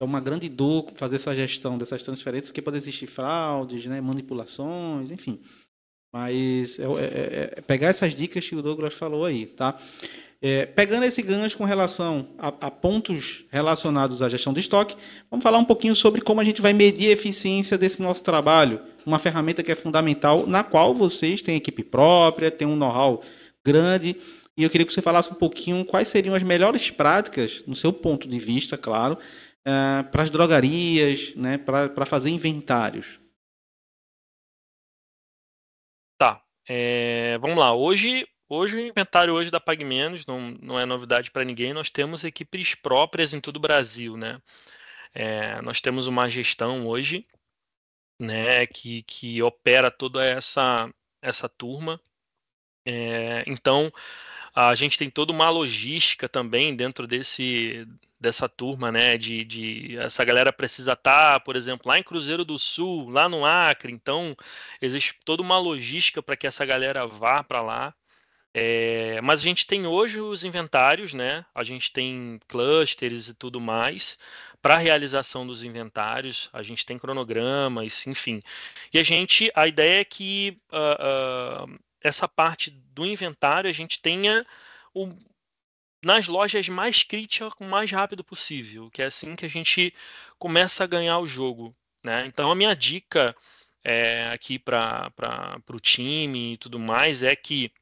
É 0.00 0.04
uma 0.04 0.20
grande 0.20 0.48
dor 0.48 0.90
fazer 0.96 1.16
essa 1.16 1.32
gestão 1.32 1.78
dessas 1.78 2.02
transferências, 2.02 2.48
porque 2.48 2.60
pode 2.60 2.76
existir 2.76 3.06
fraudes, 3.06 3.86
né? 3.86 4.00
manipulações, 4.00 5.12
enfim. 5.12 5.40
Mas 6.12 6.78
é, 6.80 6.84
é, 6.84 7.58
é 7.58 7.60
pegar 7.60 7.88
essas 7.88 8.14
dicas 8.16 8.48
que 8.48 8.56
o 8.56 8.62
Douglas 8.62 8.94
falou 8.94 9.24
aí, 9.24 9.46
tá? 9.46 9.80
É, 10.46 10.66
pegando 10.66 11.04
esse 11.04 11.22
gancho 11.22 11.56
com 11.56 11.64
relação 11.64 12.28
a, 12.36 12.48
a, 12.48 12.70
pontos 12.70 13.46
relacionados 13.50 14.20
à 14.20 14.28
gestão 14.28 14.52
de 14.52 14.60
estoque, 14.60 14.94
vamos 15.30 15.42
falar 15.42 15.56
um 15.56 15.64
pouquinho 15.64 15.96
sobre 15.96 16.20
como 16.20 16.38
a 16.38 16.44
gente 16.44 16.60
vai 16.60 16.74
medir 16.74 17.08
a 17.08 17.12
eficiência 17.12 17.78
desse 17.78 18.02
nosso 18.02 18.22
trabalho. 18.22 18.78
Uma 19.06 19.18
ferramenta 19.18 19.62
que 19.62 19.72
é 19.72 19.74
fundamental, 19.74 20.46
na 20.46 20.62
qual 20.62 20.94
vocês 20.94 21.40
têm 21.40 21.56
equipe 21.56 21.82
própria, 21.82 22.50
têm 22.50 22.68
um 22.68 22.76
know-how 22.76 23.22
grande. 23.64 24.20
E 24.54 24.62
eu 24.62 24.68
queria 24.68 24.86
que 24.86 24.92
você 24.92 25.00
falasse 25.00 25.32
um 25.32 25.34
pouquinho 25.34 25.82
quais 25.82 26.08
seriam 26.08 26.34
as 26.34 26.42
melhores 26.42 26.90
práticas, 26.90 27.64
no 27.66 27.74
seu 27.74 27.90
ponto 27.90 28.28
de 28.28 28.38
vista, 28.38 28.76
claro, 28.76 29.16
é, 29.64 30.02
para 30.02 30.24
as 30.24 30.28
drogarias, 30.28 31.34
né, 31.36 31.56
para 31.56 32.04
fazer 32.04 32.28
inventários. 32.28 33.18
Tá. 36.18 36.42
É, 36.68 37.38
vamos 37.38 37.56
lá. 37.56 37.74
Hoje 37.74 38.26
Hoje 38.48 38.76
o 38.76 38.80
inventário 38.80 39.32
hoje 39.34 39.50
da 39.50 39.58
Pag 39.58 39.82
Menos 39.84 40.26
não, 40.26 40.50
não 40.60 40.78
é 40.78 40.84
novidade 40.84 41.30
para 41.30 41.44
ninguém. 41.44 41.72
Nós 41.72 41.90
temos 41.90 42.24
equipes 42.24 42.74
próprias 42.74 43.32
em 43.32 43.40
todo 43.40 43.56
o 43.56 43.60
Brasil, 43.60 44.16
né? 44.16 44.40
É, 45.14 45.60
nós 45.62 45.80
temos 45.80 46.06
uma 46.06 46.28
gestão 46.28 46.86
hoje, 46.86 47.26
né, 48.20 48.66
que, 48.66 49.02
que 49.04 49.42
opera 49.42 49.90
toda 49.90 50.24
essa 50.24 50.90
essa 51.22 51.48
turma. 51.48 52.00
É, 52.86 53.44
então 53.46 53.92
a 54.54 54.74
gente 54.74 54.98
tem 54.98 55.10
toda 55.10 55.32
uma 55.32 55.50
logística 55.50 56.28
também 56.28 56.76
dentro 56.76 57.06
desse 57.06 57.86
dessa 58.20 58.48
turma, 58.48 58.92
né? 58.92 59.18
De, 59.18 59.44
de 59.44 59.98
essa 59.98 60.24
galera 60.24 60.52
precisa 60.52 60.92
estar, 60.94 61.34
tá, 61.34 61.40
por 61.40 61.56
exemplo, 61.56 61.88
lá 61.88 61.98
em 61.98 62.02
Cruzeiro 62.02 62.44
do 62.44 62.58
Sul, 62.58 63.08
lá 63.10 63.28
no 63.28 63.44
Acre. 63.46 63.92
Então 63.92 64.36
existe 64.80 65.18
toda 65.24 65.42
uma 65.42 65.58
logística 65.58 66.22
para 66.22 66.36
que 66.36 66.46
essa 66.46 66.64
galera 66.66 67.06
vá 67.06 67.42
para 67.44 67.62
lá. 67.62 67.94
É, 68.56 69.20
mas 69.20 69.40
a 69.40 69.42
gente 69.42 69.66
tem 69.66 69.84
hoje 69.84 70.20
os 70.20 70.44
inventários, 70.44 71.12
né? 71.12 71.44
A 71.52 71.64
gente 71.64 71.92
tem 71.92 72.40
clusters 72.46 73.26
e 73.28 73.34
tudo 73.34 73.60
mais 73.60 74.16
para 74.62 74.78
realização 74.78 75.44
dos 75.44 75.64
inventários. 75.64 76.48
A 76.52 76.62
gente 76.62 76.86
tem 76.86 76.96
cronogramas, 76.96 78.06
enfim. 78.06 78.40
E 78.92 78.98
a 78.98 79.02
gente, 79.02 79.50
a 79.56 79.66
ideia 79.66 80.00
é 80.00 80.04
que 80.04 80.56
uh, 80.72 81.66
uh, 81.66 81.78
essa 82.00 82.28
parte 82.28 82.70
do 82.70 83.04
inventário 83.04 83.68
a 83.68 83.72
gente 83.72 84.00
tenha 84.00 84.46
o, 84.94 85.08
nas 86.04 86.28
lojas 86.28 86.68
mais 86.68 87.02
críticas 87.02 87.52
o 87.60 87.64
mais 87.64 87.90
rápido 87.90 88.22
possível, 88.22 88.88
que 88.90 89.02
é 89.02 89.06
assim 89.06 89.34
que 89.34 89.44
a 89.44 89.48
gente 89.48 89.92
começa 90.38 90.84
a 90.84 90.86
ganhar 90.86 91.18
o 91.18 91.26
jogo. 91.26 91.74
Né? 92.04 92.24
Então 92.26 92.50
a 92.52 92.54
minha 92.54 92.74
dica 92.76 93.34
é, 93.82 94.30
aqui 94.32 94.58
para 94.58 95.10
o 95.70 95.80
time 95.80 96.52
e 96.54 96.56
tudo 96.56 96.78
mais 96.78 97.22
é 97.22 97.34
que 97.34 97.72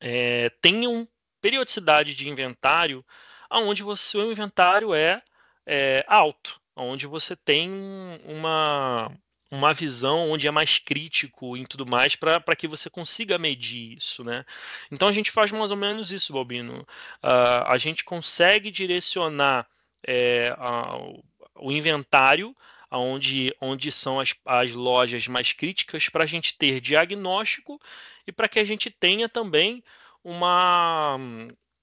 é, 0.00 0.50
tenham 0.60 1.08
periodicidade 1.40 2.14
de 2.14 2.28
inventário 2.28 3.04
onde 3.50 3.84
o 3.84 3.96
seu 3.96 4.30
inventário 4.30 4.94
é, 4.94 5.22
é 5.66 6.04
alto, 6.08 6.60
onde 6.74 7.06
você 7.06 7.36
tem 7.36 7.70
uma, 8.24 9.10
uma 9.50 9.72
visão 9.72 10.30
onde 10.30 10.46
é 10.46 10.50
mais 10.50 10.78
crítico 10.78 11.56
e 11.56 11.66
tudo 11.66 11.86
mais 11.86 12.16
para 12.16 12.56
que 12.56 12.68
você 12.68 12.90
consiga 12.90 13.38
medir 13.38 13.96
isso, 13.96 14.24
né? 14.24 14.44
Então 14.90 15.08
a 15.08 15.12
gente 15.12 15.30
faz 15.30 15.50
mais 15.52 15.70
ou 15.70 15.76
menos 15.76 16.10
isso, 16.12 16.32
Balbino. 16.32 16.80
Uh, 17.22 17.64
a 17.66 17.76
gente 17.78 18.04
consegue 18.04 18.70
direcionar 18.70 19.66
é, 20.06 20.54
a, 20.58 20.96
o 21.56 21.72
inventário 21.72 22.54
onde, 22.90 23.54
onde 23.60 23.90
são 23.90 24.20
as, 24.20 24.34
as 24.44 24.72
lojas 24.72 25.26
mais 25.28 25.52
críticas 25.52 26.08
para 26.08 26.24
a 26.24 26.26
gente 26.26 26.56
ter 26.56 26.80
diagnóstico 26.80 27.80
e 28.26 28.32
para 28.32 28.48
que 28.48 28.58
a 28.58 28.64
gente 28.64 28.90
tenha 28.90 29.28
também 29.28 29.82
uma, 30.22 31.16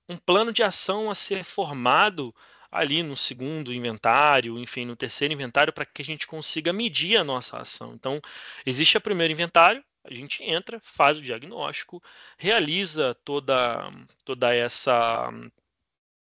um 0.10 0.18
plano 0.18 0.54
de 0.54 0.64
ação 0.64 1.10
a 1.10 1.16
ser 1.16 1.44
formado 1.44 2.34
ali 2.72 3.04
no 3.04 3.16
segundo 3.16 3.74
inventário, 3.74 4.58
enfim, 4.58 4.86
no 4.86 4.96
terceiro 4.96 5.34
inventário, 5.34 5.72
para 5.72 5.86
que 5.86 6.02
a 6.02 6.06
gente 6.06 6.26
consiga 6.26 6.74
medir 6.74 7.18
a 7.18 7.24
nossa 7.24 7.60
ação. 7.60 7.94
Então, 7.94 8.20
existe 8.66 8.98
o 8.98 9.02
primeiro 9.02 9.32
inventário, 9.32 9.84
a 10.04 10.14
gente 10.14 10.44
entra, 10.44 10.80
faz 10.84 11.18
o 11.20 11.22
diagnóstico, 11.22 12.04
realiza 12.38 13.16
toda, 13.24 13.90
toda 14.26 14.54
essa 14.54 15.32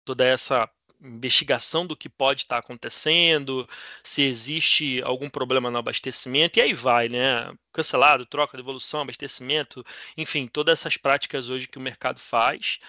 toda 0.05 0.25
essa 0.25 0.69
investigação 1.01 1.85
do 1.85 1.95
que 1.95 2.09
pode 2.09 2.41
estar 2.43 2.57
acontecendo, 2.57 3.67
se 4.03 4.23
existe 4.23 5.01
algum 5.03 5.29
problema 5.29 5.69
no 5.69 5.77
abastecimento, 5.77 6.57
e 6.57 6.61
aí 6.61 6.73
vai, 6.73 7.07
né? 7.09 7.51
Cancelado, 7.71 8.25
troca, 8.25 8.57
devolução, 8.57 9.01
abastecimento, 9.01 9.85
enfim, 10.17 10.47
todas 10.47 10.79
essas 10.79 10.97
práticas 10.97 11.49
hoje 11.49 11.67
que 11.67 11.77
o 11.77 11.81
mercado 11.81 12.19
faz, 12.19 12.79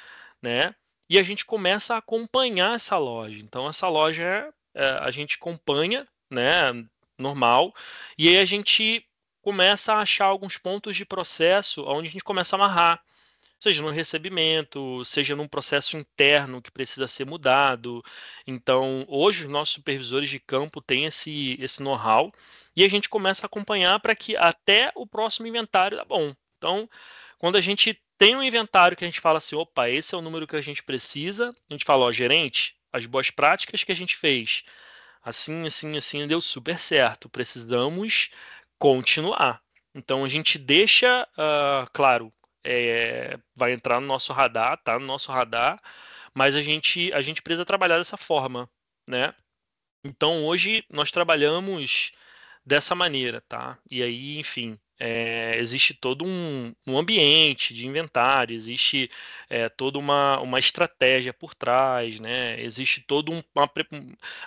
né? 0.43 0.75
E 1.09 1.19
a 1.19 1.23
gente 1.23 1.45
começa 1.45 1.95
a 1.95 1.99
acompanhar 1.99 2.75
essa 2.77 2.99
loja. 2.99 3.39
Então, 3.41 3.69
essa 3.69 3.89
loja 3.89 4.53
é, 4.75 4.99
a 5.01 5.11
gente 5.11 5.37
acompanha, 5.37 6.07
né? 6.31 6.73
Normal, 7.19 7.75
e 8.17 8.29
aí 8.29 8.39
a 8.39 8.45
gente 8.45 9.05
começa 9.43 9.95
a 9.95 10.01
achar 10.01 10.27
alguns 10.27 10.57
pontos 10.57 10.97
de 10.97 11.05
processo 11.05 11.85
onde 11.85 12.09
a 12.09 12.13
gente 12.13 12.23
começa 12.23 12.55
a 12.55 12.59
amarrar 12.59 13.03
seja 13.61 13.83
no 13.83 13.91
recebimento, 13.91 15.05
seja 15.05 15.35
num 15.35 15.49
processo 15.49 15.97
interno 15.97 16.63
que 16.63 16.71
precisa 16.71 17.07
ser 17.07 17.27
mudado. 17.27 18.03
Então, 18.47 19.05
hoje, 19.09 19.47
os 19.47 19.51
nossos 19.51 19.75
supervisores 19.75 20.31
de 20.31 20.39
campo 20.39 20.81
têm 20.81 21.05
esse, 21.07 21.57
esse 21.61 21.83
know-how 21.83 22.31
e 22.77 22.85
a 22.85 22.89
gente 22.89 23.09
começa 23.09 23.45
a 23.45 23.49
acompanhar 23.49 23.99
para 24.01 24.15
que 24.15 24.37
até 24.37 24.93
o 24.95 25.07
próximo 25.07 25.47
inventário 25.47 25.97
dá 25.97 26.05
bom. 26.05 26.35
Então, 26.57 26.89
quando 27.39 27.57
a 27.57 27.61
gente 27.61 28.01
tem 28.17 28.37
um 28.37 28.43
inventário 28.43 28.97
que 28.97 29.05
a 29.05 29.09
gente 29.09 29.21
fala 29.21 29.39
assim, 29.39 29.57
opa, 29.57 29.89
esse 29.89 30.15
é 30.15 30.19
o 30.19 30.23
número 30.23 30.47
que 30.47 30.57
a 30.57 30.61
gente 30.61 30.83
precisa, 30.83 31.55
a 31.71 31.73
gente 31.73 31.85
fala, 31.85 32.05
ó, 32.05 32.13
gerente, 32.13 32.77
as 32.93 33.07
boas 33.07 33.31
práticas 33.31 33.85
que 33.85 33.93
a 33.93 33.97
gente 33.97 34.17
fez, 34.17 34.65
assim, 35.23 35.67
assim, 35.67 35.97
assim, 35.97 36.27
deu 36.27 36.41
super 36.41 36.79
certo, 36.79 37.29
precisamos 37.29 38.31
continuar. 38.79 39.63
Então 39.95 40.25
a 40.25 40.29
gente 40.29 40.59
deixa, 40.59 41.27
uh, 41.35 41.89
claro, 41.93 42.31
é, 42.65 43.39
vai 43.55 43.73
entrar 43.73 44.01
no 44.01 44.07
nosso 44.07 44.33
radar, 44.33 44.79
tá 44.83 44.99
no 44.99 45.07
nosso 45.07 45.33
radar, 45.33 45.81
mas 46.35 46.57
a 46.57 46.63
gente, 46.63 47.13
a 47.13 47.23
gente 47.23 47.43
precisa 47.43 47.65
trabalhar 47.67 47.99
dessa 47.99 48.17
forma, 48.17 48.69
né? 49.07 49.35
Então 50.05 50.45
hoje 50.47 50.85
nós 50.91 51.11
trabalhamos 51.11 52.13
dessa 52.65 52.95
maneira, 52.95 53.41
tá? 53.49 53.79
E 53.91 54.03
aí, 54.03 54.39
enfim, 54.39 54.79
é, 55.01 55.57
existe 55.59 55.95
todo 55.95 56.25
um, 56.27 56.75
um, 56.87 56.99
ambiente 56.99 57.73
de 57.73 57.87
inventário, 57.87 58.55
existe 58.55 59.11
é, 59.49 59.69
toda 59.69 59.99
uma, 59.99 60.41
uma 60.41 60.59
estratégia 60.59 61.33
por 61.33 61.55
trás, 61.55 62.21
né? 62.21 62.61
Existe 62.61 63.01
todo 63.01 63.33
um. 63.33 63.43
Uma, 63.55 63.71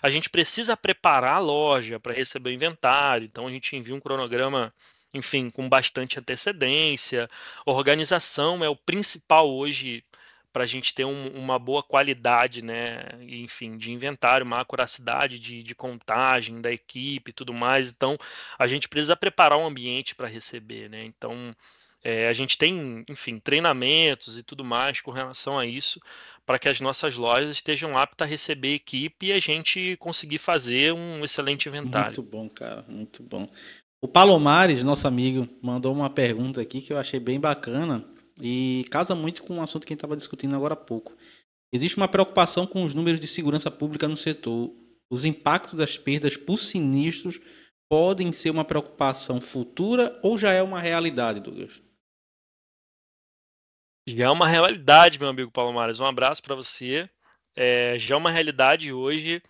a 0.02 0.10
gente 0.10 0.30
precisa 0.30 0.76
preparar 0.78 1.36
a 1.36 1.40
loja 1.40 2.00
para 2.00 2.14
receber 2.14 2.50
o 2.52 2.54
inventário, 2.54 3.26
então 3.26 3.48
a 3.48 3.52
gente 3.52 3.76
envia 3.76 3.96
um 3.96 4.00
cronograma 4.00 4.74
enfim, 5.14 5.50
com 5.50 5.68
bastante 5.68 6.20
antecedência. 6.20 7.30
Organização 7.66 8.64
é 8.64 8.70
o 8.70 8.76
principal 8.76 9.50
hoje 9.50 10.04
para 10.52 10.64
a 10.64 10.68
gente 10.68 10.94
ter 10.94 11.06
um, 11.06 11.28
uma 11.30 11.58
boa 11.58 11.82
qualidade, 11.82 12.62
né, 12.62 13.04
enfim, 13.22 13.78
de 13.78 13.92
inventário, 13.92 14.46
uma 14.46 14.60
acuracidade 14.60 15.40
de, 15.40 15.64
de 15.64 15.74
contagem 15.74 16.62
da 16.62 16.72
equipe 16.72 17.30
e 17.32 17.34
tudo 17.34 17.54
mais. 17.54 17.90
Então, 17.90 18.18
a 18.60 18.68
gente 18.68 18.90
precisa 18.90 19.16
preparar 19.16 19.58
um 19.58 19.66
ambiente 19.66 20.14
para 20.14 20.28
receber, 20.28 20.90
né? 20.90 21.06
Então, 21.06 21.56
é, 22.04 22.28
a 22.28 22.34
gente 22.34 22.58
tem, 22.58 23.06
enfim, 23.08 23.40
treinamentos 23.40 24.38
e 24.38 24.44
tudo 24.44 24.66
mais 24.66 25.00
com 25.02 25.12
relação 25.12 25.58
a 25.58 25.66
isso, 25.66 26.02
para 26.46 26.58
que 26.58 26.68
as 26.68 26.82
nossas 26.82 27.16
lojas 27.16 27.52
estejam 27.52 27.98
aptas 27.98 28.28
a 28.28 28.30
receber 28.30 28.74
equipe 28.74 29.28
e 29.28 29.32
a 29.32 29.40
gente 29.40 29.96
conseguir 29.98 30.40
fazer 30.40 30.94
um 30.94 31.24
excelente 31.24 31.70
inventário. 31.70 32.18
Muito 32.18 32.24
bom, 32.24 32.50
cara, 32.50 32.84
muito 32.88 33.22
bom. 33.24 33.46
O 34.04 34.08
Palomares, 34.08 34.84
nosso 34.84 35.08
amigo, 35.08 35.48
mandou 35.62 35.94
uma 35.94 36.10
pergunta 36.10 36.60
aqui 36.60 36.82
que 36.82 36.92
eu 36.92 36.98
achei 36.98 37.20
bem 37.20 37.40
bacana 37.40 38.04
e 38.42 38.84
casa 38.90 39.14
muito 39.14 39.44
com 39.44 39.60
o 39.60 39.62
assunto 39.62 39.86
que 39.86 39.94
a 39.94 39.94
gente 39.94 40.00
estava 40.00 40.18
discutindo 40.18 40.56
agora 40.56 40.74
há 40.74 40.78
pouco. 40.78 41.16
Existe 41.72 41.98
uma 41.98 42.08
preocupação 42.08 42.66
com 42.66 42.84
os 42.84 42.96
números 42.96 43.20
de 43.20 43.28
segurança 43.28 43.70
pública 43.70 44.08
no 44.08 44.18
setor. 44.18 44.74
Os 45.08 45.24
impactos 45.24 45.76
das 45.76 46.00
perdas 46.00 46.36
por 46.36 46.58
sinistros 46.58 47.40
podem 47.88 48.34
ser 48.34 48.50
uma 48.50 48.66
preocupação 48.66 49.40
futura 49.40 50.20
ou 50.24 50.36
já 50.36 50.52
é 50.52 50.64
uma 50.64 50.80
realidade, 50.80 51.40
Douglas? 51.40 51.80
Já 54.08 54.26
é 54.26 54.30
uma 54.32 54.48
realidade, 54.48 55.20
meu 55.20 55.30
amigo 55.30 55.52
Palomares. 55.52 56.00
Um 56.00 56.06
abraço 56.08 56.42
para 56.42 56.56
você. 56.56 57.08
É, 57.56 58.00
já 58.00 58.16
é 58.16 58.18
uma 58.18 58.32
realidade 58.32 58.92
hoje. 58.92 59.44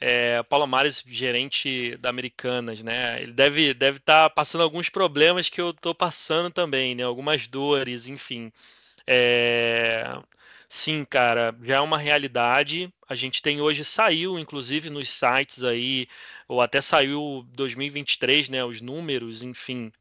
É, 0.00 0.42
Paulo 0.44 0.66
Mares, 0.66 1.02
gerente 1.06 1.96
da 1.98 2.10
Americanas, 2.10 2.82
né? 2.82 3.22
Ele 3.22 3.32
deve 3.32 3.72
deve 3.74 3.98
estar 3.98 4.28
tá 4.28 4.30
passando 4.30 4.62
alguns 4.62 4.90
problemas 4.90 5.48
que 5.48 5.60
eu 5.60 5.70
estou 5.70 5.94
passando 5.94 6.50
também, 6.50 6.94
né? 6.94 7.02
Algumas 7.02 7.48
dores, 7.48 8.06
enfim. 8.06 8.52
É... 9.06 10.04
Sim, 10.68 11.04
cara, 11.04 11.56
já 11.62 11.76
é 11.76 11.80
uma 11.80 11.98
realidade. 11.98 12.92
A 13.08 13.14
gente 13.14 13.40
tem 13.40 13.60
hoje, 13.60 13.84
saiu 13.84 14.38
inclusive 14.38 14.90
nos 14.90 15.08
sites 15.08 15.62
aí, 15.64 16.08
ou 16.48 16.60
até 16.60 16.80
saiu 16.80 17.46
2023, 17.54 18.48
né? 18.50 18.64
Os 18.64 18.80
números, 18.82 19.42
enfim, 19.42 19.92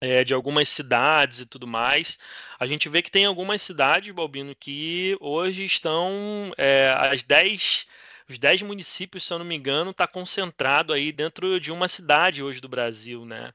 é, 0.00 0.24
de 0.24 0.34
algumas 0.34 0.68
cidades 0.68 1.40
e 1.40 1.46
tudo 1.46 1.66
mais. 1.66 2.18
A 2.58 2.66
gente 2.66 2.88
vê 2.88 3.02
que 3.02 3.10
tem 3.10 3.24
algumas 3.24 3.62
cidades, 3.62 4.12
Balbino, 4.12 4.54
que 4.54 5.16
hoje 5.20 5.64
estão 5.64 6.52
é, 6.58 6.94
as 6.98 7.22
10 7.22 7.86
os 8.32 8.38
10 8.38 8.62
municípios, 8.62 9.24
se 9.24 9.32
eu 9.32 9.38
não 9.38 9.44
me 9.44 9.54
engano, 9.54 9.90
está 9.90 10.06
concentrado 10.06 10.92
aí 10.92 11.12
dentro 11.12 11.60
de 11.60 11.70
uma 11.70 11.86
cidade 11.86 12.42
hoje 12.42 12.60
do 12.60 12.68
Brasil, 12.68 13.24
né? 13.24 13.52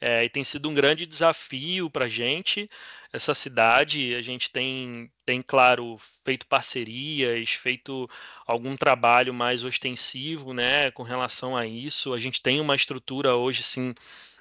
É, 0.00 0.24
e 0.24 0.28
tem 0.28 0.44
sido 0.44 0.68
um 0.68 0.74
grande 0.74 1.06
desafio 1.06 1.90
para 1.90 2.04
a 2.04 2.08
gente, 2.08 2.70
essa 3.12 3.34
cidade. 3.34 4.14
A 4.14 4.22
gente 4.22 4.50
tem, 4.50 5.10
tem, 5.26 5.42
claro, 5.42 5.96
feito 6.24 6.46
parcerias, 6.46 7.50
feito 7.50 8.08
algum 8.46 8.76
trabalho 8.76 9.34
mais 9.34 9.64
ostensivo 9.64 10.52
né, 10.52 10.90
com 10.92 11.02
relação 11.02 11.56
a 11.56 11.66
isso. 11.66 12.14
A 12.14 12.18
gente 12.18 12.40
tem 12.42 12.60
uma 12.60 12.76
estrutura 12.76 13.34
hoje, 13.34 13.62
sim, 13.62 13.94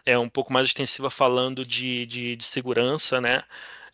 é 0.06 0.18
um 0.18 0.30
pouco 0.30 0.54
mais 0.54 0.68
extensiva 0.68 1.10
falando 1.10 1.66
de, 1.66 2.06
de, 2.06 2.36
de 2.36 2.44
segurança, 2.46 3.20
né? 3.22 3.44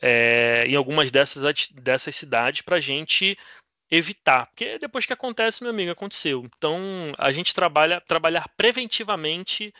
É, 0.01 0.65
em 0.67 0.75
algumas 0.75 1.11
dessas, 1.11 1.69
dessas 1.69 2.15
cidades 2.15 2.61
para 2.61 2.75
a 2.77 2.79
gente 2.81 3.37
evitar, 3.95 4.47
porque 4.47 4.79
depois 4.79 5.05
que 5.05 5.13
acontece, 5.13 5.61
meu 5.61 5.71
amigo, 5.71 5.91
aconteceu. 5.91 6.43
Então 6.57 6.79
a 7.17 7.31
gente 7.31 7.53
trabalha 7.53 8.01
trabalhar 8.01 8.49
preventivamente 8.57 9.73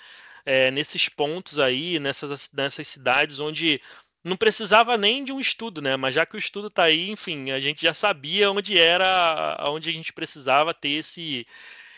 é, 0.46 0.70
nesses 0.70 1.10
pontos 1.10 1.58
aí, 1.58 2.00
nessas, 2.00 2.52
nessas 2.54 2.88
cidades 2.88 3.40
onde 3.40 3.82
não 4.24 4.38
precisava 4.38 4.98
nem 4.98 5.24
de 5.24 5.34
um 5.34 5.40
estudo, 5.40 5.82
né? 5.82 5.98
Mas 5.98 6.16
já 6.16 6.26
que 6.26 6.36
o 6.36 6.40
estudo 6.40 6.68
está 6.68 6.84
aí, 6.84 7.10
enfim, 7.10 7.52
a 7.52 7.60
gente 7.60 7.82
já 7.82 7.94
sabia 7.94 8.52
onde 8.52 8.78
era, 8.78 9.58
onde 9.70 9.90
a 9.90 9.94
gente 9.94 10.14
precisava 10.14 10.74
ter 10.74 10.92
esse 10.92 11.46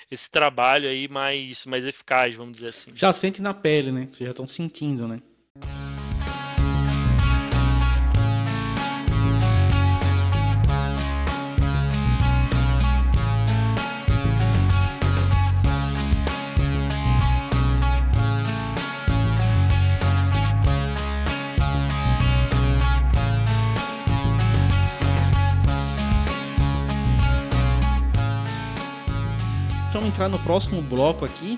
esse 0.10 0.30
trabalho 0.30 0.88
aí 0.88 1.08
mais, 1.08 1.66
mais 1.66 1.84
eficaz, 1.84 2.36
vamos 2.36 2.54
dizer 2.54 2.70
assim. 2.70 2.92
Já 2.94 3.12
sente 3.12 3.42
na 3.42 3.56
pele, 3.56 3.92
né? 3.92 4.08
Vocês 4.12 4.28
já 4.28 4.30
estão 4.30 4.48
sentindo, 4.48 5.08
né? 5.08 5.20
Entrar 30.16 30.30
no 30.30 30.40
próximo 30.40 30.82
bloco 30.82 31.26
aqui, 31.26 31.58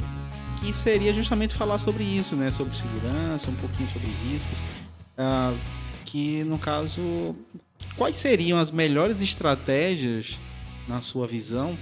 que 0.59 0.73
seria 0.73 1.13
justamente 1.13 1.53
falar 1.53 1.77
sobre 1.77 2.03
isso, 2.03 2.35
né? 2.35 2.49
Sobre 2.49 2.75
segurança, 2.75 3.51
um 3.51 3.55
pouquinho 3.55 3.87
sobre 3.91 4.07
riscos. 4.07 4.57
Uh, 5.15 5.55
que 6.03 6.43
no 6.43 6.57
caso, 6.57 7.35
quais 7.95 8.17
seriam 8.17 8.57
as 8.57 8.71
melhores 8.71 9.21
estratégias, 9.21 10.39
na 10.87 11.01
sua 11.01 11.27
visão, 11.27 11.77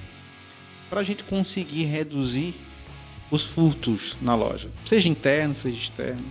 para 0.90 1.00
a 1.00 1.04
gente 1.04 1.24
conseguir 1.24 1.86
reduzir 1.86 2.54
os 3.32 3.46
furtos 3.46 4.18
na 4.22 4.36
loja, 4.36 4.70
seja 4.84 5.08
interno, 5.08 5.56
seja 5.56 5.78
externo? 5.78 6.30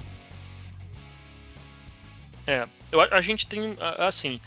É, 2.47 2.69
eu, 2.93 3.01
a 3.01 3.21
gente 3.23 3.47
tem, 3.47 3.79
assim, 3.81 4.39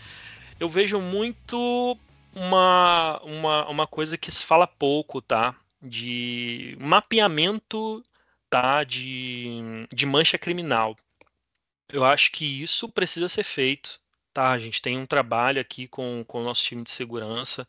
eu 0.59 0.69
vejo 0.69 1.01
muito 1.01 1.97
uma, 2.35 3.19
uma, 3.23 3.67
uma 3.67 3.87
coisa 3.87 4.15
que 4.15 4.31
se 4.31 4.45
fala 4.45 4.67
pouco, 4.67 5.19
tá? 5.19 5.55
De 5.87 6.77
mapeamento 6.79 8.03
tá, 8.49 8.83
de, 8.83 9.87
de 9.93 10.05
mancha 10.05 10.37
criminal. 10.37 10.95
Eu 11.89 12.03
acho 12.03 12.31
que 12.31 12.61
isso 12.61 12.89
precisa 12.89 13.27
ser 13.27 13.43
feito. 13.43 13.99
Tá? 14.33 14.51
A 14.51 14.57
gente 14.57 14.81
tem 14.81 14.97
um 14.97 15.05
trabalho 15.05 15.59
aqui 15.59 15.87
com, 15.87 16.23
com 16.27 16.41
o 16.41 16.43
nosso 16.43 16.63
time 16.63 16.83
de 16.83 16.91
segurança, 16.91 17.67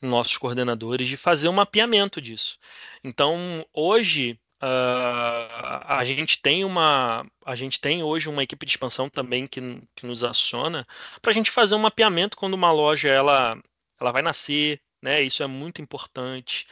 nossos 0.00 0.38
coordenadores, 0.38 1.08
de 1.08 1.16
fazer 1.16 1.48
um 1.48 1.52
mapeamento 1.52 2.20
disso. 2.20 2.58
Então, 3.04 3.66
hoje, 3.72 4.38
Uh, 4.60 5.86
a 5.86 6.02
gente 6.04 6.42
tem 6.42 6.64
uma 6.64 7.24
a 7.46 7.54
gente 7.54 7.80
tem 7.80 8.02
hoje 8.02 8.28
uma 8.28 8.42
equipe 8.42 8.66
de 8.66 8.72
expansão 8.72 9.08
também 9.08 9.46
que, 9.46 9.60
que 9.94 10.04
nos 10.04 10.24
aciona 10.24 10.84
para 11.22 11.30
a 11.30 11.32
gente 11.32 11.48
fazer 11.48 11.76
um 11.76 11.78
mapeamento 11.78 12.36
quando 12.36 12.54
uma 12.54 12.72
loja 12.72 13.08
ela 13.08 13.56
ela 14.00 14.10
vai 14.10 14.20
nascer 14.20 14.82
né? 15.02 15.22
Isso 15.22 15.42
é 15.42 15.46
muito 15.46 15.80
importante. 15.80 16.66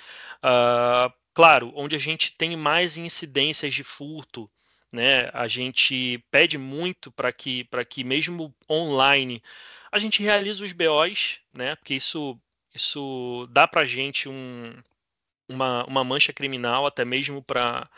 Uh, 0.44 1.12
claro, 1.34 1.72
onde 1.74 1.96
a 1.96 1.98
gente 1.98 2.34
tem 2.36 2.56
mais 2.56 2.96
incidências 2.96 3.74
de 3.74 3.84
furto, 3.84 4.50
né? 4.92 5.30
A 5.32 5.46
gente 5.48 6.18
pede 6.30 6.58
muito 6.58 7.10
para 7.12 7.32
que, 7.32 7.68
que 7.88 8.04
mesmo 8.04 8.54
online 8.70 9.42
a 9.92 9.98
gente 9.98 10.22
realize 10.22 10.62
os 10.62 10.72
BOs, 10.72 11.40
né? 11.52 11.76
Porque 11.76 11.94
isso, 11.94 12.38
isso 12.74 13.48
dá 13.50 13.66
para 13.68 13.82
a 13.82 13.86
gente 13.86 14.28
um, 14.28 14.74
uma, 15.48 15.84
uma 15.86 16.04
mancha 16.04 16.32
criminal, 16.32 16.86
até 16.86 17.04
mesmo 17.04 17.42
para 17.42 17.88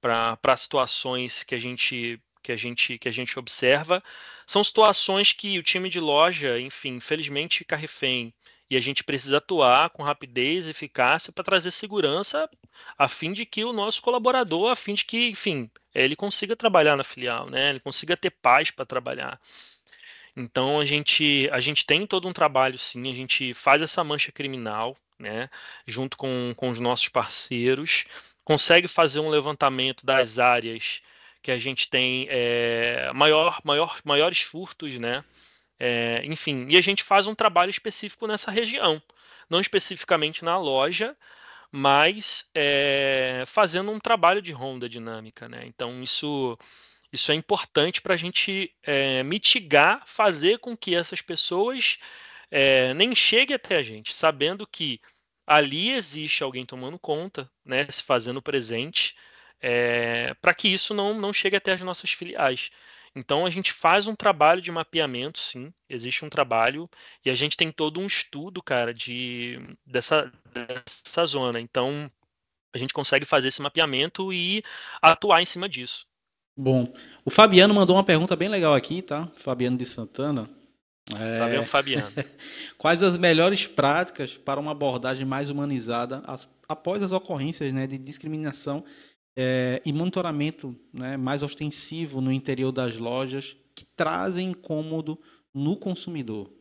para 0.00 0.56
situações 0.56 1.42
que 1.42 1.54
a 1.54 1.58
gente 1.58 2.20
que 2.42 2.52
a 2.52 2.56
gente 2.56 2.98
que 2.98 3.08
a 3.08 3.12
gente 3.12 3.38
observa 3.38 4.04
são 4.46 4.62
situações 4.62 5.32
que 5.32 5.58
o 5.58 5.62
time 5.62 5.88
de 5.88 5.98
loja, 5.98 6.60
enfim, 6.60 6.96
infelizmente 6.96 7.58
fica 7.60 7.74
refém 7.76 8.34
e 8.70 8.76
a 8.76 8.80
gente 8.80 9.04
precisa 9.04 9.38
atuar 9.38 9.90
com 9.90 10.02
rapidez 10.02 10.66
e 10.66 10.70
eficácia 10.70 11.32
para 11.32 11.44
trazer 11.44 11.70
segurança 11.70 12.48
a 12.98 13.08
fim 13.08 13.32
de 13.32 13.44
que 13.46 13.64
o 13.64 13.72
nosso 13.72 14.02
colaborador, 14.02 14.70
a 14.70 14.76
fim 14.76 14.94
de 14.94 15.04
que, 15.04 15.28
enfim, 15.28 15.70
ele 15.94 16.16
consiga 16.16 16.56
trabalhar 16.56 16.96
na 16.96 17.04
filial, 17.04 17.48
né? 17.48 17.70
Ele 17.70 17.80
consiga 17.80 18.16
ter 18.16 18.30
paz 18.30 18.70
para 18.70 18.86
trabalhar. 18.86 19.40
Então 20.36 20.80
a 20.80 20.84
gente 20.84 21.48
a 21.52 21.60
gente 21.60 21.86
tem 21.86 22.06
todo 22.06 22.26
um 22.28 22.32
trabalho 22.32 22.78
sim, 22.78 23.10
a 23.10 23.14
gente 23.14 23.54
faz 23.54 23.80
essa 23.82 24.02
mancha 24.02 24.32
criminal, 24.32 24.96
né, 25.18 25.48
junto 25.86 26.16
com, 26.16 26.52
com 26.56 26.70
os 26.70 26.80
nossos 26.80 27.08
parceiros, 27.08 28.04
consegue 28.44 28.88
fazer 28.88 29.20
um 29.20 29.30
levantamento 29.30 30.04
das 30.04 30.38
áreas 30.38 31.02
que 31.42 31.50
a 31.50 31.58
gente 31.58 31.88
tem 31.88 32.26
é, 32.30 33.12
maior, 33.14 33.60
maior, 33.64 34.00
maiores 34.04 34.40
furtos, 34.40 34.98
né? 34.98 35.24
É, 35.78 36.22
enfim, 36.24 36.66
e 36.68 36.76
a 36.76 36.80
gente 36.80 37.02
faz 37.02 37.26
um 37.26 37.34
trabalho 37.34 37.70
específico 37.70 38.26
nessa 38.26 38.50
região, 38.50 39.02
não 39.50 39.60
especificamente 39.60 40.44
na 40.44 40.56
loja, 40.58 41.16
mas 41.72 42.48
é, 42.54 43.44
fazendo 43.46 43.90
um 43.90 43.98
trabalho 43.98 44.40
de 44.42 44.52
ronda 44.52 44.88
dinâmica, 44.88 45.48
né? 45.48 45.64
Então 45.66 46.02
isso 46.02 46.56
isso 47.12 47.30
é 47.32 47.34
importante 47.34 48.02
para 48.02 48.14
a 48.14 48.16
gente 48.16 48.74
é, 48.82 49.22
mitigar, 49.22 50.02
fazer 50.06 50.58
com 50.58 50.76
que 50.76 50.94
essas 50.96 51.22
pessoas 51.22 51.98
é, 52.50 52.92
nem 52.94 53.14
cheguem 53.14 53.54
até 53.56 53.76
a 53.76 53.82
gente, 53.82 54.12
sabendo 54.14 54.66
que 54.66 55.00
ali 55.46 55.92
existe 55.92 56.42
alguém 56.42 56.66
tomando 56.66 56.98
conta, 56.98 57.50
né, 57.64 57.86
se 57.90 58.02
fazendo 58.02 58.42
presente, 58.42 59.16
é, 59.60 60.34
para 60.42 60.54
que 60.54 60.68
isso 60.68 60.94
não, 60.94 61.14
não 61.20 61.32
chegue 61.32 61.56
até 61.56 61.72
as 61.72 61.82
nossas 61.82 62.12
filiais. 62.12 62.70
Então 63.16 63.46
a 63.46 63.50
gente 63.50 63.72
faz 63.72 64.06
um 64.06 64.14
trabalho 64.14 64.60
de 64.60 64.72
mapeamento, 64.72 65.38
sim, 65.38 65.72
existe 65.88 66.24
um 66.24 66.28
trabalho 66.28 66.90
e 67.24 67.30
a 67.30 67.34
gente 67.34 67.56
tem 67.56 67.70
todo 67.70 68.00
um 68.00 68.06
estudo, 68.06 68.62
cara, 68.62 68.92
de 68.92 69.58
dessa, 69.86 70.32
dessa 70.52 71.24
zona. 71.24 71.60
Então 71.60 72.10
a 72.74 72.78
gente 72.78 72.92
consegue 72.92 73.24
fazer 73.24 73.48
esse 73.48 73.62
mapeamento 73.62 74.32
e 74.32 74.62
atuar 75.00 75.40
em 75.40 75.46
cima 75.46 75.68
disso. 75.68 76.06
Bom, 76.56 76.92
o 77.24 77.30
Fabiano 77.30 77.72
mandou 77.72 77.96
uma 77.96 78.04
pergunta 78.04 78.34
bem 78.34 78.48
legal 78.48 78.74
aqui, 78.74 79.00
tá? 79.00 79.28
Fabiano 79.36 79.76
de 79.76 79.86
Santana. 79.86 80.50
É... 81.12 81.38
Tá 81.38 81.46
vendo, 81.48 81.64
Fabiano? 81.64 82.12
Quais 82.78 83.02
as 83.02 83.18
melhores 83.18 83.66
práticas 83.66 84.36
para 84.36 84.58
uma 84.58 84.72
abordagem 84.72 85.26
mais 85.26 85.50
humanizada 85.50 86.22
após 86.68 87.02
as 87.02 87.12
ocorrências 87.12 87.72
né, 87.72 87.86
de 87.86 87.98
discriminação 87.98 88.84
é, 89.36 89.82
e 89.84 89.92
monitoramento 89.92 90.78
né, 90.92 91.16
mais 91.16 91.42
ostensivo 91.42 92.20
no 92.20 92.32
interior 92.32 92.72
das 92.72 92.96
lojas 92.96 93.56
que 93.74 93.84
trazem 93.96 94.50
incômodo 94.50 95.20
no 95.52 95.76
consumidor. 95.76 96.52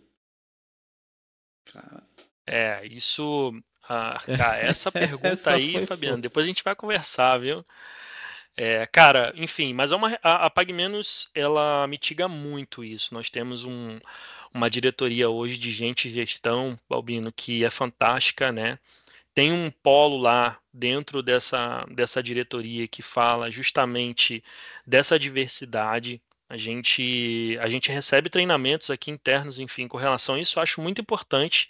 Cara. 1.65 2.03
É, 2.45 2.85
isso. 2.85 3.53
Ah, 3.87 4.19
cara, 4.37 4.57
essa 4.57 4.91
pergunta 4.91 5.29
essa 5.29 5.51
aí, 5.51 5.85
Fabiano, 5.85 6.17
foda. 6.17 6.21
depois 6.21 6.45
a 6.45 6.47
gente 6.47 6.63
vai 6.63 6.75
conversar, 6.75 7.37
viu? 7.37 7.65
É, 8.55 8.85
cara, 8.85 9.33
enfim, 9.35 9.73
mas 9.73 9.91
é 9.91 9.95
uma, 9.95 10.17
a, 10.21 10.45
a 10.45 10.49
PagMenos, 10.49 11.29
ela 11.33 11.87
mitiga 11.87 12.27
muito 12.27 12.83
isso. 12.83 13.13
Nós 13.13 13.29
temos 13.29 13.63
um, 13.63 13.99
uma 14.53 14.69
diretoria 14.69 15.29
hoje 15.29 15.57
de 15.57 15.71
gente 15.71 16.09
de 16.09 16.15
gestão, 16.15 16.79
Balbino, 16.87 17.31
que 17.31 17.65
é 17.65 17.69
fantástica, 17.69 18.51
né? 18.51 18.77
Tem 19.33 19.51
um 19.51 19.71
polo 19.71 20.17
lá 20.17 20.59
dentro 20.71 21.21
dessa, 21.23 21.85
dessa 21.91 22.21
diretoria 22.21 22.87
que 22.87 23.01
fala 23.01 23.51
justamente 23.51 24.43
dessa 24.85 25.17
diversidade. 25.17 26.21
A 26.49 26.57
gente, 26.57 27.57
a 27.61 27.67
gente 27.67 27.91
recebe 27.91 28.29
treinamentos 28.29 28.91
aqui 28.91 29.09
internos, 29.09 29.59
enfim, 29.59 29.87
com 29.87 29.97
relação 29.97 30.35
a 30.35 30.39
isso. 30.39 30.59
Acho 30.59 30.81
muito 30.81 31.01
importante 31.01 31.69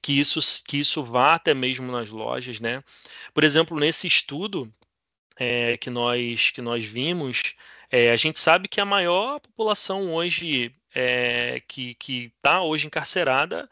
que 0.00 0.18
isso, 0.18 0.40
que 0.64 0.78
isso 0.78 1.02
vá 1.02 1.34
até 1.34 1.52
mesmo 1.54 1.90
nas 1.90 2.10
lojas, 2.10 2.60
né? 2.60 2.82
Por 3.34 3.44
exemplo, 3.44 3.78
nesse 3.78 4.06
estudo 4.06 4.72
é, 5.36 5.76
que, 5.78 5.90
nós, 5.90 6.50
que 6.50 6.62
nós 6.62 6.84
vimos, 6.84 7.56
é, 7.90 8.10
a 8.12 8.16
gente 8.16 8.38
sabe 8.38 8.68
que 8.68 8.80
a 8.80 8.84
maior 8.84 9.40
população 9.40 10.12
hoje 10.14 10.72
é, 10.94 11.62
que 11.66 11.96
está 12.36 12.62
hoje 12.62 12.86
encarcerada 12.86 13.68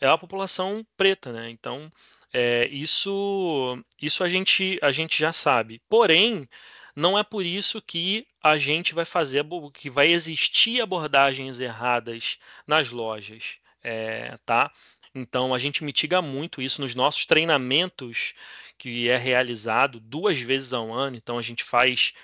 é 0.00 0.06
a 0.08 0.18
população 0.18 0.84
preta, 0.96 1.32
né? 1.32 1.48
Então, 1.50 1.90
é, 2.32 2.66
isso, 2.68 3.78
isso 4.00 4.24
a 4.24 4.28
gente, 4.28 4.78
a 4.82 4.90
gente 4.90 5.18
já 5.18 5.32
sabe. 5.32 5.82
Porém, 5.88 6.48
não 6.96 7.18
é 7.18 7.22
por 7.22 7.44
isso 7.44 7.80
que 7.80 8.26
a 8.42 8.56
gente 8.56 8.94
vai 8.94 9.04
fazer, 9.04 9.44
que 9.74 9.90
vai 9.90 10.08
existir 10.12 10.80
abordagens 10.80 11.60
erradas 11.60 12.38
nas 12.66 12.90
lojas, 12.90 13.58
é, 13.82 14.36
tá? 14.44 14.70
Então 15.14 15.54
a 15.54 15.58
gente 15.58 15.84
mitiga 15.84 16.22
muito 16.22 16.62
isso 16.62 16.80
nos 16.80 16.94
nossos 16.94 17.26
treinamentos, 17.26 18.34
que 18.78 19.08
é 19.08 19.16
realizado 19.16 20.00
duas 20.00 20.38
vezes 20.40 20.72
ao 20.72 20.92
ano. 20.92 21.16
Então 21.16 21.38
a 21.38 21.42
gente 21.42 21.62
faz 21.62 22.14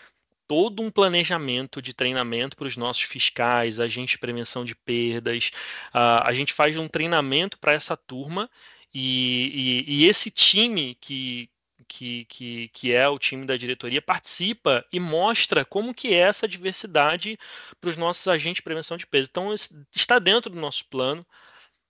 todo 0.46 0.82
um 0.82 0.90
planejamento 0.90 1.82
de 1.82 1.92
treinamento 1.92 2.56
para 2.56 2.66
os 2.66 2.76
nossos 2.76 3.02
fiscais, 3.02 3.78
agentes 3.78 4.12
de 4.12 4.18
prevenção 4.18 4.64
de 4.64 4.74
perdas. 4.74 5.50
Uh, 5.94 6.24
a 6.24 6.32
gente 6.32 6.54
faz 6.54 6.76
um 6.76 6.88
treinamento 6.88 7.58
para 7.58 7.74
essa 7.74 7.96
turma 7.96 8.50
e, 8.92 9.84
e, 9.86 10.04
e, 10.04 10.06
esse 10.06 10.30
time 10.30 10.94
que, 11.00 11.50
que, 11.86 12.24
que, 12.26 12.68
que 12.68 12.92
é 12.92 13.08
o 13.08 13.18
time 13.18 13.46
da 13.46 13.56
diretoria 13.56 14.00
participa 14.00 14.84
e 14.92 14.98
mostra 14.98 15.64
como 15.64 15.94
que 15.94 16.08
é 16.08 16.18
essa 16.18 16.48
diversidade 16.48 17.38
para 17.80 17.90
os 17.90 17.96
nossos 17.96 18.26
agentes 18.28 18.56
de 18.56 18.62
prevenção 18.62 18.96
de 18.96 19.06
perdas. 19.06 19.28
Então 19.28 19.54
está 19.94 20.18
dentro 20.18 20.50
do 20.50 20.60
nosso 20.60 20.88
plano. 20.88 21.26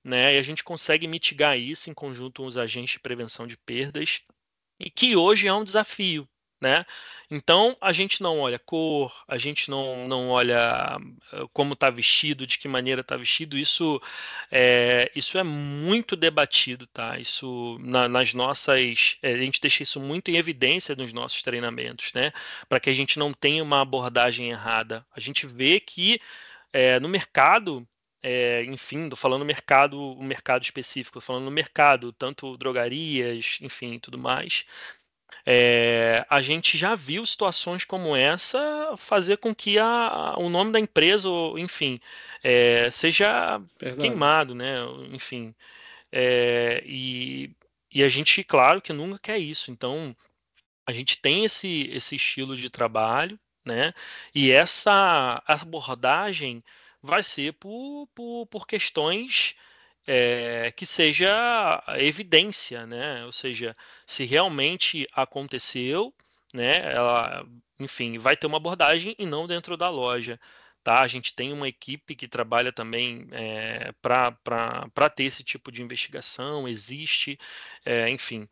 Né, 0.04 0.36
e 0.36 0.38
a 0.38 0.42
gente 0.42 0.64
consegue 0.64 1.08
mitigar 1.08 1.58
isso 1.58 1.90
em 1.90 1.94
conjunto 1.94 2.40
com 2.40 2.48
os 2.48 2.56
agentes 2.56 2.92
de 2.92 3.00
prevenção 3.00 3.46
de 3.46 3.58
perdas, 3.58 4.22
e 4.78 4.88
que 4.90 5.16
hoje 5.16 5.48
é 5.48 5.52
um 5.52 5.64
desafio, 5.64 6.26
né? 6.60 6.84
Então 7.30 7.76
a 7.80 7.92
gente 7.92 8.22
não 8.22 8.40
olha 8.40 8.58
cor, 8.58 9.12
a 9.28 9.38
gente 9.38 9.70
não, 9.70 10.08
não 10.08 10.30
olha 10.30 10.58
ah, 10.58 10.98
como 11.52 11.74
está 11.74 11.90
vestido, 11.90 12.46
de 12.46 12.58
que 12.58 12.66
maneira 12.68 13.00
está 13.02 13.16
vestido. 13.16 13.56
Isso 13.58 14.00
é, 14.50 15.10
isso 15.14 15.38
é 15.38 15.42
muito 15.42 16.16
debatido, 16.16 16.86
tá? 16.86 17.18
Isso 17.18 17.78
na, 17.80 18.08
nas 18.08 18.34
nossas 18.34 19.18
é, 19.22 19.34
a 19.34 19.36
gente 19.38 19.60
deixa 19.60 19.82
isso 19.82 20.00
muito 20.00 20.30
em 20.30 20.36
evidência 20.36 20.94
nos 20.96 21.12
nossos 21.12 21.42
treinamentos, 21.42 22.12
né? 22.12 22.32
Para 22.68 22.80
que 22.80 22.90
a 22.90 22.94
gente 22.94 23.18
não 23.18 23.32
tenha 23.32 23.62
uma 23.62 23.80
abordagem 23.82 24.50
errada. 24.50 25.06
A 25.14 25.20
gente 25.20 25.46
vê 25.46 25.80
que 25.80 26.20
é, 26.72 26.98
no 27.00 27.08
mercado 27.08 27.86
é, 28.22 28.64
enfim, 28.64 29.08
tô 29.08 29.16
falando 29.16 29.44
mercado, 29.44 29.98
o 30.00 30.22
mercado 30.22 30.62
específico, 30.62 31.20
falando 31.20 31.44
no 31.44 31.50
mercado, 31.50 32.12
tanto 32.12 32.56
drogarias, 32.56 33.58
enfim, 33.60 33.98
tudo 33.98 34.18
mais. 34.18 34.66
É, 35.50 36.26
a 36.28 36.42
gente 36.42 36.76
já 36.76 36.94
viu 36.94 37.24
situações 37.24 37.82
como 37.82 38.14
essa 38.14 38.94
fazer 38.98 39.38
com 39.38 39.54
que 39.54 39.78
a, 39.78 40.34
o 40.36 40.50
nome 40.50 40.72
da 40.72 40.78
empresa, 40.78 41.26
enfim, 41.56 41.98
é, 42.44 42.90
seja 42.90 43.58
Verdade. 43.80 43.98
queimado, 43.98 44.54
né? 44.54 44.76
Enfim, 45.10 45.54
é, 46.12 46.82
e, 46.84 47.50
e 47.90 48.02
a 48.02 48.10
gente, 48.10 48.44
claro, 48.44 48.82
que 48.82 48.92
nunca 48.92 49.18
quer 49.18 49.38
isso. 49.38 49.70
Então, 49.70 50.14
a 50.86 50.92
gente 50.92 51.18
tem 51.18 51.46
esse, 51.46 51.88
esse 51.92 52.16
estilo 52.16 52.54
de 52.54 52.68
trabalho, 52.68 53.40
né? 53.64 53.94
E 54.34 54.50
essa 54.50 55.42
abordagem 55.46 56.62
vai 57.02 57.22
ser 57.22 57.54
por, 57.54 58.06
por, 58.14 58.46
por 58.48 58.66
questões 58.66 59.56
é, 60.08 60.72
que 60.72 60.86
seja 60.86 61.82
evidência, 61.98 62.86
né? 62.86 63.24
Ou 63.26 63.32
seja, 63.32 63.76
se 64.06 64.24
realmente 64.24 65.06
aconteceu, 65.12 66.14
né? 66.54 66.92
Ela, 66.94 67.46
enfim, 67.78 68.18
vai 68.18 68.36
ter 68.36 68.46
uma 68.46 68.56
abordagem 68.56 69.14
e 69.18 69.26
não 69.26 69.46
dentro 69.46 69.76
da 69.76 69.90
loja. 69.90 70.40
Tá? 70.82 71.00
A 71.00 71.06
gente 71.06 71.34
tem 71.34 71.52
uma 71.52 71.68
equipe 71.68 72.16
que 72.16 72.26
trabalha 72.26 72.72
também 72.72 73.28
é, 73.32 73.92
para 74.00 75.10
ter 75.14 75.24
esse 75.24 75.44
tipo 75.44 75.70
de 75.70 75.82
investigação, 75.82 76.66
existe, 76.68 77.38
é, 77.84 78.08
enfim 78.08 78.48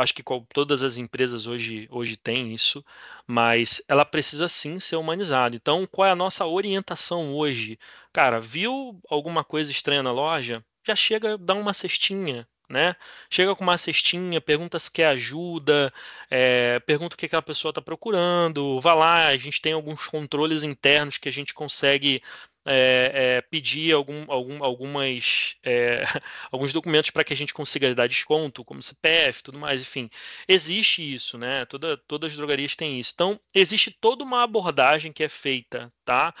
acho 0.00 0.14
que 0.14 0.24
todas 0.52 0.82
as 0.82 0.96
empresas 0.96 1.46
hoje, 1.46 1.86
hoje 1.90 2.16
têm 2.16 2.52
isso, 2.52 2.84
mas 3.26 3.82
ela 3.88 4.04
precisa 4.04 4.48
sim 4.48 4.78
ser 4.78 4.96
humanizada. 4.96 5.56
Então, 5.56 5.86
qual 5.86 6.06
é 6.08 6.10
a 6.10 6.16
nossa 6.16 6.46
orientação 6.46 7.34
hoje? 7.34 7.78
Cara, 8.12 8.40
viu 8.40 9.00
alguma 9.08 9.44
coisa 9.44 9.70
estranha 9.70 10.02
na 10.02 10.12
loja? 10.12 10.64
Já 10.86 10.94
chega, 10.94 11.38
dá 11.38 11.54
uma 11.54 11.72
cestinha, 11.74 12.46
né? 12.68 12.96
Chega 13.30 13.54
com 13.54 13.62
uma 13.64 13.78
cestinha, 13.78 14.40
pergunta 14.40 14.78
se 14.78 14.90
quer 14.90 15.06
ajuda, 15.06 15.92
é, 16.30 16.80
pergunta 16.80 17.14
o 17.14 17.18
que 17.18 17.26
aquela 17.26 17.42
pessoa 17.42 17.70
está 17.70 17.80
procurando, 17.82 18.80
vá 18.80 18.94
lá, 18.94 19.28
a 19.28 19.36
gente 19.36 19.60
tem 19.62 19.72
alguns 19.72 20.06
controles 20.06 20.62
internos 20.62 21.18
que 21.18 21.28
a 21.28 21.32
gente 21.32 21.54
consegue 21.54 22.22
é, 22.66 23.36
é, 23.38 23.40
pedir 23.42 23.92
algum, 23.92 24.24
algum, 24.30 24.64
algumas, 24.64 25.56
é, 25.62 26.02
alguns 26.50 26.72
documentos 26.72 27.10
para 27.10 27.24
que 27.24 27.32
a 27.32 27.36
gente 27.36 27.52
consiga 27.54 27.94
dar 27.94 28.08
desconto, 28.08 28.64
como 28.64 28.82
CPF, 28.82 29.42
tudo 29.42 29.58
mais, 29.58 29.82
enfim. 29.82 30.08
Existe 30.48 31.02
isso, 31.14 31.36
né? 31.38 31.64
Toda, 31.66 31.96
todas 31.96 32.32
as 32.32 32.36
drogarias 32.36 32.74
têm 32.76 32.98
isso. 32.98 33.12
Então, 33.14 33.38
existe 33.54 33.90
toda 33.90 34.24
uma 34.24 34.42
abordagem 34.42 35.12
que 35.12 35.22
é 35.22 35.28
feita, 35.28 35.92
tá? 36.04 36.34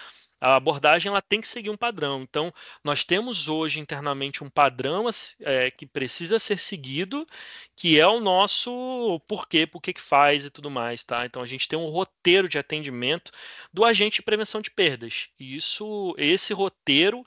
A 0.44 0.56
abordagem 0.56 1.08
ela 1.08 1.22
tem 1.22 1.40
que 1.40 1.48
seguir 1.48 1.70
um 1.70 1.76
padrão. 1.76 2.20
Então, 2.20 2.52
nós 2.84 3.02
temos 3.02 3.48
hoje 3.48 3.80
internamente 3.80 4.44
um 4.44 4.50
padrão 4.50 5.06
é, 5.40 5.70
que 5.70 5.86
precisa 5.86 6.38
ser 6.38 6.58
seguido, 6.58 7.26
que 7.74 7.98
é 7.98 8.06
o 8.06 8.20
nosso 8.20 9.18
porquê, 9.26 9.66
por 9.66 9.80
que 9.80 9.94
faz 9.98 10.44
e 10.44 10.50
tudo 10.50 10.70
mais, 10.70 11.02
tá? 11.02 11.24
Então, 11.24 11.40
a 11.40 11.46
gente 11.46 11.66
tem 11.66 11.78
um 11.78 11.88
roteiro 11.88 12.46
de 12.46 12.58
atendimento 12.58 13.32
do 13.72 13.86
agente 13.86 14.16
de 14.16 14.22
prevenção 14.22 14.60
de 14.60 14.70
perdas. 14.70 15.30
E 15.40 15.56
isso, 15.56 16.14
esse 16.18 16.52
roteiro 16.52 17.24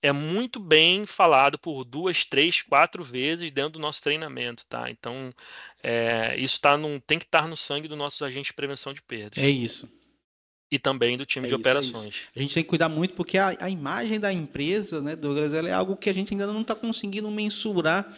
é 0.00 0.10
muito 0.10 0.58
bem 0.58 1.04
falado 1.04 1.58
por 1.58 1.84
duas, 1.84 2.24
três, 2.24 2.62
quatro 2.62 3.04
vezes 3.04 3.50
dentro 3.50 3.72
do 3.72 3.78
nosso 3.78 4.02
treinamento, 4.02 4.64
tá? 4.66 4.88
Então, 4.88 5.34
é, 5.82 6.34
isso 6.38 6.58
tá 6.62 6.78
num, 6.78 6.98
tem 6.98 7.18
que 7.18 7.26
estar 7.26 7.46
no 7.46 7.56
sangue 7.56 7.88
dos 7.88 7.98
nossos 7.98 8.22
agentes 8.22 8.48
de 8.48 8.54
prevenção 8.54 8.94
de 8.94 9.02
perdas. 9.02 9.44
É 9.44 9.50
isso 9.50 9.86
e 10.74 10.78
também 10.78 11.16
do 11.16 11.24
time 11.24 11.46
é 11.46 11.48
de 11.48 11.54
isso, 11.54 11.60
operações. 11.60 12.28
É 12.34 12.40
a 12.40 12.42
gente 12.42 12.54
tem 12.54 12.62
que 12.62 12.68
cuidar 12.68 12.88
muito 12.88 13.14
porque 13.14 13.38
a, 13.38 13.56
a 13.60 13.70
imagem 13.70 14.18
da 14.18 14.32
empresa, 14.32 15.00
né, 15.00 15.14
Douglas, 15.14 15.54
ela 15.54 15.68
é 15.68 15.72
algo 15.72 15.96
que 15.96 16.10
a 16.10 16.12
gente 16.12 16.34
ainda 16.34 16.48
não 16.48 16.62
está 16.62 16.74
conseguindo 16.74 17.30
mensurar 17.30 18.12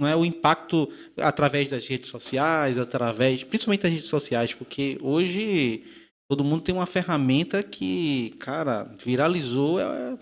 não 0.00 0.06
é 0.06 0.14
o 0.14 0.24
impacto 0.24 0.88
através 1.16 1.70
das 1.70 1.86
redes 1.88 2.08
sociais, 2.08 2.78
através, 2.78 3.42
principalmente 3.42 3.82
das 3.82 3.90
redes 3.90 4.06
sociais, 4.06 4.54
porque 4.54 4.96
hoje 5.02 5.82
todo 6.30 6.44
mundo 6.44 6.62
tem 6.62 6.72
uma 6.72 6.86
ferramenta 6.86 7.64
que, 7.64 8.32
cara, 8.38 8.84
viralizou, 9.04 9.80
é, 9.80 10.16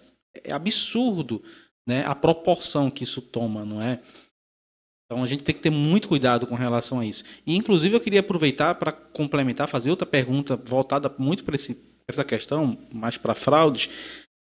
é 0.44 0.52
absurdo, 0.54 1.42
né, 1.86 2.04
a 2.06 2.14
proporção 2.14 2.90
que 2.90 3.04
isso 3.04 3.20
toma, 3.20 3.66
não 3.66 3.82
é? 3.82 4.00
Então 5.06 5.22
a 5.22 5.26
gente 5.26 5.44
tem 5.44 5.54
que 5.54 5.62
ter 5.62 5.70
muito 5.70 6.08
cuidado 6.08 6.46
com 6.46 6.54
relação 6.54 6.98
a 6.98 7.06
isso. 7.06 7.24
E 7.46 7.54
inclusive 7.54 7.94
eu 7.94 8.00
queria 8.00 8.20
aproveitar 8.20 8.74
para 8.74 8.90
complementar, 8.90 9.68
fazer 9.68 9.90
outra 9.90 10.06
pergunta 10.06 10.56
voltada 10.56 11.12
muito 11.16 11.44
para 11.44 11.56
essa 12.08 12.24
questão, 12.24 12.76
mais 12.92 13.16
para 13.16 13.34
fraudes. 13.34 13.88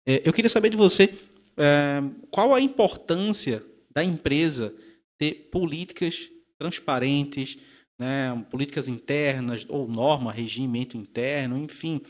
É, 0.08 0.22
eu 0.24 0.32
queria 0.32 0.50
saber 0.50 0.70
de 0.70 0.78
você 0.78 1.16
é, 1.58 2.02
qual 2.30 2.54
a 2.54 2.62
importância 2.62 3.66
da 3.94 4.04
empresa 4.04 4.74
ter 5.18 5.50
políticas 5.52 6.30
transparentes, 6.60 7.58
né, 8.00 8.46
políticas 8.52 8.88
internas 8.88 9.66
ou 9.68 9.88
norma, 9.88 10.32
regimento 10.32 10.96
interno, 10.96 11.58
enfim, 11.58 12.02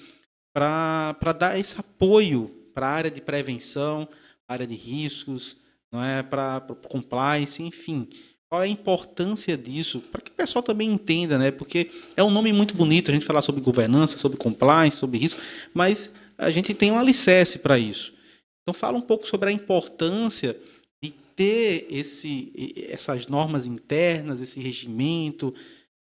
para 0.54 1.16
dar 1.38 1.58
esse 1.58 1.80
apoio 1.80 2.50
para 2.74 2.88
a 2.88 2.92
área 2.92 3.12
de 3.12 3.22
prevenção, 3.22 4.08
área 4.48 4.68
de 4.68 4.76
riscos, 4.76 5.56
não 5.92 6.04
é 6.04 6.22
para 6.22 6.62
compliance, 6.90 7.64
enfim 7.64 8.10
qual 8.52 8.62
é 8.62 8.66
a 8.66 8.68
importância 8.68 9.58
disso, 9.58 10.02
para 10.02 10.20
que 10.20 10.30
o 10.30 10.34
pessoal 10.34 10.62
também 10.62 10.92
entenda, 10.92 11.38
né? 11.38 11.52
Porque 11.52 11.90
é 12.18 12.24
um 12.24 12.30
nome 12.30 12.52
muito 12.52 12.76
bonito 12.76 13.10
a 13.10 13.14
gente 13.14 13.26
falar 13.26 13.42
sobre 13.42 13.62
governança, 13.62 14.18
sobre 14.18 14.38
compliance, 14.38 14.98
sobre 14.98 15.20
risco, 15.20 15.40
mas 15.74 16.10
a 16.38 16.52
gente 16.52 16.74
tem 16.74 16.92
um 16.92 17.00
alicerce 17.00 17.60
para 17.60 17.80
isso. 17.80 18.14
Então 18.62 18.74
fala 18.74 18.98
um 18.98 19.02
pouco 19.02 19.26
sobre 19.26 19.48
a 19.48 19.54
importância 19.54 20.60
de 21.02 21.12
ter 21.34 21.88
esse, 21.90 22.52
essas 22.90 23.26
normas 23.26 23.66
internas, 23.66 24.42
esse 24.42 24.60
regimento, 24.60 25.56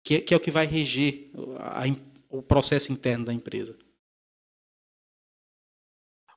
que, 0.04 0.20
que 0.20 0.34
é 0.34 0.38
o 0.38 0.40
que 0.40 0.52
vai 0.52 0.66
reger 0.66 1.32
a, 1.60 1.86
o 2.30 2.42
processo 2.42 2.92
interno 2.92 3.24
da 3.24 3.34
empresa. 3.34 3.74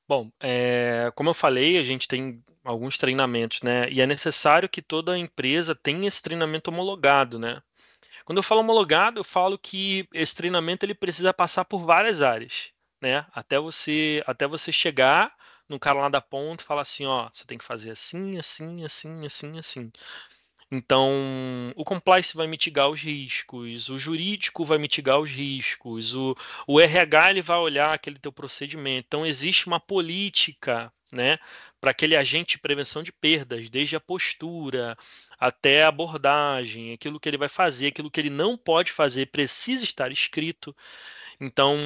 Bom, 0.08 0.30
é, 0.40 1.10
como 1.16 1.30
eu 1.30 1.34
falei, 1.34 1.78
a 1.78 1.84
gente 1.84 2.06
tem 2.06 2.42
alguns 2.64 2.96
treinamentos, 2.96 3.62
né? 3.62 3.90
E 3.90 4.00
é 4.00 4.06
necessário 4.06 4.68
que 4.68 4.80
toda 4.82 5.18
empresa 5.18 5.74
tenha 5.74 6.06
esse 6.06 6.22
treinamento 6.22 6.70
homologado, 6.70 7.38
né? 7.38 7.60
Quando 8.24 8.38
eu 8.38 8.42
falo 8.42 8.60
homologado, 8.62 9.20
eu 9.20 9.24
falo 9.24 9.58
que 9.58 10.08
esse 10.14 10.34
treinamento 10.36 10.86
ele 10.86 10.94
precisa 10.94 11.34
passar 11.34 11.64
por 11.66 11.84
várias 11.84 12.22
áreas, 12.22 12.70
né? 13.02 13.26
Até 13.34 13.58
você, 13.60 14.22
até 14.26 14.46
você 14.46 14.72
chegar 14.72 15.34
no 15.68 15.78
cara 15.80 16.00
lá 16.00 16.08
da 16.08 16.20
ponta 16.20 16.64
e 16.64 16.66
falar 16.66 16.82
assim, 16.82 17.06
ó, 17.06 17.28
você 17.32 17.44
tem 17.46 17.58
que 17.58 17.64
fazer 17.64 17.92
assim, 17.92 18.38
assim, 18.38 18.84
assim, 18.84 19.26
assim, 19.26 19.58
assim. 19.58 19.92
Então, 20.70 21.72
o 21.76 21.84
compliance 21.84 22.36
vai 22.36 22.46
mitigar 22.46 22.90
os 22.90 23.00
riscos, 23.00 23.88
o 23.88 23.98
jurídico 23.98 24.64
vai 24.64 24.78
mitigar 24.78 25.20
os 25.20 25.30
riscos, 25.30 26.14
o, 26.14 26.36
o 26.66 26.80
RH 26.80 27.30
ele 27.30 27.42
vai 27.42 27.58
olhar 27.58 27.92
aquele 27.92 28.18
teu 28.18 28.32
procedimento. 28.32 29.06
Então, 29.06 29.24
existe 29.24 29.68
uma 29.68 29.78
política 29.78 30.92
né, 31.12 31.38
para 31.80 31.92
aquele 31.92 32.16
agente 32.16 32.56
de 32.56 32.60
prevenção 32.60 33.02
de 33.02 33.12
perdas, 33.12 33.70
desde 33.70 33.96
a 33.96 34.00
postura 34.00 34.96
até 35.38 35.84
a 35.84 35.88
abordagem, 35.88 36.92
aquilo 36.92 37.20
que 37.20 37.28
ele 37.28 37.38
vai 37.38 37.48
fazer, 37.48 37.88
aquilo 37.88 38.10
que 38.10 38.20
ele 38.20 38.30
não 38.30 38.56
pode 38.56 38.90
fazer, 38.90 39.26
precisa 39.26 39.84
estar 39.84 40.10
escrito. 40.10 40.74
Então, 41.40 41.76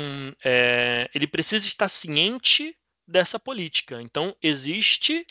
é, 0.45 1.11
ele 1.15 1.27
precisa 1.27 1.67
estar 1.67 1.89
ciente 1.89 2.77
dessa 3.07 3.39
política. 3.39 4.01
Então, 4.01 4.35
existe 4.43 5.27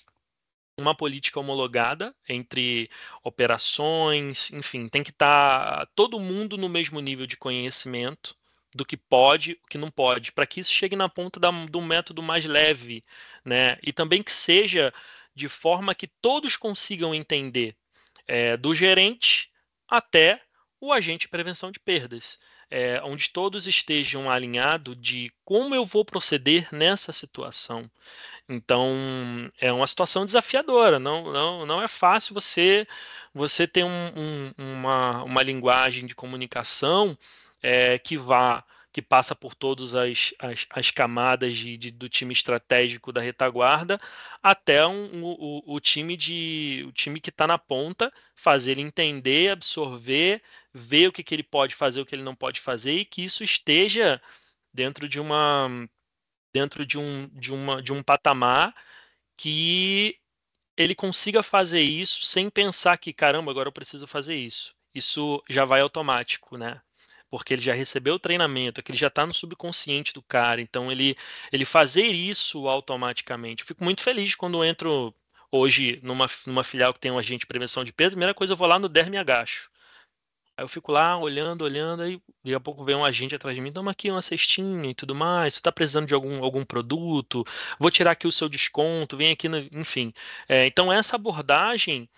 uma 0.80 0.96
política 0.96 1.40
homologada 1.40 2.16
entre 2.28 2.90
operações, 3.24 4.52
enfim, 4.52 4.88
tem 4.88 5.04
que 5.04 5.12
estar 5.12 5.80
tá 5.80 5.86
todo 5.96 6.20
mundo 6.20 6.58
no 6.58 6.70
mesmo 6.70 7.00
nível 7.00 7.28
de 7.28 7.38
conhecimento 7.38 8.36
do 8.74 8.86
que 8.86 8.96
pode, 8.96 9.60
o 9.64 9.68
que 9.68 9.78
não 9.78 9.90
pode, 9.90 10.32
para 10.32 10.46
que 10.46 10.60
isso 10.60 10.74
chegue 10.74 10.96
na 10.96 11.10
ponta 11.10 11.40
da, 11.40 11.52
do 11.52 11.82
método 11.82 12.22
mais 12.22 12.46
leve, 12.46 13.04
né? 13.44 13.78
E 13.82 13.92
também 13.92 14.22
que 14.22 14.32
seja 14.32 14.94
de 15.36 15.48
forma 15.50 15.96
que 15.96 16.08
todos 16.08 16.56
consigam 16.56 17.16
entender, 17.16 17.76
é, 18.28 18.56
do 18.58 18.76
gerente 18.76 19.50
até 19.88 20.42
o 20.80 20.94
agente 20.94 21.22
de 21.22 21.30
prevenção 21.30 21.72
de 21.72 21.80
perdas, 21.80 22.40
é, 22.70 23.02
onde 23.04 23.30
todos 23.30 23.68
estejam 23.68 24.30
alinhados 24.30 24.96
de 25.00 25.32
como 25.44 25.74
eu 25.74 25.86
vou 25.86 26.06
proceder 26.06 26.68
nessa 26.72 27.12
situação. 27.12 27.90
Então, 28.48 28.94
é 29.60 29.72
uma 29.72 29.88
situação 29.88 30.26
desafiadora. 30.26 31.00
Não, 31.00 31.32
não, 31.32 31.66
não 31.66 31.82
é 31.82 31.88
fácil 31.88 32.34
você 32.34 32.88
você 33.34 33.68
ter 33.68 33.84
um, 33.84 34.08
um, 34.16 34.54
uma, 34.58 35.24
uma 35.24 35.44
linguagem 35.44 36.06
de 36.06 36.16
comunicação 36.16 37.18
é, 37.62 38.00
que 38.00 38.18
vá 38.18 38.64
que 39.02 39.08
passa 39.08 39.36
por 39.36 39.56
todas 39.56 39.96
as, 39.96 40.34
as, 40.40 40.66
as 40.70 40.92
camadas 40.92 41.56
de, 41.58 41.78
de, 41.78 41.92
do 41.92 42.10
time 42.10 42.34
estratégico 42.34 43.12
da 43.12 43.22
retaguarda 43.22 44.00
até 44.44 44.86
um, 44.86 45.24
o, 45.24 45.76
o, 45.76 45.80
time 45.80 46.18
de 46.18 46.86
o 46.88 46.92
time 46.92 47.20
que 47.22 47.30
está 47.30 47.48
na 47.48 47.58
ponta 47.58 48.12
fazer 48.36 48.72
ele 48.72 48.82
entender 48.82 49.52
absorver 49.52 50.42
ver 50.74 51.08
o 51.08 51.12
que, 51.12 51.24
que 51.24 51.34
ele 51.34 51.44
pode 51.44 51.76
fazer 51.76 52.02
o 52.02 52.06
que 52.06 52.16
ele 52.16 52.24
não 52.24 52.36
pode 52.36 52.60
fazer 52.60 52.94
e 52.94 53.06
que 53.06 53.24
isso 53.24 53.44
esteja 53.44 54.22
dentro 54.74 55.08
de 55.08 55.20
uma 55.20 55.70
dentro 56.54 56.86
de 56.86 56.98
um, 56.98 57.28
de 57.30 57.54
uma, 57.54 57.82
de 57.82 57.94
um 57.94 58.04
patamar 58.04 58.74
que 59.38 60.18
ele 60.78 60.96
consiga 60.96 61.44
fazer 61.44 61.82
isso 61.82 62.24
sem 62.24 62.50
pensar 62.50 62.98
que, 62.98 63.14
caramba, 63.14 63.52
agora 63.52 63.68
eu 63.70 63.74
preciso 63.74 64.08
fazer 64.08 64.36
isso. 64.36 64.76
Isso 64.94 65.44
já 65.50 65.66
vai 65.66 65.82
automático, 65.82 66.58
né? 66.58 66.82
Porque 67.30 67.54
ele 67.54 67.62
já 67.62 67.74
recebeu 67.74 68.16
o 68.16 68.20
treinamento, 68.20 68.82
que 68.82 68.92
ele 68.92 68.98
já 68.98 69.08
está 69.08 69.26
no 69.26 69.34
subconsciente 69.34 70.14
do 70.14 70.22
cara. 70.22 70.62
Então, 70.62 70.92
ele, 70.92 71.16
ele 71.52 71.66
fazer 71.66 72.08
isso 72.08 72.68
automaticamente. 72.68 73.62
Eu 73.62 73.68
fico 73.68 73.84
muito 73.84 74.02
feliz 74.02 74.36
quando 74.36 74.64
entro 74.64 75.14
hoje 75.52 76.00
numa, 76.04 76.28
numa 76.48 76.64
filial 76.64 76.94
que 76.94 77.00
tem 77.00 77.12
um 77.12 77.20
agente 77.20 77.42
de 77.42 77.48
prevenção 77.48 77.84
de 77.84 77.94
perda. 77.94 78.12
Primeira 78.12 78.34
coisa, 78.34 78.54
eu 78.54 78.58
vou 78.58 78.68
lá 78.68 78.80
no 78.80 78.90
DER 78.90 79.10
me 79.10 79.18
agacho. 79.18 79.70
Aí 80.60 80.64
eu 80.64 80.68
fico 80.68 80.92
lá 80.92 81.18
olhando, 81.18 81.64
olhando, 81.64 82.02
aí 82.04 82.22
daqui 82.44 82.54
a 82.54 82.60
pouco 82.60 82.84
vem 82.84 82.94
um 82.96 83.06
agente 83.06 83.34
atrás 83.34 83.56
de 83.56 83.62
mim, 83.62 83.72
toma 83.72 83.92
aqui 83.92 84.12
uma 84.12 84.22
cestinha 84.22 84.90
e 84.90 84.94
tudo 84.94 85.16
mais, 85.16 85.54
você 85.54 85.60
está 85.62 85.72
precisando 85.72 86.06
de 86.06 86.14
algum, 86.14 86.44
algum 86.44 86.66
produto, 86.66 87.46
vou 87.80 87.90
tirar 87.90 88.12
aqui 88.12 88.28
o 88.28 88.32
seu 88.32 88.50
desconto, 88.50 89.16
vem 89.16 89.32
aqui, 89.32 89.48
no... 89.48 89.58
enfim. 89.72 90.14
É, 90.50 90.66
então 90.68 90.92
essa 90.92 91.16
abordagem 91.16 92.10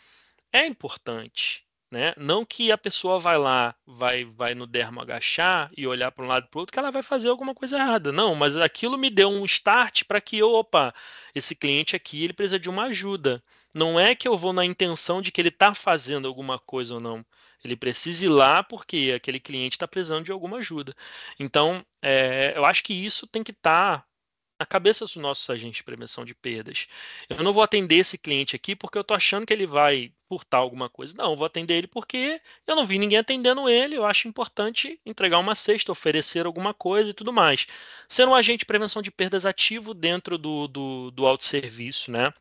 é 0.52 0.66
importante. 0.66 1.64
Né? 1.92 2.14
Não 2.16 2.46
que 2.46 2.72
a 2.72 2.78
pessoa 2.78 3.20
vai 3.20 3.38
lá, 3.38 3.76
vai, 3.86 4.24
vai 4.24 4.56
no 4.56 4.66
dermo 4.66 5.02
agachar 5.02 5.70
e 5.76 5.86
olhar 5.86 6.10
para 6.10 6.24
um 6.24 6.28
lado 6.28 6.48
para 6.48 6.58
o 6.58 6.62
outro 6.62 6.72
que 6.72 6.80
ela 6.80 6.90
vai 6.90 7.04
fazer 7.04 7.28
alguma 7.28 7.54
coisa 7.54 7.78
errada. 7.78 8.14
Não, 8.14 8.34
mas 8.34 8.56
aquilo 8.56 8.98
me 8.98 9.10
deu 9.10 9.30
um 9.30 9.44
start 9.44 10.06
para 10.06 10.22
que 10.22 10.42
opa, 10.42 10.94
esse 11.36 11.54
cliente 11.54 11.94
aqui 11.94 12.24
ele 12.24 12.32
precisa 12.34 12.58
de 12.58 12.70
uma 12.70 12.84
ajuda. 12.86 13.44
Não 13.74 14.00
é 14.00 14.16
que 14.16 14.26
eu 14.26 14.38
vou 14.38 14.54
na 14.54 14.64
intenção 14.64 15.22
de 15.22 15.32
que 15.34 15.42
ele 15.42 15.50
está 15.50 15.74
fazendo 15.74 16.30
alguma 16.30 16.58
coisa 16.58 16.94
ou 16.94 17.02
não. 17.02 17.26
Ele 17.64 17.76
precisa 17.76 18.26
ir 18.26 18.30
lá 18.30 18.64
porque 18.64 19.14
aquele 19.16 19.40
cliente 19.40 19.76
está 19.76 19.88
precisando 19.88 20.26
de 20.26 20.32
alguma 20.32 20.58
ajuda. 20.58 20.96
Então, 21.40 21.86
é, 22.02 22.54
eu 22.56 22.66
acho 22.66 22.84
que 22.84 22.94
isso 22.94 23.28
tem 23.28 23.44
que 23.44 23.52
estar 23.52 24.00
tá 24.00 24.06
na 24.62 24.66
cabeça 24.66 25.06
dos 25.06 25.16
nossos 25.16 25.50
agentes 25.50 25.78
de 25.78 25.84
prevenção 25.84 26.24
de 26.24 26.36
perdas. 26.36 26.88
Eu 27.28 27.44
não 27.44 27.52
vou 27.52 27.64
atender 27.64 27.96
esse 27.96 28.16
cliente 28.16 28.56
aqui 28.56 28.76
porque 28.76 28.96
eu 28.96 29.02
estou 29.02 29.18
achando 29.18 29.44
que 29.44 29.52
ele 29.52 29.66
vai 29.66 30.14
furtar 30.30 30.60
alguma 30.60 30.88
coisa. 30.88 31.16
Não, 31.18 31.36
vou 31.36 31.48
atender 31.48 31.74
ele 31.74 31.88
porque 31.88 32.40
eu 32.68 32.76
não 32.76 32.86
vi 32.86 33.00
ninguém 33.00 33.18
atendendo 33.18 33.68
ele. 33.68 33.98
Eu 33.98 34.06
acho 34.06 34.28
importante 34.28 35.02
entregar 35.04 35.40
uma 35.40 35.56
cesta, 35.56 35.92
oferecer 35.92 36.46
alguma 36.46 36.76
coisa 36.76 37.10
e 37.10 37.14
tudo 37.14 37.34
mais. 37.34 37.66
Ser 38.08 38.28
um 38.28 38.36
agente 38.36 38.60
de 38.60 38.66
prevenção 38.68 39.02
de 39.02 39.10
perdas 39.10 39.48
ativo 39.48 39.96
dentro 39.96 40.38
do, 40.38 40.68
do, 40.68 41.10
do 41.10 41.26
autosserviço, 41.26 42.12
né? 42.12 42.32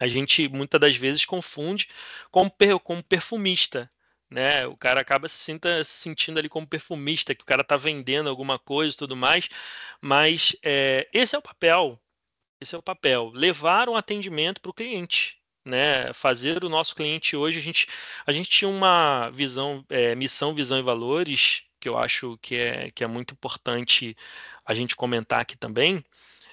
A 0.00 0.08
gente 0.08 0.48
muitas 0.48 0.80
das 0.80 0.96
vezes 0.96 1.26
confunde 1.26 1.86
com, 2.30 2.50
com 2.82 3.02
perfumista 3.02 3.90
né? 4.30 4.66
O 4.66 4.76
cara 4.76 5.00
acaba 5.00 5.28
se, 5.28 5.36
sinta, 5.38 5.82
se 5.84 5.92
sentindo 5.92 6.38
ali 6.38 6.48
como 6.48 6.66
perfumista, 6.66 7.34
que 7.34 7.42
o 7.42 7.46
cara 7.46 7.62
está 7.62 7.76
vendendo 7.76 8.28
alguma 8.28 8.58
coisa 8.58 8.94
e 8.94 8.98
tudo 8.98 9.16
mais, 9.16 9.48
mas 10.00 10.56
é, 10.62 11.08
esse 11.12 11.34
é 11.34 11.38
o 11.38 11.42
papel, 11.42 12.00
esse 12.60 12.74
é 12.74 12.78
o 12.78 12.82
papel, 12.82 13.30
levar 13.34 13.88
um 13.88 13.96
atendimento 13.96 14.60
para 14.60 14.70
o 14.70 14.74
cliente, 14.74 15.38
né? 15.64 16.12
Fazer 16.12 16.64
o 16.64 16.68
nosso 16.68 16.94
cliente 16.94 17.36
hoje, 17.36 17.58
a 17.58 17.62
gente, 17.62 17.86
a 18.26 18.32
gente 18.32 18.50
tinha 18.50 18.68
uma 18.68 19.30
visão, 19.30 19.84
é, 19.88 20.14
missão, 20.14 20.54
visão 20.54 20.78
e 20.78 20.82
valores, 20.82 21.64
que 21.80 21.88
eu 21.88 21.96
acho 21.98 22.38
que 22.42 22.56
é, 22.56 22.90
que 22.90 23.04
é 23.04 23.06
muito 23.06 23.34
importante 23.34 24.16
a 24.64 24.74
gente 24.74 24.96
comentar 24.96 25.40
aqui 25.40 25.56
também, 25.56 26.04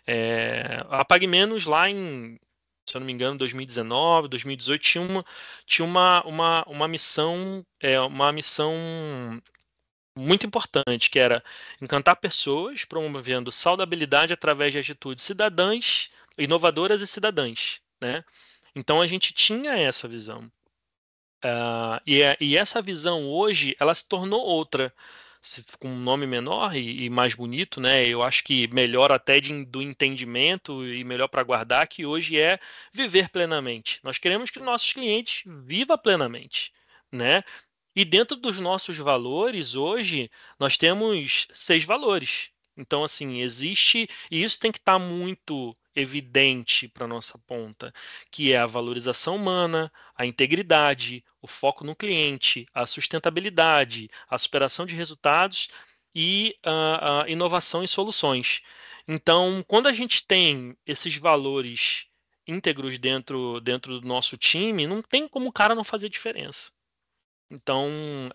é, 0.07 0.83
a 0.89 1.03
Pague 1.03 1.27
Menos 1.27 1.65
lá 1.65 1.89
em 1.89 2.39
se 2.95 2.97
eu 2.97 3.01
não 3.01 3.07
me 3.07 3.11
engano, 3.13 3.37
2019, 3.37 4.29
2018, 4.29 4.81
tinha 4.81 5.03
uma, 5.03 5.25
tinha 5.65 5.85
uma, 5.85 6.23
uma, 6.25 6.63
uma 6.65 6.87
missão, 6.87 7.65
é, 7.81 7.99
uma 7.99 8.31
missão 8.31 8.73
muito 10.17 10.45
importante, 10.45 11.09
que 11.09 11.19
era 11.19 11.43
encantar 11.81 12.15
pessoas, 12.15 12.85
promovendo 12.85 13.51
saudabilidade 13.51 14.31
através 14.31 14.71
de 14.71 14.79
atitudes 14.79 15.25
cidadãs, 15.25 16.09
inovadoras 16.37 17.01
e 17.01 17.07
cidadãs, 17.07 17.81
né? 18.01 18.23
Então 18.73 19.01
a 19.01 19.07
gente 19.07 19.33
tinha 19.33 19.73
essa 19.77 20.07
visão. 20.07 20.49
Uh, 21.43 21.99
e, 22.07 22.21
e 22.39 22.57
essa 22.57 22.81
visão 22.81 23.25
hoje, 23.25 23.75
ela 23.77 23.93
se 23.93 24.07
tornou 24.07 24.41
outra 24.41 24.93
com 25.79 25.89
um 25.89 25.99
nome 25.99 26.25
menor 26.27 26.75
e, 26.75 27.05
e, 27.05 27.09
mais 27.09 27.33
bonito, 27.35 27.79
né? 27.81 28.07
Eu 28.07 28.23
acho 28.23 28.43
que 28.43 28.67
melhor 28.73 29.11
até 29.11 29.39
de, 29.39 29.65
do 29.65 29.81
entendimento 29.81 30.85
e 30.85 31.03
melhor 31.03 31.27
para 31.27 31.43
guardar, 31.43 31.87
que 31.87 32.05
hoje 32.05 32.39
é 32.39 32.59
viver 32.91 33.29
plenamente. 33.29 33.99
Nós 34.03 34.17
queremos 34.17 34.49
que 34.49 34.59
nossos 34.59 34.93
clientes 34.93 35.43
vivam 35.45 35.97
plenamente, 35.97 36.71
né? 37.11 37.43
E 37.95 38.03
dentro 38.03 38.35
dos 38.35 38.59
nossos 38.59 38.97
valores, 38.97 39.75
hoje, 39.75 40.29
nós 40.59 40.77
temos 40.77 41.47
seis 41.51 41.85
valores. 41.85 42.51
Então, 42.77 43.03
assim, 43.03 43.41
existe, 43.41 44.09
e 44.29 44.43
isso 44.43 44.59
tem 44.59 44.71
que 44.71 44.79
estar 44.79 44.99
tá 44.99 44.99
muito 44.99 45.75
evidente 45.95 46.87
para 46.87 47.07
nossa 47.07 47.37
ponta, 47.39 47.93
que 48.29 48.51
é 48.51 48.57
a 48.57 48.65
valorização 48.65 49.35
humana, 49.35 49.91
a 50.15 50.25
integridade, 50.25 51.23
o 51.41 51.47
foco 51.47 51.83
no 51.83 51.95
cliente, 51.95 52.67
a 52.73 52.85
sustentabilidade, 52.85 54.09
a 54.29 54.37
superação 54.37 54.85
de 54.85 54.95
resultados 54.95 55.69
e 56.13 56.55
a, 56.63 57.23
a 57.23 57.29
inovação 57.29 57.83
em 57.83 57.87
soluções. 57.87 58.61
Então, 59.07 59.63
quando 59.67 59.87
a 59.87 59.93
gente 59.93 60.25
tem 60.25 60.75
esses 60.85 61.15
valores 61.17 62.05
íntegros 62.47 62.97
dentro, 62.97 63.59
dentro 63.61 63.99
do 63.99 64.07
nosso 64.07 64.37
time, 64.37 64.87
não 64.87 65.01
tem 65.01 65.27
como 65.27 65.49
o 65.49 65.53
cara 65.53 65.75
não 65.75 65.83
fazer 65.83 66.09
diferença. 66.09 66.71
Então, 67.49 67.89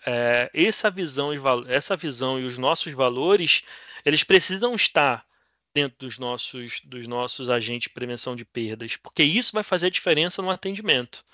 é, 0.06 0.50
essa 0.54 0.90
visão, 0.90 1.30
essa 1.68 1.96
visão 1.96 2.38
e 2.38 2.44
os 2.44 2.58
nossos 2.58 2.92
valores, 2.94 3.62
eles 4.04 4.22
precisam 4.22 4.74
estar 4.74 5.26
dentro 5.74 5.98
dos 5.98 6.18
nossos, 6.18 6.80
dos 6.84 7.06
nossos 7.06 7.48
agentes 7.48 7.84
de 7.84 7.90
prevenção 7.90 8.34
de 8.34 8.44
perdas, 8.44 8.96
porque 8.96 9.22
isso 9.22 9.52
vai 9.52 9.62
fazer 9.62 9.90
diferença 9.90 10.42
no 10.42 10.50
atendimento. 10.50 11.24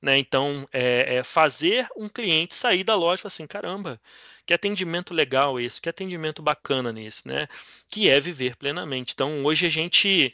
Né? 0.00 0.16
Então, 0.18 0.66
é, 0.72 1.16
é, 1.16 1.22
fazer 1.22 1.86
um 1.94 2.08
cliente 2.08 2.54
sair 2.54 2.82
da 2.82 2.94
loja 2.94 3.20
e 3.20 3.22
falar 3.22 3.28
assim, 3.28 3.46
caramba, 3.46 4.00
que 4.46 4.54
atendimento 4.54 5.12
legal 5.12 5.60
esse, 5.60 5.80
que 5.80 5.90
atendimento 5.90 6.40
bacana 6.40 6.90
nesse, 6.90 7.28
né? 7.28 7.46
Que 7.90 8.08
é 8.08 8.18
viver 8.18 8.56
plenamente. 8.56 9.12
Então, 9.12 9.44
hoje 9.44 9.66
a 9.66 9.68
gente 9.68 10.32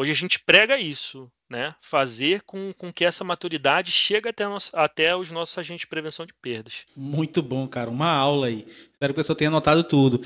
Hoje 0.00 0.12
a 0.12 0.14
gente 0.14 0.38
prega 0.38 0.78
isso, 0.78 1.28
né? 1.50 1.74
Fazer 1.80 2.42
com, 2.42 2.72
com 2.72 2.92
que 2.92 3.04
essa 3.04 3.24
maturidade 3.24 3.90
chegue 3.90 4.28
até, 4.28 4.46
nosso, 4.46 4.70
até 4.76 5.16
os 5.16 5.32
nossos 5.32 5.58
agentes 5.58 5.80
de 5.80 5.86
prevenção 5.88 6.24
de 6.24 6.32
perdas. 6.34 6.84
Muito 6.94 7.42
bom, 7.42 7.66
cara. 7.66 7.90
Uma 7.90 8.08
aula 8.08 8.46
aí. 8.46 8.64
Espero 8.92 9.12
que 9.12 9.18
o 9.18 9.20
pessoal 9.20 9.34
tenha 9.34 9.50
anotado 9.50 9.82
tudo. 9.82 10.22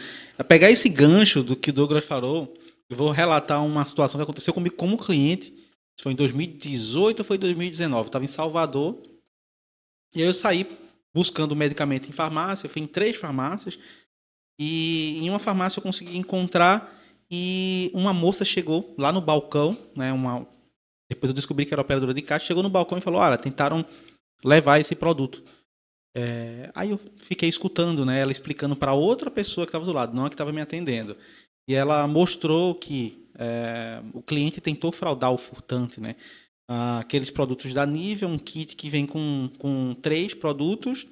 Pegar 0.46 0.70
esse 0.70 0.90
gancho 0.90 1.42
do 1.42 1.56
que 1.56 1.70
o 1.70 1.72
Douglas 1.72 2.04
falou, 2.04 2.52
eu 2.92 2.96
vou 2.96 3.10
relatar 3.10 3.64
uma 3.64 3.86
situação 3.86 4.18
que 4.18 4.22
aconteceu 4.22 4.52
comigo 4.52 4.76
como 4.76 4.98
cliente. 4.98 5.54
Foi 6.00 6.12
em 6.12 6.16
2018 6.16 7.20
ou 7.20 7.24
foi 7.24 7.36
em 7.36 7.40
2019? 7.40 8.00
Eu 8.02 8.06
estava 8.06 8.24
em 8.24 8.28
Salvador. 8.28 9.02
E 10.14 10.20
aí 10.20 10.28
eu 10.28 10.34
saí 10.34 10.66
buscando 11.14 11.56
medicamento 11.56 12.06
em 12.08 12.12
farmácia. 12.12 12.68
Fui 12.68 12.82
em 12.82 12.86
três 12.86 13.16
farmácias. 13.16 13.78
E 14.58 15.18
em 15.22 15.30
uma 15.30 15.38
farmácia 15.38 15.78
eu 15.78 15.82
consegui 15.82 16.18
encontrar 16.18 17.00
e 17.30 17.90
uma 17.94 18.12
moça 18.12 18.44
chegou 18.44 18.94
lá 18.98 19.10
no 19.10 19.22
balcão, 19.22 19.78
né? 19.96 20.12
Uma... 20.12 20.46
Depois 21.08 21.30
eu 21.30 21.34
descobri 21.34 21.64
que 21.64 21.72
era 21.72 21.80
operadora 21.80 22.12
de 22.12 22.20
caixa, 22.20 22.46
chegou 22.46 22.62
no 22.62 22.68
balcão 22.68 22.98
e 22.98 23.00
falou: 23.00 23.22
Olha, 23.22 23.38
tentaram 23.38 23.86
levar 24.44 24.78
esse 24.80 24.94
produto. 24.94 25.42
É... 26.14 26.70
Aí 26.74 26.90
eu 26.90 27.00
fiquei 27.16 27.48
escutando, 27.48 28.04
né? 28.04 28.20
Ela 28.20 28.32
explicando 28.32 28.76
para 28.76 28.92
outra 28.92 29.30
pessoa 29.30 29.66
que 29.66 29.70
estava 29.70 29.86
do 29.86 29.94
lado, 29.94 30.14
não 30.14 30.26
a 30.26 30.28
que 30.28 30.34
estava 30.34 30.52
me 30.52 30.60
atendendo. 30.60 31.16
E 31.68 31.74
ela 31.74 32.06
mostrou 32.06 32.74
que 32.74 33.26
é... 33.38 34.02
o 34.12 34.22
cliente 34.22 34.60
tentou 34.60 34.92
fraudar 34.92 35.32
o 35.32 35.38
furtante, 35.38 36.00
né? 36.00 36.16
Ah, 36.68 37.00
aqueles 37.00 37.30
produtos 37.30 37.72
da 37.74 37.84
Nivea, 37.84 38.28
um 38.28 38.38
kit 38.38 38.76
que 38.76 38.88
vem 38.88 39.06
com, 39.06 39.50
com 39.58 39.94
três 40.00 40.32
produtos 40.32 41.06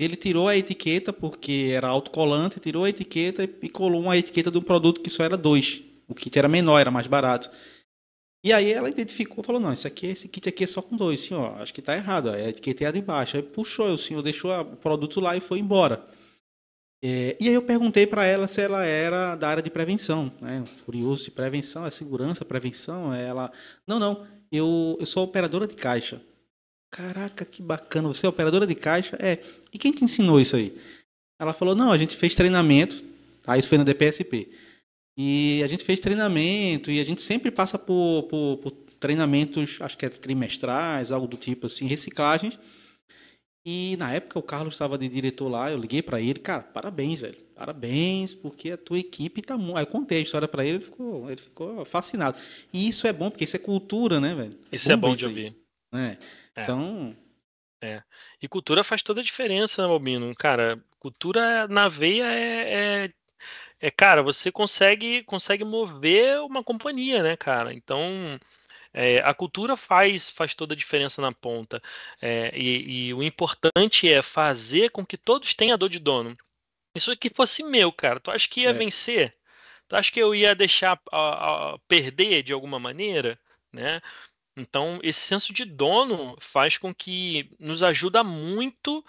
ele 0.00 0.16
tirou 0.16 0.48
a 0.48 0.56
etiqueta, 0.56 1.12
porque 1.12 1.68
era 1.72 1.86
autocolante, 1.86 2.58
tirou 2.58 2.84
a 2.84 2.88
etiqueta 2.88 3.44
e 3.44 3.68
colou 3.68 4.00
uma 4.00 4.16
etiqueta 4.16 4.50
de 4.50 4.56
um 4.56 4.62
produto 4.62 4.98
que 5.02 5.10
só 5.10 5.22
era 5.22 5.36
dois. 5.36 5.82
O 6.08 6.14
kit 6.14 6.38
era 6.38 6.48
menor, 6.48 6.78
era 6.78 6.90
mais 6.90 7.06
barato. 7.06 7.50
E 8.42 8.50
aí 8.50 8.72
ela 8.72 8.88
identificou, 8.88 9.44
falou, 9.44 9.60
não, 9.60 9.70
esse 9.70 9.86
aqui, 9.86 10.06
esse 10.06 10.26
kit 10.26 10.48
aqui 10.48 10.64
é 10.64 10.66
só 10.66 10.80
com 10.80 10.96
dois, 10.96 11.20
senhor, 11.20 11.54
acho 11.60 11.74
que 11.74 11.80
está 11.80 11.94
errado, 11.94 12.30
a 12.30 12.48
etiqueta 12.48 12.84
é 12.84 12.86
a 12.86 12.90
de 12.90 13.02
baixo. 13.02 13.36
Aí 13.36 13.42
puxou, 13.42 13.92
o 13.92 13.98
senhor 13.98 14.22
deixou 14.22 14.58
o 14.58 14.76
produto 14.76 15.20
lá 15.20 15.36
e 15.36 15.40
foi 15.40 15.58
embora. 15.58 16.02
É, 17.02 17.36
e 17.40 17.48
aí 17.48 17.54
eu 17.54 17.62
perguntei 17.62 18.06
para 18.06 18.26
ela 18.26 18.46
se 18.46 18.60
ela 18.60 18.84
era 18.84 19.34
da 19.34 19.48
área 19.48 19.62
de 19.62 19.70
prevenção, 19.70 20.30
né? 20.40 20.64
Curioso 20.84 21.24
de 21.24 21.30
prevenção, 21.30 21.86
é 21.86 21.90
segurança, 21.90 22.44
prevenção. 22.44 23.12
Ela, 23.12 23.50
não, 23.86 23.98
não, 23.98 24.26
eu, 24.52 24.96
eu 25.00 25.06
sou 25.06 25.24
operadora 25.24 25.66
de 25.66 25.74
caixa. 25.74 26.20
Caraca, 26.90 27.44
que 27.44 27.62
bacana. 27.62 28.08
Você 28.08 28.26
é 28.26 28.28
operadora 28.28 28.66
de 28.66 28.74
caixa? 28.74 29.16
É. 29.18 29.38
E 29.72 29.78
quem 29.78 29.92
te 29.92 30.04
ensinou 30.04 30.40
isso 30.40 30.56
aí? 30.56 30.76
Ela 31.40 31.52
falou: 31.52 31.74
não, 31.74 31.90
a 31.90 31.96
gente 31.96 32.16
fez 32.16 32.34
treinamento. 32.34 33.02
Tá? 33.42 33.56
Isso 33.56 33.68
foi 33.68 33.78
na 33.78 33.84
DPSP. 33.84 34.50
E 35.16 35.62
a 35.62 35.66
gente 35.66 35.84
fez 35.84 36.00
treinamento 36.00 36.90
e 36.90 37.00
a 37.00 37.04
gente 37.04 37.22
sempre 37.22 37.50
passa 37.50 37.78
por, 37.78 38.24
por, 38.24 38.58
por 38.58 38.70
treinamentos, 38.98 39.78
acho 39.80 39.96
que 39.96 40.06
é 40.06 40.08
trimestrais, 40.08 41.10
algo 41.10 41.26
do 41.26 41.36
tipo 41.36 41.66
assim, 41.66 41.86
reciclagens. 41.86 42.58
E 43.64 43.96
na 43.98 44.12
época 44.12 44.38
o 44.38 44.42
Carlos 44.42 44.74
estava 44.74 44.96
de 44.96 45.08
diretor 45.08 45.48
lá, 45.48 45.70
eu 45.70 45.78
liguei 45.78 46.02
para 46.02 46.20
ele, 46.20 46.38
cara, 46.38 46.62
parabéns, 46.62 47.20
velho. 47.20 47.36
Parabéns, 47.54 48.32
porque 48.32 48.70
a 48.70 48.78
tua 48.78 48.98
equipe 48.98 49.42
tá 49.42 49.58
muito. 49.58 49.76
Aí 49.76 49.82
eu 49.82 49.86
contei 49.86 50.18
a 50.18 50.22
história 50.22 50.48
para 50.48 50.64
ele, 50.64 50.76
ele 50.76 50.84
ficou, 50.84 51.30
ele 51.30 51.40
ficou 51.40 51.84
fascinado. 51.84 52.38
E 52.72 52.88
isso 52.88 53.06
é 53.06 53.12
bom, 53.12 53.30
porque 53.30 53.44
isso 53.44 53.56
é 53.56 53.58
cultura, 53.58 54.18
né, 54.18 54.34
velho? 54.34 54.58
Isso 54.72 54.90
é 54.90 54.96
bom, 54.96 55.08
é 55.08 55.10
bom 55.10 55.16
de 55.16 55.26
ouvir. 55.26 55.56
É. 55.92 56.16
É. 56.56 56.62
Então. 56.62 57.14
É. 57.82 58.02
E 58.40 58.48
cultura 58.48 58.82
faz 58.82 59.02
toda 59.02 59.20
a 59.20 59.24
diferença, 59.24 59.82
né, 59.82 59.92
Albino? 59.92 60.34
Cara, 60.34 60.82
cultura 60.98 61.68
na 61.68 61.86
veia 61.86 62.24
é, 62.32 63.04
é, 63.04 63.10
é, 63.78 63.90
cara, 63.90 64.22
você 64.22 64.50
consegue 64.50 65.22
consegue 65.24 65.64
mover 65.64 66.40
uma 66.40 66.62
companhia, 66.62 67.22
né, 67.22 67.36
cara? 67.36 67.74
Então, 67.74 68.38
é, 68.92 69.18
a 69.18 69.32
cultura 69.32 69.76
faz, 69.76 70.30
faz 70.30 70.54
toda 70.54 70.74
a 70.74 70.76
diferença 70.76 71.22
na 71.22 71.32
ponta. 71.32 71.80
É, 72.20 72.50
e, 72.56 73.08
e, 73.08 73.14
o 73.14 73.22
importante 73.22 74.10
é 74.10 74.22
fazer 74.22 74.90
com 74.90 75.04
que 75.04 75.16
todos 75.16 75.54
tenham 75.54 75.74
a 75.74 75.76
dor 75.76 75.88
de 75.88 75.98
dono. 75.98 76.36
Isso 76.94 77.10
aqui 77.12 77.30
fosse 77.30 77.62
meu, 77.62 77.92
cara. 77.92 78.20
Tu 78.20 78.30
acha 78.30 78.48
que 78.48 78.62
ia 78.62 78.70
é. 78.70 78.72
vencer? 78.72 79.36
Tu 79.88 79.96
acha 79.96 80.12
que 80.12 80.20
eu 80.20 80.34
ia 80.34 80.54
deixar 80.54 81.00
a, 81.12 81.72
a, 81.74 81.78
perder 81.88 82.42
de 82.42 82.52
alguma 82.52 82.78
maneira? 82.78 83.38
Né? 83.72 84.00
Então, 84.56 84.98
esse 85.02 85.20
senso 85.20 85.52
de 85.52 85.64
dono 85.64 86.36
faz 86.40 86.76
com 86.78 86.94
que 86.94 87.50
nos 87.58 87.82
ajuda 87.82 88.24
muito 88.24 89.04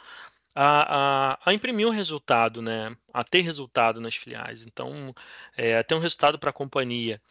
a, 0.56 1.34
a, 1.34 1.40
a 1.46 1.54
imprimir 1.54 1.88
um 1.88 1.92
resultado, 1.92 2.62
né? 2.62 2.96
A 3.14 3.24
ter 3.24 3.42
resultado 3.42 4.00
nas 4.02 4.16
filiais. 4.16 4.66
Então, 4.66 5.14
é, 5.58 5.78
a 5.78 5.84
ter 5.84 5.96
um 5.96 6.00
resultado 6.00 6.38
para 6.40 6.52
a 6.52 6.54
companhia. 6.54 7.22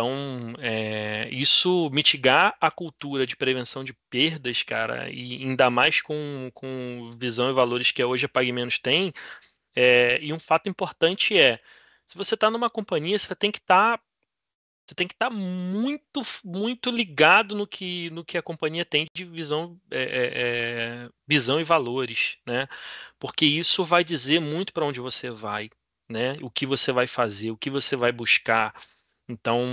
Então, 0.00 0.54
é, 0.60 1.28
isso 1.30 1.90
mitigar 1.92 2.56
a 2.58 2.70
cultura 2.70 3.26
de 3.26 3.36
prevenção 3.36 3.84
de 3.84 3.92
perdas, 4.08 4.62
cara, 4.62 5.10
e 5.10 5.34
ainda 5.44 5.68
mais 5.68 6.00
com, 6.00 6.50
com 6.54 7.10
visão 7.18 7.50
e 7.50 7.52
valores 7.52 7.92
que 7.92 8.02
hoje 8.02 8.24
a 8.24 8.28
Pague 8.28 8.50
Menos 8.50 8.78
tem. 8.78 9.12
É, 9.76 10.18
e 10.22 10.32
um 10.32 10.38
fato 10.38 10.70
importante 10.70 11.38
é, 11.38 11.60
se 12.06 12.16
você 12.16 12.34
está 12.34 12.50
numa 12.50 12.70
companhia, 12.70 13.18
você 13.18 13.34
tem 13.34 13.50
que 13.52 13.58
estar 13.58 13.98
tá 13.98 14.04
você 14.88 14.94
tem 14.94 15.06
que 15.06 15.14
estar 15.14 15.28
tá 15.28 15.34
muito, 15.36 16.22
muito 16.44 16.90
ligado 16.90 17.54
no 17.54 17.66
que, 17.66 18.10
no 18.10 18.24
que 18.24 18.38
a 18.38 18.42
companhia 18.42 18.84
tem 18.84 19.06
de 19.14 19.24
visão, 19.24 19.78
é, 19.90 21.04
é, 21.06 21.10
visão 21.28 21.60
e 21.60 21.64
valores, 21.64 22.38
né? 22.46 22.66
Porque 23.18 23.44
isso 23.46 23.84
vai 23.84 24.02
dizer 24.02 24.40
muito 24.40 24.72
para 24.72 24.84
onde 24.84 24.98
você 24.98 25.30
vai, 25.30 25.70
né? 26.08 26.38
O 26.42 26.50
que 26.50 26.66
você 26.66 26.90
vai 26.90 27.06
fazer, 27.06 27.50
o 27.52 27.56
que 27.56 27.70
você 27.70 27.96
vai 27.96 28.10
buscar. 28.12 28.74
Então, 29.30 29.64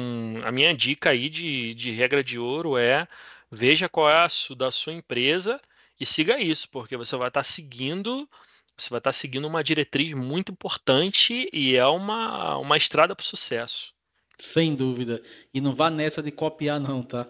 a 0.43 0.51
minha 0.51 0.75
dica 0.75 1.09
aí 1.09 1.29
de, 1.29 1.73
de 1.73 1.91
regra 1.91 2.23
de 2.23 2.37
ouro 2.37 2.77
é 2.77 3.07
veja 3.51 3.89
qual 3.89 4.09
é 4.09 4.23
a 4.23 4.29
sua, 4.29 4.55
da 4.55 4.71
sua 4.71 4.93
empresa 4.93 5.59
e 5.99 6.05
siga 6.05 6.39
isso, 6.39 6.69
porque 6.69 6.95
você 6.95 7.15
vai 7.15 7.29
estar 7.29 7.39
tá 7.39 7.43
seguindo 7.43 8.29
você 8.77 8.91
vai 8.91 8.99
estar 8.99 9.09
tá 9.09 9.13
seguindo 9.13 9.47
uma 9.47 9.63
diretriz 9.63 10.13
muito 10.13 10.51
importante 10.51 11.49
e 11.51 11.75
é 11.75 11.87
uma, 11.87 12.57
uma 12.57 12.77
estrada 12.77 13.15
para 13.15 13.23
o 13.23 13.25
sucesso. 13.25 13.91
Sem 14.37 14.75
dúvida. 14.75 15.19
E 15.51 15.59
não 15.59 15.73
vá 15.73 15.89
nessa 15.89 16.21
de 16.21 16.31
copiar, 16.31 16.79
não, 16.79 17.01
tá? 17.01 17.27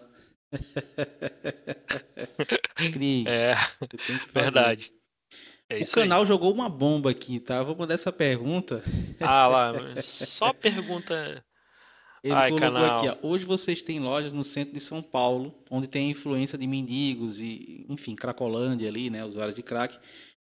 Crie. 2.91 3.23
É, 3.25 3.55
verdade. 4.34 4.91
É 5.69 5.84
o 5.84 5.88
canal 5.89 6.21
aí. 6.21 6.28
jogou 6.28 6.53
uma 6.53 6.67
bomba 6.67 7.11
aqui, 7.11 7.39
tá? 7.39 7.63
Vou 7.63 7.78
mandar 7.78 7.93
essa 7.93 8.11
pergunta. 8.11 8.84
Ah 9.21 9.47
lá, 9.47 9.71
só 10.01 10.51
pergunta. 10.51 11.41
Ele 12.24 12.34
Ai, 12.34 12.49
colocou 12.49 12.72
canal. 12.72 12.97
aqui, 12.97 13.07
ó, 13.07 13.28
hoje 13.28 13.45
vocês 13.45 13.82
têm 13.82 13.99
lojas 13.99 14.34
no 14.34 14.43
centro 14.43 14.74
de 14.74 14.80
São 14.80 15.01
Paulo, 15.01 15.53
onde 15.70 15.88
tem 15.88 16.09
influência 16.09 16.57
de 16.57 16.68
mendigos 16.68 17.39
e, 17.39 17.86
enfim, 17.88 18.15
Cracolândia 18.15 18.89
ali, 18.89 19.09
né, 19.09 19.24
usuários 19.24 19.55
de 19.55 19.63
crack. 19.63 19.97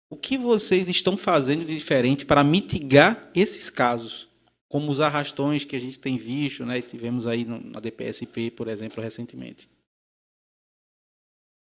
O 0.10 0.18
que 0.18 0.38
vocês 0.38 0.90
estão 0.90 1.16
fazendo 1.18 1.64
de 1.64 1.74
diferente 1.74 2.26
para 2.26 2.44
mitigar 2.44 3.32
esses 3.34 3.70
casos? 3.70 4.30
como 4.72 4.90
os 4.90 5.02
arrastões 5.02 5.66
que 5.66 5.76
a 5.76 5.80
gente 5.80 6.00
tem 6.00 6.18
visto, 6.18 6.66
né? 6.66 6.82
Tivemos 6.82 7.28
aí 7.28 7.44
na 7.44 7.82
DPSP, 7.82 8.50
por 8.52 8.70
exemplo, 8.70 9.04
recentemente. 9.04 9.70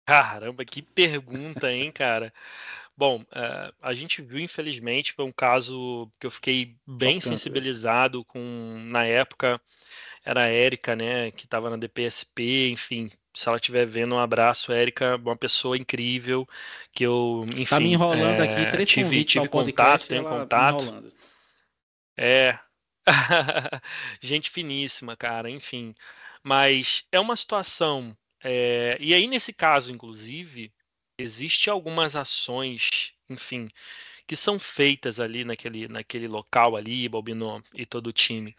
Caramba, 0.06 0.64
que 0.64 0.80
pergunta, 0.80 1.72
hein, 1.72 1.90
cara? 1.90 2.32
Bom, 2.96 3.22
uh, 3.22 3.74
a 3.82 3.92
gente 3.92 4.22
viu, 4.22 4.38
infelizmente, 4.38 5.14
foi 5.14 5.24
um 5.24 5.32
caso 5.32 6.08
que 6.20 6.26
eu 6.26 6.30
fiquei 6.30 6.76
bem 6.86 7.18
sensibilizado 7.18 8.24
com, 8.24 8.78
na 8.86 9.04
época, 9.04 9.60
era 10.24 10.44
a 10.44 10.48
Érica, 10.48 10.94
né, 10.94 11.30
que 11.32 11.44
estava 11.44 11.68
na 11.68 11.76
DPSP, 11.76 12.70
enfim, 12.70 13.10
se 13.34 13.48
ela 13.48 13.56
estiver 13.56 13.86
vendo, 13.86 14.14
um 14.14 14.18
abraço, 14.18 14.72
Érica, 14.72 15.16
uma 15.16 15.36
pessoa 15.36 15.76
incrível, 15.76 16.46
que 16.92 17.04
eu, 17.04 17.44
enfim... 17.56 17.64
Tá 17.64 17.80
me 17.80 17.92
enrolando 17.92 18.40
é, 18.40 18.44
aqui, 18.44 18.70
três 18.70 18.88
tive, 18.88 19.24
tive 19.24 19.48
contato, 19.48 20.06
tenho 20.06 20.22
contato. 20.22 21.12
É, 22.16 22.58
Gente 24.20 24.50
finíssima, 24.50 25.16
cara, 25.16 25.50
enfim. 25.50 25.94
Mas 26.42 27.04
é 27.10 27.20
uma 27.20 27.36
situação. 27.36 28.16
É... 28.42 28.96
E 29.00 29.14
aí, 29.14 29.26
nesse 29.26 29.52
caso, 29.52 29.92
inclusive, 29.92 30.72
existe 31.18 31.70
algumas 31.70 32.16
ações, 32.16 33.12
enfim, 33.28 33.68
que 34.26 34.36
são 34.36 34.58
feitas 34.58 35.20
ali 35.20 35.44
naquele, 35.44 35.88
naquele 35.88 36.28
local 36.28 36.76
ali, 36.76 37.08
Balbino 37.08 37.62
e 37.74 37.86
todo 37.86 38.08
o 38.08 38.12
time. 38.12 38.54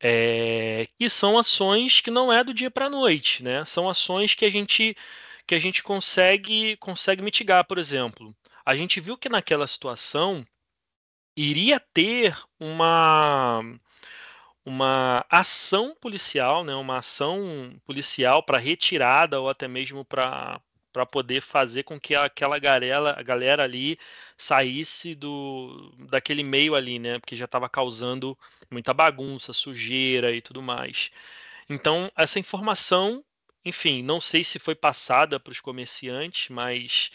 É... 0.00 0.86
que 0.98 1.08
são 1.08 1.38
ações 1.38 2.00
que 2.00 2.10
não 2.10 2.32
é 2.32 2.44
do 2.44 2.54
dia 2.54 2.70
para 2.70 2.86
a 2.86 2.90
noite, 2.90 3.42
né? 3.42 3.64
São 3.64 3.88
ações 3.88 4.34
que 4.34 4.44
a 4.44 4.50
gente 4.50 4.96
que 5.46 5.54
a 5.54 5.58
gente 5.58 5.82
consegue 5.82 6.76
consegue 6.78 7.22
mitigar, 7.22 7.64
por 7.66 7.78
exemplo. 7.78 8.34
A 8.64 8.76
gente 8.76 9.00
viu 9.00 9.16
que 9.18 9.28
naquela 9.28 9.66
situação 9.66 10.46
iria 11.36 11.80
ter 11.80 12.36
uma 12.60 13.62
uma 14.64 15.24
ação 15.30 15.96
policial, 16.00 16.62
né, 16.64 16.74
uma 16.74 16.98
ação 16.98 17.80
policial 17.86 18.42
para 18.42 18.58
retirada 18.58 19.40
ou 19.40 19.48
até 19.48 19.66
mesmo 19.66 20.04
para 20.04 20.60
para 20.92 21.06
poder 21.06 21.40
fazer 21.42 21.82
com 21.84 21.98
que 22.00 22.14
aquela 22.14 22.58
galera, 22.58 23.18
a 23.18 23.22
galera 23.22 23.64
ali 23.64 23.98
saísse 24.36 25.14
do 25.14 25.92
daquele 26.10 26.42
meio 26.42 26.74
ali, 26.74 26.98
né, 26.98 27.18
porque 27.18 27.36
já 27.36 27.44
estava 27.46 27.68
causando 27.68 28.38
muita 28.70 28.94
bagunça, 28.94 29.52
sujeira 29.52 30.32
e 30.32 30.40
tudo 30.40 30.62
mais. 30.62 31.10
Então, 31.68 32.10
essa 32.16 32.38
informação, 32.38 33.24
enfim, 33.64 34.02
não 34.02 34.20
sei 34.20 34.42
se 34.44 34.58
foi 34.58 34.74
passada 34.74 35.38
para 35.40 35.52
os 35.52 35.60
comerciantes, 35.60 36.48
mas 36.50 37.10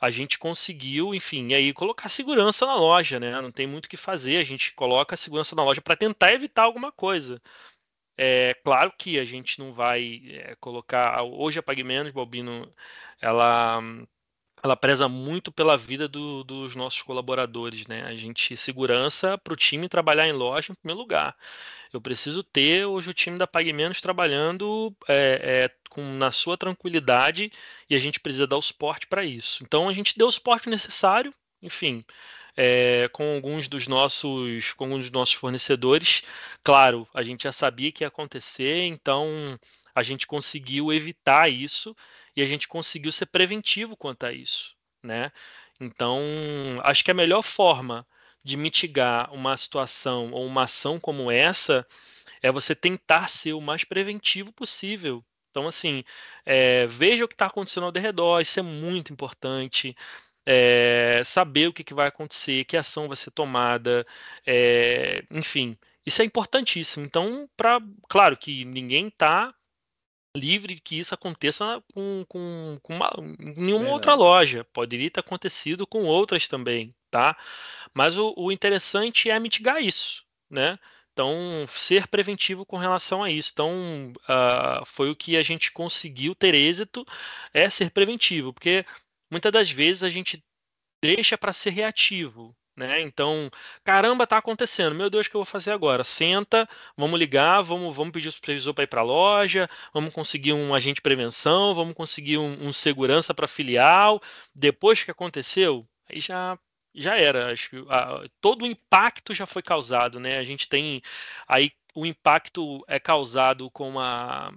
a 0.00 0.10
gente 0.10 0.38
conseguiu, 0.38 1.14
enfim, 1.14 1.54
aí 1.54 1.72
colocar 1.72 2.08
segurança 2.08 2.64
na 2.66 2.76
loja, 2.76 3.18
né? 3.18 3.40
Não 3.40 3.50
tem 3.50 3.66
muito 3.66 3.86
o 3.86 3.88
que 3.88 3.96
fazer, 3.96 4.38
a 4.38 4.44
gente 4.44 4.72
coloca 4.74 5.14
a 5.14 5.16
segurança 5.16 5.56
na 5.56 5.64
loja 5.64 5.80
para 5.82 5.96
tentar 5.96 6.32
evitar 6.32 6.62
alguma 6.62 6.92
coisa. 6.92 7.40
É 8.16 8.54
claro 8.64 8.92
que 8.98 9.18
a 9.18 9.24
gente 9.24 9.60
não 9.60 9.72
vai 9.72 10.22
é, 10.26 10.56
colocar. 10.60 11.22
Hoje 11.22 11.60
a 11.60 11.62
Pague 11.62 11.84
Menos, 11.84 12.12
Balbino, 12.12 12.72
ela 13.20 13.82
ela 14.62 14.76
preza 14.76 15.08
muito 15.08 15.52
pela 15.52 15.76
vida 15.76 16.08
do, 16.08 16.42
dos 16.44 16.74
nossos 16.74 17.02
colaboradores, 17.02 17.86
né? 17.86 18.02
A 18.04 18.16
gente 18.16 18.56
segurança 18.56 19.38
para 19.38 19.52
o 19.52 19.56
time 19.56 19.88
trabalhar 19.88 20.28
em 20.28 20.32
loja 20.32 20.72
em 20.72 20.74
primeiro 20.74 21.00
lugar. 21.00 21.36
Eu 21.92 22.00
preciso 22.00 22.42
ter 22.42 22.84
hoje 22.84 23.10
o 23.10 23.14
time 23.14 23.38
da 23.38 23.46
Pague 23.46 23.72
Menos 23.72 24.00
trabalhando 24.00 24.94
é, 25.08 25.70
é, 25.70 25.90
com, 25.90 26.02
na 26.14 26.30
sua 26.32 26.56
tranquilidade 26.56 27.50
e 27.88 27.94
a 27.94 27.98
gente 27.98 28.20
precisa 28.20 28.46
dar 28.46 28.56
o 28.56 28.62
suporte 28.62 29.06
para 29.06 29.24
isso. 29.24 29.62
Então 29.64 29.88
a 29.88 29.92
gente 29.92 30.16
deu 30.18 30.26
o 30.26 30.32
suporte 30.32 30.68
necessário, 30.68 31.32
enfim, 31.62 32.04
é, 32.56 33.08
com 33.12 33.36
alguns 33.36 33.68
dos 33.68 33.86
nossos 33.86 34.74
com 34.74 34.84
alguns 34.84 35.02
dos 35.02 35.10
nossos 35.12 35.34
fornecedores. 35.34 36.22
Claro, 36.64 37.06
a 37.14 37.22
gente 37.22 37.44
já 37.44 37.52
sabia 37.52 37.92
que 37.92 38.04
ia 38.04 38.08
acontecer, 38.08 38.84
então 38.86 39.58
a 39.94 40.02
gente 40.02 40.26
conseguiu 40.26 40.92
evitar 40.92 41.48
isso 41.50 41.94
e 42.38 42.42
a 42.42 42.46
gente 42.46 42.68
conseguiu 42.68 43.10
ser 43.10 43.26
preventivo 43.26 43.96
quanto 43.96 44.24
a 44.24 44.32
isso, 44.32 44.76
né? 45.02 45.32
Então, 45.80 46.20
acho 46.84 47.04
que 47.04 47.10
a 47.10 47.14
melhor 47.14 47.42
forma 47.42 48.06
de 48.44 48.56
mitigar 48.56 49.34
uma 49.34 49.56
situação 49.56 50.30
ou 50.30 50.46
uma 50.46 50.62
ação 50.62 51.00
como 51.00 51.32
essa 51.32 51.84
é 52.40 52.52
você 52.52 52.76
tentar 52.76 53.28
ser 53.28 53.54
o 53.54 53.60
mais 53.60 53.82
preventivo 53.82 54.52
possível. 54.52 55.24
Então, 55.50 55.66
assim, 55.66 56.04
é, 56.46 56.86
veja 56.86 57.24
o 57.24 57.28
que 57.28 57.34
está 57.34 57.46
acontecendo 57.46 57.86
ao 57.86 57.92
redor, 57.92 58.40
isso 58.40 58.60
é 58.60 58.62
muito 58.62 59.12
importante. 59.12 59.96
É, 60.46 61.20
saber 61.24 61.66
o 61.68 61.72
que, 61.72 61.82
que, 61.82 61.92
vai 61.92 62.06
acontecer, 62.06 62.64
que 62.66 62.76
ação 62.76 63.08
vai 63.08 63.16
ser 63.16 63.32
tomada, 63.32 64.06
é, 64.46 65.24
enfim, 65.30 65.76
isso 66.06 66.22
é 66.22 66.24
importantíssimo. 66.24 67.04
Então, 67.04 67.50
para 67.56 67.80
claro 68.08 68.36
que 68.36 68.64
ninguém 68.64 69.08
está 69.08 69.52
livre 70.38 70.80
que 70.80 70.98
isso 70.98 71.14
aconteça 71.14 71.82
com, 71.92 72.24
com, 72.28 72.78
com 72.82 72.94
uma, 72.94 73.10
nenhuma 73.38 73.78
Verdade. 73.80 73.92
outra 73.92 74.14
loja. 74.14 74.64
Poderia 74.72 75.10
ter 75.10 75.20
acontecido 75.20 75.86
com 75.86 76.04
outras 76.04 76.48
também, 76.48 76.94
tá? 77.10 77.36
Mas 77.94 78.16
o, 78.16 78.34
o 78.36 78.52
interessante 78.52 79.30
é 79.30 79.38
mitigar 79.38 79.82
isso, 79.82 80.24
né? 80.50 80.78
Então, 81.12 81.66
ser 81.66 82.06
preventivo 82.06 82.64
com 82.64 82.76
relação 82.76 83.24
a 83.24 83.30
isso. 83.30 83.50
Então, 83.52 84.12
uh, 84.28 84.84
foi 84.86 85.10
o 85.10 85.16
que 85.16 85.36
a 85.36 85.42
gente 85.42 85.72
conseguiu 85.72 86.32
ter 86.34 86.54
êxito, 86.54 87.04
é 87.52 87.68
ser 87.68 87.90
preventivo, 87.90 88.52
porque 88.52 88.86
muitas 89.30 89.50
das 89.50 89.68
vezes 89.68 90.04
a 90.04 90.10
gente 90.10 90.42
deixa 91.02 91.36
para 91.36 91.52
ser 91.52 91.70
reativo. 91.70 92.56
Né? 92.78 93.00
Então, 93.00 93.50
caramba, 93.82 94.26
tá 94.26 94.38
acontecendo. 94.38 94.94
Meu 94.94 95.10
Deus, 95.10 95.26
o 95.26 95.30
que 95.30 95.36
eu 95.36 95.40
vou 95.40 95.44
fazer 95.44 95.72
agora? 95.72 96.04
Senta, 96.04 96.68
vamos 96.96 97.18
ligar, 97.18 97.60
vamos, 97.60 97.94
vamos 97.94 98.12
pedir 98.12 98.28
o 98.28 98.32
supervisor 98.32 98.72
para 98.72 98.84
ir 98.84 98.86
para 98.86 99.00
a 99.00 99.04
loja, 99.04 99.68
vamos 99.92 100.14
conseguir 100.14 100.52
um 100.52 100.72
agente 100.72 100.96
de 100.96 101.02
prevenção, 101.02 101.74
vamos 101.74 101.94
conseguir 101.94 102.38
um, 102.38 102.68
um 102.68 102.72
segurança 102.72 103.34
para 103.34 103.48
filial. 103.48 104.22
Depois 104.54 105.02
que 105.02 105.10
aconteceu, 105.10 105.84
aí 106.08 106.20
já 106.20 106.56
já 106.94 107.16
era. 107.16 107.52
Acho 107.52 107.70
que 107.70 107.84
a, 107.88 108.24
todo 108.40 108.62
o 108.62 108.66
impacto 108.66 109.34
já 109.34 109.46
foi 109.46 109.62
causado, 109.62 110.20
né? 110.20 110.38
A 110.38 110.44
gente 110.44 110.68
tem 110.68 111.02
aí 111.48 111.72
o 111.94 112.06
impacto 112.06 112.84
é 112.88 113.00
causado 113.00 113.70
com 113.70 113.88
uma 113.88 114.54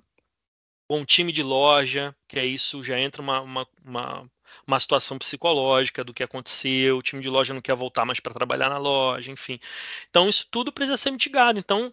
com 0.88 1.00
um 1.00 1.06
time 1.06 1.32
de 1.32 1.42
loja, 1.42 2.16
que 2.28 2.38
é 2.38 2.46
isso 2.46 2.84
já 2.84 3.00
entra 3.00 3.22
uma, 3.22 3.42
uma, 3.42 3.68
uma 3.84 4.32
uma 4.66 4.80
situação 4.80 5.18
psicológica 5.18 6.04
do 6.04 6.14
que 6.14 6.24
aconteceu, 6.24 6.98
o 6.98 7.02
time 7.02 7.22
de 7.22 7.30
loja 7.30 7.54
não 7.54 7.62
quer 7.62 7.76
voltar 7.76 8.06
mais 8.06 8.20
para 8.20 8.34
trabalhar 8.34 8.70
na 8.70 8.78
loja, 8.78 9.32
enfim. 9.32 9.60
Então, 10.10 10.28
isso 10.28 10.48
tudo 10.50 10.72
precisa 10.72 10.98
ser 10.98 11.12
mitigado. 11.12 11.60
Então, 11.60 11.92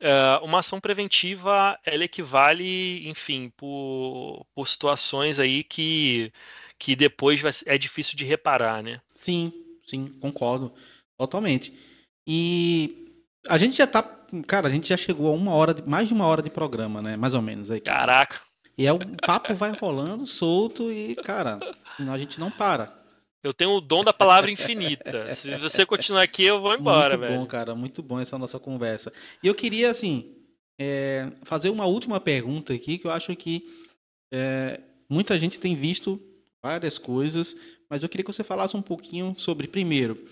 é, 0.00 0.38
uma 0.42 0.60
ação 0.60 0.80
preventiva, 0.80 1.78
ela 1.84 2.04
equivale, 2.04 3.08
enfim, 3.08 3.52
por, 3.56 4.46
por 4.54 4.68
situações 4.68 5.38
aí 5.38 5.64
que, 5.64 6.32
que 6.78 6.94
depois 6.94 7.40
vai, 7.40 7.52
é 7.66 7.76
difícil 7.76 8.16
de 8.16 8.24
reparar, 8.24 8.82
né? 8.82 9.00
Sim, 9.14 9.52
sim, 9.86 10.06
concordo 10.20 10.72
totalmente. 11.18 11.72
E 12.26 13.22
a 13.48 13.58
gente 13.58 13.76
já 13.76 13.86
tá, 13.86 14.02
cara, 14.46 14.68
a 14.68 14.70
gente 14.70 14.88
já 14.88 14.96
chegou 14.96 15.28
a 15.28 15.36
uma 15.36 15.52
hora, 15.52 15.74
de, 15.74 15.82
mais 15.82 16.08
de 16.08 16.14
uma 16.14 16.26
hora 16.26 16.42
de 16.42 16.50
programa, 16.50 17.02
né? 17.02 17.16
Mais 17.16 17.34
ou 17.34 17.42
menos 17.42 17.70
aí. 17.70 17.80
Caraca. 17.80 18.40
E 18.78 18.86
é 18.86 18.92
o 18.92 18.98
papo 19.26 19.54
vai 19.54 19.72
rolando 19.72 20.24
solto 20.24 20.92
e, 20.92 21.16
cara, 21.16 21.58
senão 21.96 22.12
a 22.12 22.18
gente 22.18 22.38
não 22.38 22.48
para. 22.48 22.96
Eu 23.42 23.52
tenho 23.52 23.72
o 23.72 23.80
dom 23.80 24.04
da 24.04 24.12
palavra 24.12 24.52
infinita. 24.52 25.28
Se 25.34 25.56
você 25.56 25.84
continuar 25.84 26.22
aqui, 26.22 26.44
eu 26.44 26.60
vou 26.60 26.76
embora, 26.76 27.16
muito 27.16 27.20
velho. 27.20 27.32
Muito 27.32 27.42
bom, 27.42 27.50
cara. 27.50 27.74
Muito 27.74 28.02
bom 28.04 28.20
essa 28.20 28.38
nossa 28.38 28.58
conversa. 28.60 29.12
E 29.42 29.48
eu 29.48 29.54
queria, 29.54 29.90
assim, 29.90 30.32
é, 30.78 31.28
fazer 31.42 31.70
uma 31.70 31.86
última 31.86 32.20
pergunta 32.20 32.72
aqui, 32.72 32.98
que 32.98 33.06
eu 33.06 33.10
acho 33.10 33.34
que 33.34 33.68
é, 34.32 34.80
muita 35.10 35.36
gente 35.40 35.58
tem 35.58 35.74
visto 35.74 36.20
várias 36.62 36.98
coisas, 36.98 37.56
mas 37.90 38.04
eu 38.04 38.08
queria 38.08 38.24
que 38.24 38.32
você 38.32 38.44
falasse 38.44 38.76
um 38.76 38.82
pouquinho 38.82 39.34
sobre, 39.38 39.66
primeiro, 39.66 40.24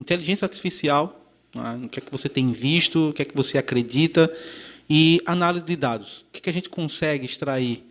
inteligência 0.00 0.46
artificial, 0.46 1.30
né? 1.54 1.82
o 1.84 1.88
que 1.88 1.98
é 1.98 2.02
que 2.02 2.10
você 2.10 2.30
tem 2.30 2.50
visto, 2.50 3.10
o 3.10 3.12
que 3.12 3.20
é 3.20 3.24
que 3.26 3.36
você 3.36 3.58
acredita, 3.58 4.34
e 4.88 5.20
análise 5.26 5.64
de 5.64 5.76
dados. 5.76 6.20
O 6.20 6.32
que, 6.32 6.38
é 6.38 6.40
que 6.42 6.50
a 6.50 6.52
gente 6.52 6.68
consegue 6.70 7.26
extrair 7.26 7.89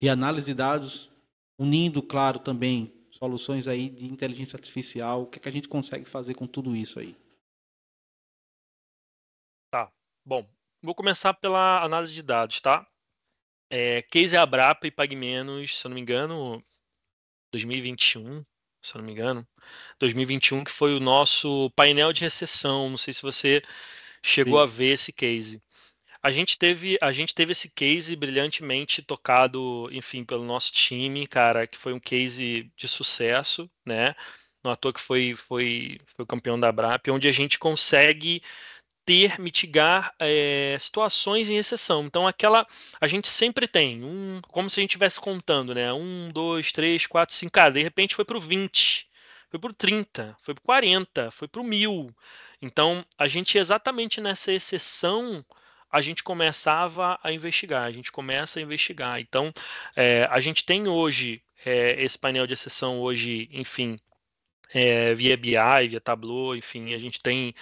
e 0.00 0.08
análise 0.08 0.46
de 0.46 0.54
dados, 0.54 1.10
unindo, 1.58 2.02
claro, 2.02 2.38
também 2.38 2.92
soluções 3.10 3.68
aí 3.68 3.90
de 3.90 4.06
inteligência 4.06 4.56
artificial. 4.56 5.22
O 5.22 5.26
que, 5.26 5.38
é 5.38 5.42
que 5.42 5.48
a 5.48 5.52
gente 5.52 5.68
consegue 5.68 6.08
fazer 6.08 6.34
com 6.34 6.46
tudo 6.46 6.74
isso 6.74 6.98
aí? 6.98 7.14
Tá, 9.70 9.92
bom. 10.24 10.48
Vou 10.82 10.94
começar 10.94 11.34
pela 11.34 11.84
análise 11.84 12.14
de 12.14 12.22
dados, 12.22 12.60
tá? 12.60 12.86
É, 13.68 14.02
Case 14.02 14.36
Abrapa 14.36 14.86
e 14.86 14.90
PagMenos, 14.90 15.78
se 15.78 15.86
eu 15.86 15.90
não 15.90 15.94
me 15.94 16.00
engano, 16.00 16.64
2021, 17.52 18.44
se 18.82 18.96
eu 18.96 19.00
não 19.00 19.06
me 19.06 19.12
engano, 19.12 19.46
2021, 19.98 20.64
que 20.64 20.70
foi 20.70 20.96
o 20.96 21.00
nosso 21.00 21.70
painel 21.76 22.12
de 22.12 22.22
recessão. 22.22 22.88
Não 22.88 22.96
sei 22.96 23.12
se 23.12 23.22
você 23.22 23.62
chegou 24.22 24.58
Sim. 24.58 24.62
a 24.62 24.66
ver 24.66 24.92
esse 24.92 25.12
case. 25.12 25.62
A 26.22 26.30
gente 26.30 26.58
teve, 26.58 26.98
a 27.00 27.12
gente 27.12 27.34
teve 27.34 27.52
esse 27.52 27.70
case 27.70 28.14
brilhantemente 28.14 29.00
tocado, 29.02 29.88
enfim, 29.90 30.24
pelo 30.24 30.44
nosso 30.44 30.72
time, 30.72 31.26
cara, 31.26 31.66
que 31.66 31.78
foi 31.78 31.92
um 31.94 32.00
case 32.00 32.70
de 32.76 32.86
sucesso, 32.88 33.70
né? 33.86 34.14
No 34.62 34.70
ator 34.70 34.92
que 34.92 35.00
foi, 35.00 35.34
foi, 35.34 35.98
foi 36.04 36.26
campeão 36.26 36.60
da 36.60 36.70
BRAP, 36.70 37.08
onde 37.08 37.26
a 37.26 37.32
gente 37.32 37.58
consegue 37.58 38.42
ter, 39.04 39.40
mitigar 39.40 40.14
é, 40.18 40.76
situações 40.78 41.50
em 41.50 41.56
exceção. 41.56 42.04
Então, 42.04 42.28
aquela. 42.28 42.66
A 43.00 43.08
gente 43.08 43.28
sempre 43.28 43.66
tem 43.66 44.04
um. 44.04 44.40
Como 44.48 44.68
se 44.70 44.80
a 44.80 44.82
gente 44.82 44.90
estivesse 44.90 45.20
contando, 45.20 45.74
né? 45.74 45.92
Um, 45.92 46.30
dois, 46.30 46.72
três, 46.72 47.06
quatro, 47.06 47.34
cinco. 47.34 47.52
Cara, 47.52 47.72
de 47.72 47.82
repente 47.82 48.14
foi 48.14 48.24
para 48.24 48.36
o 48.36 48.40
20, 48.40 49.08
foi 49.50 49.58
para 49.60 49.70
o 49.70 49.74
30, 49.74 50.36
foi 50.42 50.54
para 50.54 50.62
o 50.62 50.64
40, 50.64 51.30
foi 51.30 51.48
para 51.48 51.60
o 51.60 51.64
1000. 51.64 52.14
Então, 52.62 53.04
a 53.18 53.26
gente 53.26 53.58
exatamente 53.58 54.20
nessa 54.20 54.52
exceção 54.52 55.44
a 55.90 56.00
gente 56.00 56.22
começava 56.22 57.18
a 57.22 57.32
investigar, 57.32 57.84
a 57.84 57.90
gente 57.92 58.12
começa 58.12 58.58
a 58.58 58.62
investigar. 58.62 59.20
Então, 59.20 59.52
é, 59.96 60.26
a 60.30 60.40
gente 60.40 60.64
tem 60.64 60.88
hoje 60.88 61.42
é, 61.64 62.02
esse 62.02 62.18
painel 62.18 62.46
de 62.46 62.54
exceção 62.54 63.00
hoje, 63.00 63.48
enfim, 63.52 63.98
é, 64.72 65.12
via 65.14 65.36
BI, 65.36 65.88
via 65.88 66.00
Tableau, 66.00 66.54
enfim, 66.54 66.94
a 66.94 66.98
gente 66.98 67.20
tem 67.20 67.54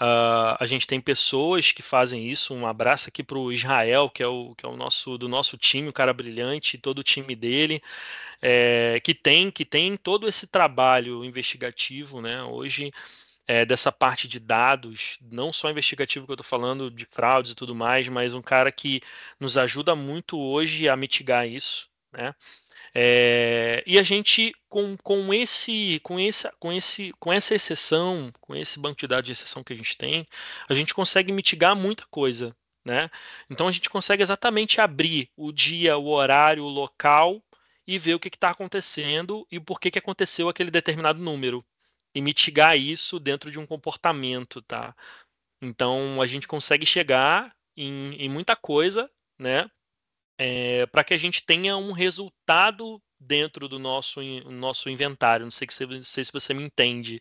uh, 0.00 0.56
a 0.58 0.64
gente 0.66 0.86
tem 0.86 1.00
pessoas 1.00 1.72
que 1.72 1.82
fazem 1.82 2.28
isso. 2.28 2.54
Um 2.54 2.66
abraço 2.66 3.08
aqui 3.08 3.22
para 3.22 3.38
o 3.38 3.52
Israel, 3.52 4.08
que 4.08 4.22
é 4.22 4.26
o 4.26 4.54
que 4.54 4.64
é 4.64 4.68
o 4.68 4.76
nosso 4.76 5.18
do 5.18 5.28
nosso 5.28 5.56
time, 5.58 5.88
o 5.88 5.92
cara 5.92 6.12
brilhante, 6.12 6.78
todo 6.78 7.00
o 7.00 7.02
time 7.02 7.34
dele, 7.34 7.82
é, 8.40 9.00
que 9.02 9.14
tem 9.14 9.50
que 9.50 9.64
tem 9.64 9.96
todo 9.96 10.28
esse 10.28 10.46
trabalho 10.46 11.24
investigativo, 11.24 12.20
né? 12.20 12.42
Hoje 12.44 12.92
é, 13.46 13.64
dessa 13.64 13.90
parte 13.90 14.28
de 14.28 14.38
dados, 14.38 15.18
não 15.20 15.52
só 15.52 15.70
investigativo 15.70 16.26
que 16.26 16.32
eu 16.32 16.34
estou 16.34 16.46
falando, 16.46 16.90
de 16.90 17.06
fraudes 17.10 17.52
e 17.52 17.56
tudo 17.56 17.74
mais, 17.74 18.08
mas 18.08 18.34
um 18.34 18.42
cara 18.42 18.70
que 18.70 19.00
nos 19.40 19.58
ajuda 19.58 19.94
muito 19.96 20.38
hoje 20.38 20.88
a 20.88 20.96
mitigar 20.96 21.46
isso, 21.46 21.88
né? 22.12 22.34
É, 22.94 23.82
e 23.86 23.98
a 23.98 24.02
gente 24.02 24.54
com, 24.68 24.96
com 24.98 25.32
esse 25.32 25.98
com 26.02 26.18
essa 26.18 26.52
com 26.58 26.70
esse 26.70 27.10
com 27.18 27.32
essa 27.32 27.54
exceção 27.54 28.30
com 28.38 28.54
esse 28.54 28.78
banco 28.78 28.98
de 29.00 29.06
dados 29.06 29.24
de 29.24 29.32
exceção 29.32 29.64
que 29.64 29.72
a 29.72 29.76
gente 29.76 29.96
tem 29.96 30.26
a 30.68 30.74
gente 30.74 30.92
consegue 30.92 31.32
mitigar 31.32 31.74
muita 31.74 32.04
coisa 32.10 32.54
né 32.84 33.10
então 33.48 33.66
a 33.66 33.72
gente 33.72 33.88
consegue 33.88 34.22
exatamente 34.22 34.78
abrir 34.78 35.30
o 35.34 35.50
dia 35.52 35.96
o 35.96 36.08
horário 36.08 36.64
o 36.64 36.68
local 36.68 37.42
e 37.86 37.98
ver 37.98 38.14
o 38.14 38.20
que 38.20 38.28
está 38.28 38.50
acontecendo 38.50 39.46
e 39.50 39.58
por 39.58 39.80
que, 39.80 39.90
que 39.90 39.98
aconteceu 39.98 40.50
aquele 40.50 40.70
determinado 40.70 41.18
número 41.18 41.64
e 42.14 42.20
mitigar 42.20 42.76
isso 42.78 43.18
dentro 43.18 43.50
de 43.50 43.58
um 43.58 43.66
comportamento, 43.66 44.60
tá? 44.62 44.94
Então 45.60 46.20
a 46.20 46.26
gente 46.26 46.48
consegue 46.48 46.86
chegar 46.86 47.54
em, 47.76 48.14
em 48.14 48.28
muita 48.28 48.56
coisa, 48.56 49.10
né? 49.38 49.70
É, 50.38 50.86
para 50.86 51.04
que 51.04 51.14
a 51.14 51.18
gente 51.18 51.44
tenha 51.44 51.76
um 51.76 51.92
resultado 51.92 53.00
dentro 53.26 53.68
do 53.68 53.78
nosso, 53.78 54.20
nosso 54.50 54.90
inventário. 54.90 55.46
Não 55.46 55.50
sei, 55.50 55.66
que, 55.66 55.86
não 55.86 56.02
sei 56.02 56.24
se 56.24 56.32
você 56.32 56.52
me 56.52 56.62
entende, 56.64 57.20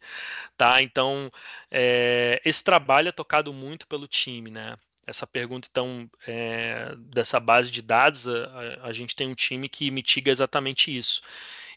tá? 0.57 0.81
Então, 0.81 1.31
é, 1.69 2.41
esse 2.43 2.63
trabalho 2.63 3.09
é 3.09 3.11
tocado 3.11 3.53
muito 3.53 3.87
pelo 3.87 4.07
time, 4.07 4.49
né? 4.49 4.77
Essa 5.05 5.27
pergunta, 5.27 5.67
então, 5.69 6.09
é, 6.27 6.95
dessa 6.97 7.39
base 7.39 7.71
de 7.71 7.81
dados, 7.81 8.27
a, 8.27 8.79
a, 8.83 8.93
gente 8.93 9.15
tem 9.15 9.27
um 9.27 9.35
time 9.35 9.67
que 9.67 9.89
mitiga 9.91 10.31
exatamente 10.31 10.95
isso. 10.95 11.21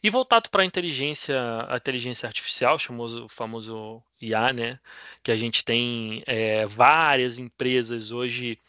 E 0.05 0.11
voltado 0.11 0.51
para 0.51 0.63
a 0.63 0.67
inteligência, 0.67 1.35
a 1.67 1.77
inteligência 1.79 2.27
artificial, 2.27 2.79
famoso, 2.79 3.25
o 3.25 3.29
famoso 3.29 4.03
IA, 4.21 4.53
né? 4.53 4.79
Que 5.23 5.33
a 5.33 5.37
gente 5.37 5.65
tem 5.65 6.23
é, 6.27 6.67
várias 6.67 7.39
empresas 7.39 8.13
hoje 8.13 8.61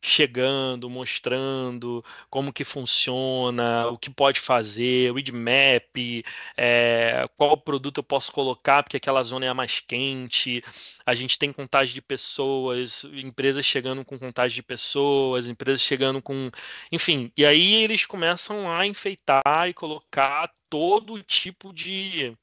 chegando, 0.00 0.88
mostrando 0.88 2.04
como 2.30 2.52
que 2.52 2.64
funciona, 2.64 3.88
o 3.88 3.98
que 3.98 4.10
pode 4.10 4.40
fazer, 4.40 5.10
o 5.10 5.14
map, 5.34 6.24
é, 6.56 7.24
qual 7.36 7.56
produto 7.56 7.98
eu 7.98 8.04
posso 8.04 8.32
colocar 8.32 8.82
porque 8.82 8.96
aquela 8.96 9.22
zona 9.22 9.46
é 9.46 9.48
a 9.48 9.54
mais 9.54 9.80
quente. 9.80 10.62
A 11.04 11.14
gente 11.14 11.38
tem 11.38 11.52
contagem 11.52 11.94
de 11.94 12.02
pessoas, 12.02 13.04
empresas 13.04 13.64
chegando 13.66 14.04
com 14.04 14.18
contagem 14.18 14.56
de 14.56 14.62
pessoas, 14.62 15.48
empresas 15.48 15.82
chegando 15.82 16.22
com, 16.22 16.50
enfim. 16.92 17.32
E 17.36 17.44
aí 17.44 17.74
eles 17.82 18.06
começam 18.06 18.70
a 18.70 18.86
enfeitar 18.86 19.68
e 19.68 19.74
colocar 19.74 20.52
todo 20.68 21.22
tipo 21.22 21.72
de 21.72 22.36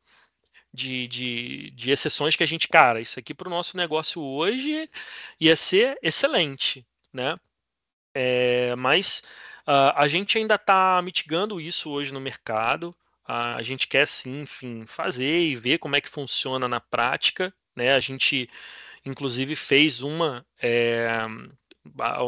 de, 0.73 1.07
de, 1.07 1.71
de, 1.71 1.91
exceções 1.91 2.35
que 2.35 2.43
a 2.43 2.45
gente, 2.45 2.67
cara, 2.67 2.99
isso 2.99 3.17
aqui 3.19 3.33
para 3.33 3.47
o 3.47 3.51
nosso 3.51 3.77
negócio 3.77 4.21
hoje 4.21 4.89
ia 5.39 5.55
ser 5.55 5.97
excelente, 6.03 6.85
né? 7.13 7.39
É, 8.15 8.73
mas 8.77 9.23
uh, 9.67 9.91
a 9.93 10.07
gente 10.07 10.37
ainda 10.37 10.55
está 10.55 11.01
mitigando 11.03 11.59
isso 11.59 11.91
hoje 11.91 12.13
no 12.13 12.21
mercado. 12.21 12.95
Uh, 13.27 13.57
a 13.57 13.61
gente 13.61 13.87
quer 13.87 14.07
sim, 14.07 14.43
enfim, 14.43 14.85
fazer 14.85 15.41
e 15.41 15.55
ver 15.55 15.79
como 15.79 15.97
é 15.97 16.01
que 16.01 16.09
funciona 16.09 16.67
na 16.67 16.79
prática. 16.79 17.53
Né? 17.75 17.93
A 17.93 17.99
gente, 17.99 18.49
inclusive, 19.05 19.55
fez 19.55 20.01
uma 20.01 20.45
é, 20.61 21.27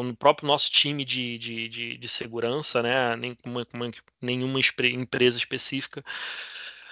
no 0.04 0.16
próprio 0.16 0.48
nosso 0.48 0.72
time 0.72 1.04
de, 1.06 1.38
de, 1.38 1.68
de, 1.70 1.98
de 1.98 2.08
segurança, 2.08 2.84
né? 2.84 3.16
Nem 3.16 3.38
uma, 3.46 3.66
uma, 3.74 3.92
nenhuma 4.22 4.60
empresa 4.60 5.38
específica, 5.38 6.04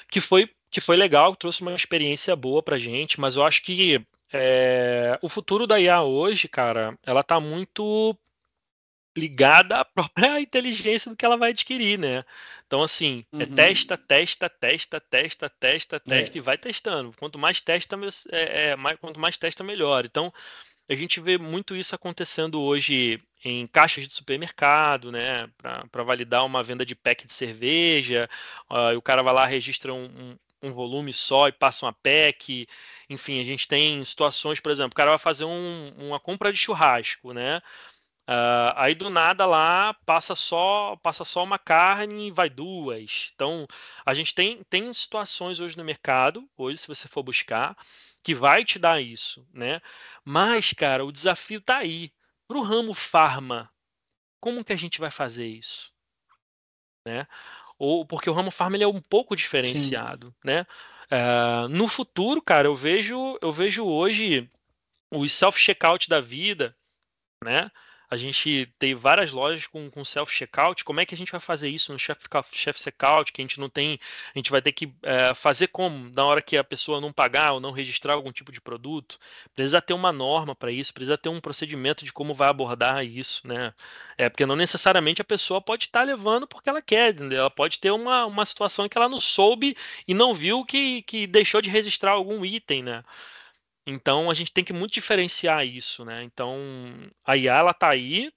que 0.09 0.19
foi, 0.21 0.49
que 0.71 0.81
foi 0.81 0.95
legal, 0.95 1.35
trouxe 1.35 1.61
uma 1.61 1.75
experiência 1.75 2.35
boa 2.35 2.63
para 2.63 2.79
gente, 2.79 3.19
mas 3.19 3.35
eu 3.35 3.43
acho 3.45 3.63
que 3.63 4.01
é, 4.33 5.17
o 5.21 5.29
futuro 5.29 5.67
da 5.67 5.79
IA 5.79 6.01
hoje, 6.01 6.47
cara, 6.47 6.97
ela 7.03 7.23
tá 7.23 7.39
muito 7.39 8.17
ligada 9.16 9.78
à 9.78 9.86
própria 9.86 10.39
inteligência 10.41 11.09
do 11.09 11.16
que 11.16 11.26
ela 11.26 11.38
vai 11.38 11.51
adquirir, 11.51 11.97
né? 11.97 12.24
Então, 12.68 12.82
assim, 12.82 13.26
é 13.32 13.36
uhum. 13.36 13.41
é 13.43 13.45
testa, 13.45 13.97
testa, 13.97 14.49
testa, 14.49 14.99
testa, 14.99 15.49
testa, 15.49 15.99
testa 15.99 16.38
é. 16.38 16.39
e 16.39 16.41
vai 16.41 16.57
testando. 16.57 17.13
Quanto 17.18 17.39
mais 17.39 17.61
testa, 17.61 17.97
é, 18.32 18.70
é, 18.70 18.76
mais, 18.76 18.99
quanto 18.99 19.20
mais 19.20 19.38
testa, 19.38 19.63
melhor. 19.63 20.05
Então, 20.05 20.34
a 20.89 20.95
gente 20.95 21.20
vê 21.20 21.38
muito 21.38 21.76
isso 21.76 21.95
acontecendo 21.95 22.61
hoje 22.61 23.20
em 23.43 23.68
caixas 23.68 24.07
de 24.07 24.13
supermercado, 24.13 25.11
né? 25.11 25.49
Para 25.57 26.03
validar 26.03 26.45
uma 26.45 26.63
venda 26.63 26.86
de 26.86 26.95
pack 26.95 27.26
de 27.26 27.34
cerveja, 27.34 28.30
uh, 28.70 28.97
o 28.97 29.01
cara 29.01 29.22
vai 29.22 29.34
lá, 29.34 29.45
registra 29.45 29.93
um, 29.93 30.05
um 30.05 30.38
um 30.66 30.74
volume 30.74 31.13
só 31.13 31.47
e 31.47 31.51
passa 31.51 31.86
uma 31.86 31.93
pack. 31.93 32.68
Enfim, 33.09 33.39
a 33.39 33.43
gente 33.43 33.68
tem 33.68 34.03
situações, 34.03 34.59
por 34.59 34.72
exemplo, 34.72 34.91
o 34.93 34.95
cara 34.95 35.11
vai 35.11 35.18
fazer 35.18 35.45
um, 35.45 35.93
uma 35.97 36.20
compra 36.20 36.51
de 36.51 36.57
churrasco, 36.57 37.34
né? 37.34 37.61
Uh, 38.28 38.73
aí 38.76 38.95
do 38.95 39.11
nada 39.11 39.45
lá 39.45 39.93
passa 40.03 40.34
só 40.34 40.95
passa 41.03 41.23
só 41.23 41.43
uma 41.43 41.59
carne 41.59 42.28
e 42.28 42.32
vai 42.32 42.49
duas. 42.49 43.32
Então 43.36 43.67
a 44.03 44.15
gente 44.15 44.34
tem, 44.34 44.63
tem 44.63 44.91
situações 44.93 45.59
hoje 45.59 45.78
no 45.78 45.84
mercado, 45.84 46.49
hoje 46.57 46.80
se 46.80 46.88
você 46.88 47.07
for 47.07 47.21
buscar, 47.21 47.78
que 48.23 48.34
vai 48.34 48.65
te 48.65 48.80
dar 48.80 48.99
isso, 48.99 49.47
né? 49.53 49.80
Mas 50.23 50.73
cara, 50.73 51.05
o 51.05 51.11
desafio 51.11 51.59
está 51.59 51.78
aí. 51.78 52.11
Para 52.47 52.57
o 52.57 52.63
ramo 52.63 52.93
farma, 52.95 53.71
como 54.39 54.63
que 54.63 54.73
a 54.73 54.76
gente 54.76 54.99
vai 54.99 55.11
fazer 55.11 55.47
isso, 55.47 55.93
né? 57.05 57.28
Ou 57.78 58.05
porque 58.07 58.30
o 58.30 58.34
ramo 58.34 58.49
farma 58.49 58.76
ele 58.76 58.84
é 58.84 58.88
um 58.88 59.01
pouco 59.01 59.36
diferenciado, 59.36 60.28
Sim. 60.28 60.34
né? 60.43 60.65
Uh, 61.11 61.67
no 61.67 61.88
futuro, 61.88 62.41
cara, 62.41 62.67
eu 62.67 62.73
vejo 62.73 63.38
eu 63.39 63.51
vejo 63.51 63.86
hoje 63.86 64.49
os 65.11 65.32
self 65.32 65.59
checkout 65.59 66.09
da 66.09 66.19
vida, 66.19 66.76
né? 67.43 67.69
A 68.09 68.17
gente 68.17 68.71
tem 68.77 68.93
várias 68.93 69.31
lojas 69.31 69.67
com, 69.67 69.89
com 69.89 70.03
self-checkout. 70.03 70.83
Como 70.83 70.99
é 70.99 71.05
que 71.05 71.15
a 71.15 71.17
gente 71.17 71.31
vai 71.31 71.39
fazer 71.39 71.69
isso 71.69 71.91
no 71.91 71.99
chef-checkout? 71.99 73.31
Que 73.31 73.41
a 73.41 73.43
gente 73.43 73.59
não 73.59 73.69
tem. 73.69 73.99
A 74.33 74.37
gente 74.37 74.51
vai 74.51 74.61
ter 74.61 74.71
que 74.71 74.93
é, 75.03 75.33
fazer 75.33 75.67
como? 75.67 76.09
Na 76.09 76.25
hora 76.25 76.41
que 76.41 76.57
a 76.57 76.63
pessoa 76.63 77.01
não 77.01 77.11
pagar 77.11 77.53
ou 77.53 77.59
não 77.59 77.71
registrar 77.71 78.13
algum 78.13 78.31
tipo 78.31 78.51
de 78.51 78.61
produto? 78.61 79.17
Precisa 79.55 79.81
ter 79.81 79.93
uma 79.93 80.11
norma 80.11 80.55
para 80.55 80.71
isso, 80.71 80.93
precisa 80.93 81.17
ter 81.17 81.29
um 81.29 81.39
procedimento 81.39 82.05
de 82.05 82.13
como 82.13 82.33
vai 82.33 82.49
abordar 82.49 83.05
isso, 83.05 83.47
né? 83.47 83.73
É, 84.17 84.29
porque 84.29 84.45
não 84.45 84.55
necessariamente 84.55 85.21
a 85.21 85.25
pessoa 85.25 85.61
pode 85.61 85.85
estar 85.85 86.03
levando 86.03 86.47
porque 86.47 86.69
ela 86.69 86.81
quer, 86.81 87.13
entendeu? 87.13 87.39
ela 87.39 87.49
pode 87.49 87.79
ter 87.79 87.91
uma, 87.91 88.25
uma 88.25 88.45
situação 88.45 88.87
que 88.89 88.97
ela 88.97 89.09
não 89.09 89.21
soube 89.21 89.75
e 90.07 90.13
não 90.13 90.33
viu 90.33 90.65
que, 90.65 91.01
que 91.03 91.27
deixou 91.27 91.61
de 91.61 91.69
registrar 91.69 92.11
algum 92.11 92.45
item, 92.45 92.83
né? 92.83 93.03
Então 93.86 94.29
a 94.29 94.33
gente 94.33 94.51
tem 94.51 94.63
que 94.63 94.73
muito 94.73 94.93
diferenciar 94.93 95.65
isso, 95.65 96.03
né? 96.03 96.23
Então 96.23 96.57
a 97.23 97.38
IA 97.38 97.57
ela 97.57 97.73
tá 97.73 97.89
aí, 97.89 98.31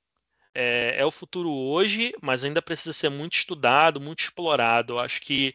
é, 0.55 0.97
é, 0.99 1.05
o 1.05 1.11
futuro 1.11 1.51
hoje, 1.51 2.13
mas 2.21 2.45
ainda 2.45 2.61
precisa 2.61 2.93
ser 2.93 3.09
muito 3.09 3.35
estudado, 3.35 4.01
muito 4.01 4.21
explorado. 4.21 4.95
Eu 4.95 4.99
acho 4.99 5.21
que 5.23 5.55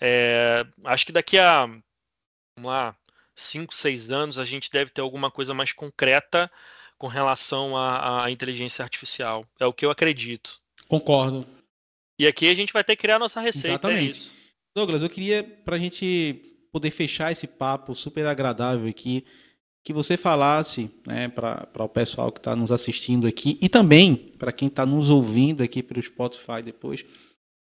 é, 0.00 0.64
acho 0.84 1.06
que 1.06 1.12
daqui 1.12 1.38
a 1.38 1.66
vamos 1.66 2.70
lá, 2.70 2.96
5, 3.34 3.74
6 3.74 4.10
anos 4.10 4.38
a 4.38 4.44
gente 4.44 4.70
deve 4.70 4.90
ter 4.90 5.00
alguma 5.00 5.30
coisa 5.30 5.52
mais 5.52 5.72
concreta 5.72 6.50
com 6.96 7.06
relação 7.08 7.76
à, 7.76 8.24
à 8.24 8.30
inteligência 8.30 8.82
artificial. 8.82 9.46
É 9.58 9.66
o 9.66 9.72
que 9.72 9.84
eu 9.84 9.90
acredito. 9.90 10.60
Concordo. 10.88 11.46
E 12.18 12.26
aqui 12.26 12.48
a 12.48 12.54
gente 12.54 12.72
vai 12.72 12.84
ter 12.84 12.94
que 12.96 13.02
criar 13.02 13.18
nossa 13.18 13.40
receita. 13.40 13.68
É 13.68 13.72
Exatamente. 13.72 14.30
É 14.30 14.44
Douglas, 14.76 15.02
eu 15.02 15.10
queria, 15.10 15.42
para 15.42 15.76
a 15.76 15.78
gente 15.78 16.53
poder 16.74 16.90
fechar 16.90 17.30
esse 17.30 17.46
papo 17.46 17.94
super 17.94 18.26
agradável 18.26 18.88
aqui, 18.88 19.24
que 19.84 19.92
você 19.92 20.16
falasse 20.16 20.90
né, 21.06 21.28
para 21.28 21.68
o 21.78 21.88
pessoal 21.88 22.32
que 22.32 22.40
está 22.40 22.56
nos 22.56 22.72
assistindo 22.72 23.28
aqui 23.28 23.56
e 23.62 23.68
também 23.68 24.16
para 24.16 24.50
quem 24.50 24.66
está 24.66 24.84
nos 24.84 25.08
ouvindo 25.08 25.62
aqui 25.62 25.84
pelo 25.84 26.02
Spotify 26.02 26.62
depois, 26.64 27.04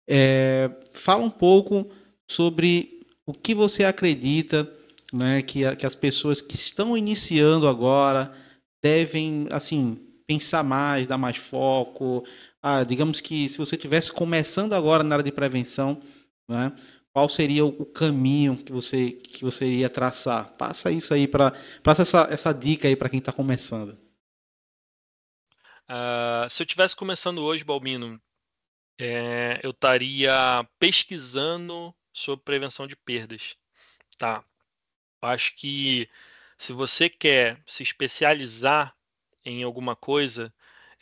é, 0.09 0.71
fala 0.93 1.25
um 1.25 1.31
pouco 1.31 1.91
sobre 2.31 3.01
o 3.27 3.33
que 3.33 3.57
você 3.57 3.83
acredita 3.83 4.73
né, 5.13 5.43
que, 5.43 5.75
que 5.75 5.85
as 5.85 5.97
pessoas 5.97 6.41
que 6.41 6.55
estão 6.55 6.97
iniciando 6.97 7.67
agora 7.67 8.33
devem 8.81 9.49
assim 9.51 9.99
pensar 10.29 10.63
mais, 10.63 11.09
dar 11.09 11.19
mais 11.19 11.37
foco. 11.37 12.25
Ah, 12.63 12.85
digamos 12.85 13.21
que 13.21 13.49
se 13.49 13.59
você 13.59 13.75
estivesse 13.75 14.13
começando 14.13 14.75
agora 14.75 15.03
na 15.03 15.17
área 15.17 15.25
de 15.25 15.33
prevenção, 15.33 16.01
né, 16.49 16.73
qual 17.13 17.29
seria 17.29 17.65
o 17.65 17.85
caminho 17.85 18.57
que 18.57 18.73
você 18.73 19.13
que 19.13 19.45
você 19.45 19.67
iria 19.67 19.91
traçar? 19.91 20.57
Passa 20.57 20.91
isso 20.91 21.13
aí 21.13 21.29
para 21.29 21.53
passa 21.83 22.03
essa, 22.03 22.29
essa 22.31 22.53
dica 22.53 22.89
aí 22.89 22.97
para 22.97 23.09
quem 23.09 23.19
está 23.19 23.33
começando. 23.33 23.99
Uh, 25.89 26.49
se 26.49 26.63
eu 26.63 26.65
estivesse 26.65 26.97
começando 26.97 27.43
hoje, 27.43 27.65
Balbino, 27.65 28.21
é, 28.99 29.61
eu 29.63 29.73
estaria 29.73 30.67
pesquisando 30.79 31.95
sobre 32.15 32.45
prevenção 32.45 32.87
de 32.87 32.97
perdas, 32.97 33.57
tá? 34.17 34.45
Acho 35.21 35.55
que 35.55 36.09
se 36.57 36.73
você 36.73 37.11
quer 37.11 37.61
se 37.67 37.83
especializar 37.83 38.95
em 39.45 39.63
alguma 39.63 39.95
coisa, 39.95 40.53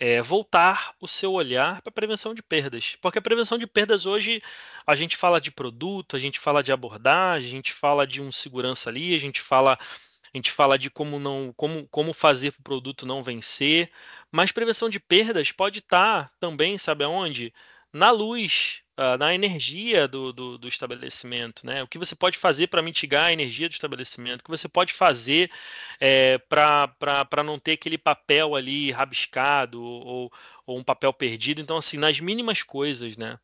é, 0.00 0.22
voltar 0.22 0.94
o 0.98 1.06
seu 1.06 1.32
olhar 1.32 1.82
para 1.82 1.90
a 1.90 1.92
prevenção 1.92 2.34
de 2.34 2.42
perdas. 2.42 2.96
Porque 3.02 3.18
a 3.18 3.22
prevenção 3.22 3.58
de 3.58 3.66
perdas 3.66 4.06
hoje, 4.06 4.42
a 4.86 4.94
gente 4.94 5.14
fala 5.14 5.38
de 5.38 5.50
produto, 5.50 6.16
a 6.16 6.18
gente 6.18 6.40
fala 6.40 6.62
de 6.62 6.72
abordagem, 6.72 7.48
a 7.48 7.52
gente 7.52 7.72
fala 7.72 8.06
de 8.06 8.22
um 8.22 8.32
segurança 8.32 8.88
ali, 8.88 9.14
a 9.14 9.20
gente 9.20 9.42
fala, 9.42 9.78
a 10.32 10.36
gente 10.36 10.50
fala 10.50 10.78
de 10.78 10.88
como 10.88 11.20
não, 11.20 11.52
como, 11.54 11.86
como 11.88 12.14
fazer 12.14 12.52
para 12.52 12.60
o 12.60 12.64
produto 12.64 13.04
não 13.04 13.22
vencer. 13.22 13.92
Mas 14.32 14.50
prevenção 14.50 14.88
de 14.88 14.98
perdas 14.98 15.52
pode 15.52 15.80
estar 15.80 16.24
tá 16.24 16.32
também, 16.40 16.78
sabe 16.78 17.04
aonde? 17.04 17.52
Na 17.92 18.10
luz, 18.10 18.82
uh, 18.98 19.18
na 19.18 19.34
energia 19.34 20.06
do, 20.06 20.32
do, 20.32 20.58
do, 20.58 20.68
estabelecimento, 20.68 21.66
né? 21.66 21.82
O 21.82 21.88
que 21.88 21.98
você 21.98 22.14
pode 22.14 22.38
fazer 22.38 22.68
para 22.68 22.82
mitigar 22.82 23.26
a 23.26 23.32
energia 23.32 23.68
do 23.68 23.72
estabelecimento, 23.72 24.42
o 24.42 24.44
que 24.44 24.50
você 24.50 24.68
pode 24.68 24.92
fazer 24.92 25.50
é, 26.00 26.38
para 26.38 27.42
não 27.44 27.58
ter 27.58 27.72
aquele 27.72 27.98
papel 27.98 28.54
ali 28.54 28.92
rabiscado 28.92 29.82
ou, 29.82 30.32
ou 30.66 30.78
um 30.78 30.84
papel 30.84 31.12
perdido. 31.12 31.60
Então, 31.60 31.76
assim, 31.76 31.96
nas 31.96 32.20
mínimas 32.20 32.62
coisas, 32.62 33.16
né? 33.16 33.38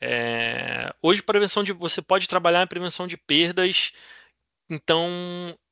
É, 0.00 0.94
hoje, 1.02 1.22
prevenção 1.22 1.64
de 1.64 1.72
você 1.72 2.00
pode 2.00 2.28
trabalhar 2.28 2.62
em 2.62 2.68
prevenção 2.68 3.06
de 3.06 3.16
perdas, 3.16 3.92
então 4.70 5.08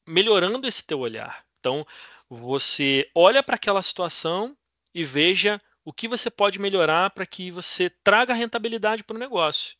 melhorando 0.06 0.66
esse 0.66 0.84
teu 0.86 1.00
olhar. 1.00 1.44
Então, 1.60 1.86
você 2.28 3.08
olha 3.14 3.42
para 3.42 3.56
aquela 3.56 3.82
situação 3.82 4.56
e 4.94 5.04
veja 5.04 5.60
o 5.86 5.92
que 5.92 6.08
você 6.08 6.30
pode 6.30 6.58
melhorar 6.58 7.10
para 7.10 7.24
que 7.24 7.50
você 7.50 7.88
traga 7.88 8.34
rentabilidade 8.34 9.04
para 9.04 9.16
o 9.16 9.20
negócio. 9.20 9.76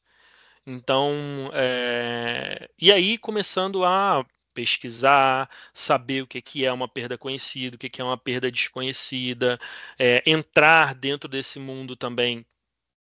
Então, 0.67 1.51
é... 1.53 2.71
e 2.81 2.93
aí 2.93 3.19
começando 3.19 3.85
a 3.85 4.25
pesquisar, 4.55 5.51
saber 5.75 6.23
o 6.23 6.27
que, 6.27 6.65
é 6.65 6.73
uma 6.73 6.89
perda 6.89 7.19
conhecida, 7.19 7.77
o 7.77 7.79
que, 7.79 7.91
que 7.91 8.01
é 8.01 8.05
uma 8.05 8.17
perda 8.17 8.51
desconhecida, 8.51 9.59
é, 9.99 10.23
entrar 10.27 10.95
dentro 10.95 11.29
desse 11.29 11.59
mundo 11.59 11.95
também 11.97 12.47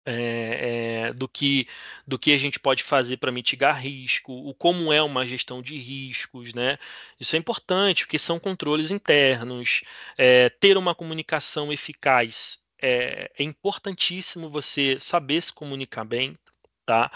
é, 0.06 1.08
é, 1.10 1.14
do, 1.14 1.28
que, 1.28 1.68
do 2.08 2.20
que 2.20 2.34
a 2.34 2.38
gente 2.38 2.60
pode 2.60 2.84
fazer 2.84 3.18
para 3.18 3.32
mitigar 3.32 3.80
risco, 3.82 4.34
o 4.34 4.54
como 4.54 4.92
é 4.92 5.02
uma 5.02 5.26
gestão 5.26 5.62
de 5.62 5.78
riscos, 5.78 6.54
né? 6.54 6.78
Isso 7.20 7.36
é 7.36 7.40
importante, 7.40 8.06
porque 8.06 8.20
são 8.20 8.40
controles 8.40 8.92
internos, 8.92 9.84
é, 10.18 10.50
ter 10.50 10.78
uma 10.78 10.96
comunicação 10.96 11.72
eficaz 11.72 12.62
é, 12.82 13.32
é 13.38 13.44
importantíssimo 13.44 14.50
você 14.50 14.98
saber 15.00 15.42
se 15.42 15.54
comunicar 15.54 16.04
bem, 16.04 16.36
tá? 16.86 17.12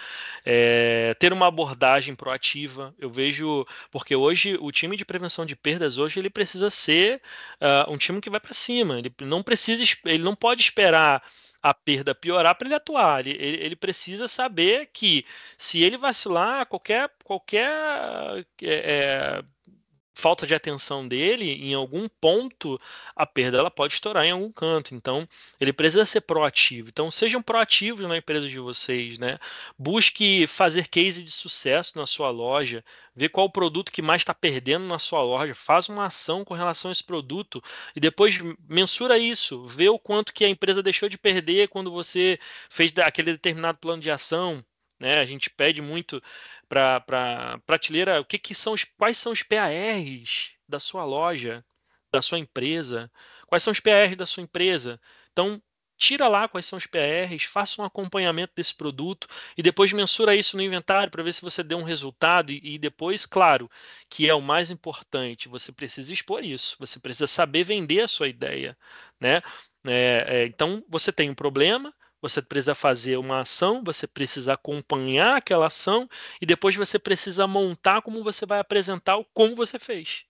É, 0.45 1.16
ter 1.16 1.34
uma 1.34 1.47
abordagem 1.47 2.16
proativa. 2.16 2.93
Eu 2.99 3.09
vejo, 3.09 3.66
porque 3.91 4.16
hoje 4.16 4.55
o 4.61 4.72
time 4.72 4.95
de 4.95 5.03
prevenção 5.03 5.45
de 5.45 5.55
perdas 5.55 5.97
hoje 5.97 6.20
ele 6.20 6.30
precisa 6.30 6.70
ser 6.70 7.22
uh, 7.59 7.91
um 7.91 7.97
time 7.97 8.22
que 8.22 8.30
vai 8.30 8.39
para 8.39 8.53
cima. 8.53 8.99
Ele 8.99 9.11
não 9.22 9.41
precisa, 9.41 9.84
ele 10.05 10.24
não 10.24 10.36
pode 10.36 10.61
esperar 10.61 11.24
a 11.64 11.74
perda 11.74 12.14
piorar 12.14 12.55
para 12.55 12.68
ele 12.68 12.76
atuar. 12.76 13.26
Ele, 13.26 13.38
ele, 13.41 13.76
precisa 13.76 14.28
saber 14.28 14.89
que 14.93 15.26
se 15.57 15.82
ele 15.82 15.97
vacilar, 15.97 16.68
qualquer 16.68 17.09
qualquer 17.24 18.45
é, 18.61 19.43
falta 20.14 20.45
de 20.45 20.53
atenção 20.53 21.07
dele 21.07 21.51
em 21.51 21.74
algum 21.74 22.07
ponto, 22.07 22.80
a 23.16 23.26
perda 23.26 23.57
ela 23.57 23.72
pode 23.72 23.93
estourar 23.93 24.26
em 24.26 24.32
algum 24.32 24.51
canto. 24.51 24.93
Então, 24.93 25.28
ele 25.59 25.74
precisa 25.74 26.05
ser 26.05 26.22
proativo. 26.22 26.89
Então, 26.89 27.09
sejam 27.09 27.41
proativos 27.41 28.07
na 28.07 28.18
empresa 28.18 28.47
de 28.47 28.59
vocês, 28.59 29.18
né? 29.18 29.39
Busque 29.78 30.45
fazer 30.47 30.88
case 30.88 31.24
de 31.24 31.32
sucesso 31.32 31.97
na 31.97 32.05
sua 32.05 32.30
loja, 32.30 32.84
ver 33.16 33.30
qual 33.30 33.47
o 33.47 33.51
produto 33.51 33.91
que 33.91 34.01
mais 34.01 34.22
está 34.22 34.34
perdendo 34.34 34.86
na 34.86 34.99
sua 34.99 35.22
loja, 35.22 35.55
faz 35.55 35.89
uma 35.89 36.05
ação 36.05 36.43
com 36.45 36.53
relação 36.53 36.89
a 36.89 36.91
esse 36.91 37.03
produto 37.03 37.61
e 37.95 37.99
depois 37.99 38.39
mensura 38.68 39.18
isso, 39.18 39.66
vê 39.66 39.89
o 39.89 39.99
quanto 39.99 40.34
que 40.34 40.45
a 40.45 40.49
empresa 40.49 40.84
deixou 40.84 41.09
de 41.09 41.18
perder 41.18 41.68
quando 41.70 41.91
você 41.91 42.39
fez 42.70 42.93
aquele 42.99 43.32
determinado 43.34 43.78
plano 43.80 44.01
de 44.01 44.11
ação. 44.11 44.64
Né? 44.99 45.20
A 45.20 45.26
gente 45.26 45.49
pede 45.49 45.82
muito 45.82 46.22
para 46.74 47.60
prateleira, 47.66 48.20
o 48.20 48.26
que, 48.26 48.40
que 48.40 48.56
são 48.56 48.74
os, 48.74 48.84
quais 48.84 49.18
são 49.18 49.32
os 49.32 49.44
PARs 49.44 50.52
da 50.68 50.80
sua 50.80 51.06
loja, 51.06 51.64
da 52.12 52.22
sua 52.22 52.40
empresa, 52.40 53.12
quais 53.48 53.64
são 53.64 53.72
os 53.72 53.80
PARs 53.80 54.16
da 54.16 54.26
sua 54.26 54.44
empresa. 54.44 55.00
Então, 55.32 55.62
tira 55.98 56.28
lá 56.28 56.48
quais 56.48 56.66
são 56.66 56.78
os 56.78 56.86
PRs, 56.86 57.44
faça 57.44 57.82
um 57.82 57.86
acompanhamento 57.86 58.54
desse 58.56 58.76
produto 58.76 59.28
e 59.58 59.62
depois 59.64 59.94
mensura 59.94 60.36
isso 60.36 60.58
no 60.58 60.64
inventário 60.64 61.12
para 61.12 61.24
ver 61.24 61.34
se 61.34 61.42
você 61.42 61.64
deu 61.64 61.78
um 61.78 61.84
resultado 61.84 62.52
e, 62.52 62.60
e, 62.76 62.78
depois, 62.78 63.26
claro, 63.26 63.70
que 64.10 64.28
é 64.28 64.34
o 64.34 64.42
mais 64.42 64.72
importante, 64.72 65.48
você 65.48 65.72
precisa 65.72 66.14
expor 66.14 66.44
isso, 66.44 66.76
você 66.80 67.00
precisa 67.00 67.28
saber 67.28 67.64
vender 67.64 68.02
a 68.02 68.08
sua 68.08 68.28
ideia, 68.28 68.78
né? 69.20 69.42
É, 69.86 70.26
é, 70.28 70.46
então 70.46 70.84
você 70.90 71.12
tem 71.12 71.30
um 71.30 71.36
problema, 71.36 71.94
você 72.24 72.42
precisa 72.42 72.74
fazer 72.74 73.18
uma 73.18 73.42
ação, 73.42 73.84
você 73.84 74.08
precisa 74.08 74.54
acompanhar 74.54 75.38
aquela 75.38 75.68
ação 75.68 76.10
e 76.42 76.46
depois 76.46 76.76
você 76.76 76.98
precisa 76.98 77.46
montar 77.48 78.02
como 78.02 78.24
você 78.24 78.46
vai 78.46 78.60
apresentar 78.60 79.18
o 79.18 79.26
como 79.26 79.56
você 79.56 79.78
fez. 79.78 80.26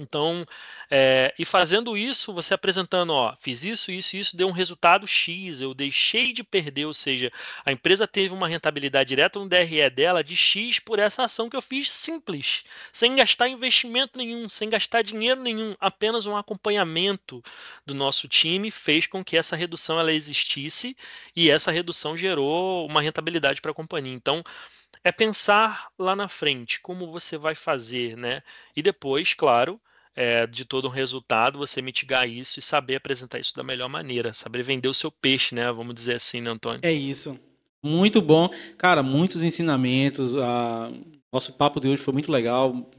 Então, 0.00 0.46
é, 0.88 1.34
e 1.36 1.44
fazendo 1.44 1.96
isso, 1.96 2.32
você 2.32 2.54
apresentando, 2.54 3.12
ó, 3.12 3.34
fiz 3.40 3.64
isso, 3.64 3.90
isso, 3.90 4.16
isso, 4.16 4.36
deu 4.36 4.46
um 4.46 4.52
resultado 4.52 5.08
X, 5.08 5.60
eu 5.60 5.74
deixei 5.74 6.32
de 6.32 6.44
perder, 6.44 6.84
ou 6.86 6.94
seja, 6.94 7.32
a 7.64 7.72
empresa 7.72 8.06
teve 8.06 8.32
uma 8.32 8.46
rentabilidade 8.46 9.08
direta 9.08 9.40
no 9.40 9.48
DRE 9.48 9.90
dela 9.90 10.22
de 10.22 10.36
X 10.36 10.78
por 10.78 11.00
essa 11.00 11.24
ação 11.24 11.50
que 11.50 11.56
eu 11.56 11.62
fiz 11.62 11.90
simples, 11.90 12.62
sem 12.92 13.16
gastar 13.16 13.48
investimento 13.48 14.16
nenhum, 14.16 14.48
sem 14.48 14.70
gastar 14.70 15.02
dinheiro 15.02 15.42
nenhum, 15.42 15.74
apenas 15.80 16.26
um 16.26 16.36
acompanhamento 16.36 17.42
do 17.84 17.92
nosso 17.92 18.28
time 18.28 18.70
fez 18.70 19.04
com 19.08 19.24
que 19.24 19.36
essa 19.36 19.56
redução 19.56 19.98
ela 19.98 20.12
existisse 20.12 20.96
e 21.34 21.50
essa 21.50 21.72
redução 21.72 22.16
gerou 22.16 22.86
uma 22.86 23.02
rentabilidade 23.02 23.60
para 23.60 23.72
a 23.72 23.74
companhia. 23.74 24.14
Então, 24.14 24.44
é 25.02 25.12
pensar 25.12 25.90
lá 25.98 26.14
na 26.14 26.28
frente 26.28 26.80
como 26.80 27.10
você 27.10 27.36
vai 27.38 27.54
fazer, 27.54 28.16
né? 28.16 28.42
E 28.76 28.82
depois, 28.82 29.34
claro, 29.34 29.80
é, 30.18 30.48
de 30.48 30.64
todo 30.64 30.88
um 30.88 30.90
resultado, 30.90 31.60
você 31.60 31.80
mitigar 31.80 32.28
isso 32.28 32.58
e 32.58 32.62
saber 32.62 32.96
apresentar 32.96 33.38
isso 33.38 33.54
da 33.54 33.62
melhor 33.62 33.88
maneira, 33.88 34.34
saber 34.34 34.64
vender 34.64 34.88
o 34.88 34.94
seu 34.94 35.12
peixe, 35.12 35.54
né? 35.54 35.70
Vamos 35.70 35.94
dizer 35.94 36.14
assim, 36.14 36.40
né, 36.40 36.50
Antônio? 36.50 36.80
É 36.82 36.92
isso. 36.92 37.38
Muito 37.80 38.20
bom. 38.20 38.50
Cara, 38.76 39.00
muitos 39.00 39.44
ensinamentos. 39.44 40.36
A... 40.36 40.90
Nosso 41.32 41.52
papo 41.52 41.78
de 41.78 41.86
hoje 41.86 42.02
foi 42.02 42.12
muito 42.12 42.32
legal. 42.32 42.90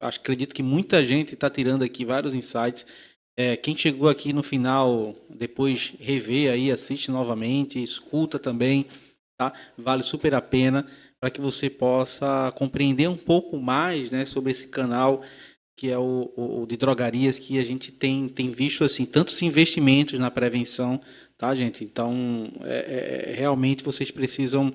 Acho, 0.00 0.18
acredito 0.18 0.54
que 0.54 0.62
muita 0.62 1.04
gente 1.04 1.34
está 1.34 1.50
tirando 1.50 1.82
aqui 1.82 2.06
vários 2.06 2.32
insights. 2.32 2.86
É, 3.36 3.54
quem 3.54 3.76
chegou 3.76 4.08
aqui 4.08 4.32
no 4.32 4.42
final, 4.42 5.14
depois 5.28 5.92
rever 6.00 6.50
aí, 6.50 6.70
assiste 6.70 7.10
novamente, 7.10 7.82
escuta 7.82 8.38
também, 8.38 8.86
tá? 9.38 9.52
Vale 9.76 10.02
super 10.02 10.34
a 10.34 10.40
pena 10.40 10.86
para 11.20 11.30
que 11.30 11.40
você 11.40 11.68
possa 11.68 12.50
compreender 12.56 13.08
um 13.08 13.16
pouco 13.16 13.58
mais, 13.58 14.10
né, 14.10 14.24
sobre 14.24 14.52
esse 14.52 14.68
canal 14.68 15.22
que 15.82 15.90
é 15.90 15.98
o, 15.98 16.30
o, 16.36 16.64
de 16.64 16.76
drogarias, 16.76 17.40
que 17.40 17.58
a 17.58 17.64
gente 17.64 17.90
tem, 17.90 18.28
tem 18.28 18.52
visto 18.52 18.84
assim 18.84 19.04
tantos 19.04 19.42
investimentos 19.42 20.16
na 20.16 20.30
prevenção, 20.30 21.00
tá, 21.36 21.52
gente? 21.56 21.82
Então, 21.82 22.52
é, 22.60 23.30
é, 23.30 23.34
realmente 23.34 23.82
vocês 23.82 24.08
precisam 24.08 24.72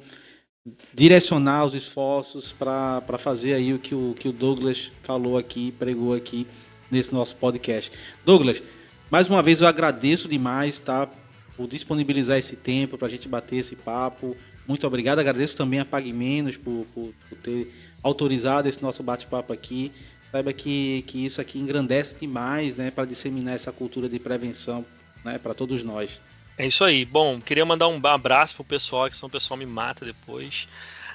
direcionar 0.94 1.64
os 1.64 1.74
esforços 1.74 2.52
para 2.52 3.18
fazer 3.18 3.54
aí 3.54 3.74
o 3.74 3.80
que, 3.80 3.96
o 3.96 4.14
que 4.20 4.28
o 4.28 4.34
Douglas 4.34 4.92
falou 5.02 5.38
aqui, 5.38 5.72
pregou 5.80 6.14
aqui 6.14 6.46
nesse 6.92 7.14
nosso 7.14 7.38
podcast. 7.38 7.90
Douglas, 8.26 8.62
mais 9.10 9.30
uma 9.30 9.42
vez 9.42 9.62
eu 9.62 9.68
agradeço 9.68 10.28
demais, 10.28 10.78
tá? 10.78 11.10
Por 11.56 11.70
disponibilizar 11.70 12.38
esse 12.38 12.58
tempo 12.58 12.98
para 12.98 13.08
a 13.08 13.10
gente 13.10 13.30
bater 13.30 13.56
esse 13.56 13.78
papo. 13.78 14.36
Muito 14.68 14.86
obrigado. 14.86 15.20
Agradeço 15.20 15.56
também 15.56 15.80
a 15.80 15.86
Pague 15.86 16.12
Menos 16.12 16.58
por, 16.58 16.86
por, 16.94 17.14
por 17.30 17.38
ter 17.38 17.74
autorizado 18.04 18.68
esse 18.68 18.82
nosso 18.82 19.02
bate-papo 19.02 19.54
aqui. 19.54 19.94
Saiba 20.32 20.52
que, 20.52 21.04
que 21.08 21.26
isso 21.26 21.40
aqui 21.40 21.58
engrandece 21.58 22.16
demais, 22.20 22.76
né, 22.76 22.92
para 22.92 23.06
disseminar 23.06 23.56
essa 23.56 23.72
cultura 23.72 24.10
de 24.10 24.20
prevenção, 24.20 24.86
né, 25.24 25.38
para 25.38 25.54
todos 25.54 25.84
nós. 25.84 26.20
É 26.58 26.66
isso 26.66 26.84
aí. 26.84 27.06
Bom, 27.06 27.40
queria 27.40 27.66
mandar 27.66 27.88
um 27.88 28.06
abraço 28.06 28.56
pro 28.56 28.64
pessoal, 28.64 29.10
que 29.10 29.16
senão 29.16 29.28
o 29.28 29.32
pessoal 29.32 29.58
me 29.58 29.66
mata 29.66 30.04
depois. 30.04 30.68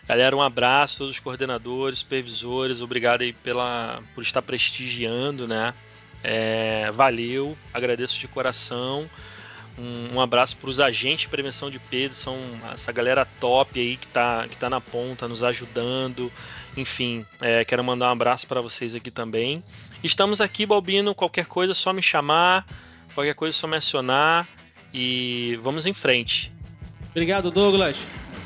Galera, 0.06 0.36
um 0.36 0.42
abraço 0.42 0.96
a 0.96 0.98
todos 0.98 1.14
os 1.14 1.20
coordenadores, 1.20 2.00
supervisores, 2.00 2.80
obrigado 2.80 3.22
aí 3.22 3.32
pela, 3.32 4.02
por 4.14 4.22
estar 4.22 4.42
prestigiando, 4.42 5.46
né? 5.46 5.74
É, 6.22 6.90
valeu, 6.92 7.56
agradeço 7.72 8.18
de 8.18 8.28
coração. 8.28 9.08
Um, 9.78 10.16
um 10.16 10.20
abraço 10.20 10.56
para 10.56 10.68
os 10.68 10.80
agentes 10.80 11.22
de 11.22 11.28
prevenção 11.28 11.70
de 11.70 11.78
perda, 11.78 12.14
são 12.14 12.38
essa 12.72 12.92
galera 12.92 13.24
top 13.24 13.80
aí 13.80 13.96
que 13.96 14.06
está 14.06 14.46
que 14.48 14.56
tá 14.56 14.68
na 14.68 14.80
ponta, 14.80 15.26
nos 15.26 15.42
ajudando. 15.42 16.30
Enfim, 16.76 17.26
é, 17.40 17.64
quero 17.64 17.84
mandar 17.84 18.08
um 18.08 18.12
abraço 18.12 18.46
para 18.46 18.60
vocês 18.60 18.94
aqui 18.94 19.10
também. 19.10 19.62
Estamos 20.02 20.40
aqui, 20.40 20.64
Balbino. 20.64 21.14
Qualquer 21.14 21.46
coisa 21.46 21.72
é 21.72 21.74
só 21.74 21.92
me 21.92 22.02
chamar, 22.02 22.66
qualquer 23.14 23.34
coisa 23.34 23.56
é 23.56 23.58
só 23.58 23.66
mencionar 23.66 24.48
e 24.92 25.58
vamos 25.60 25.86
em 25.86 25.92
frente. 25.92 26.52
Obrigado, 27.10 27.50
Douglas. 27.50 27.98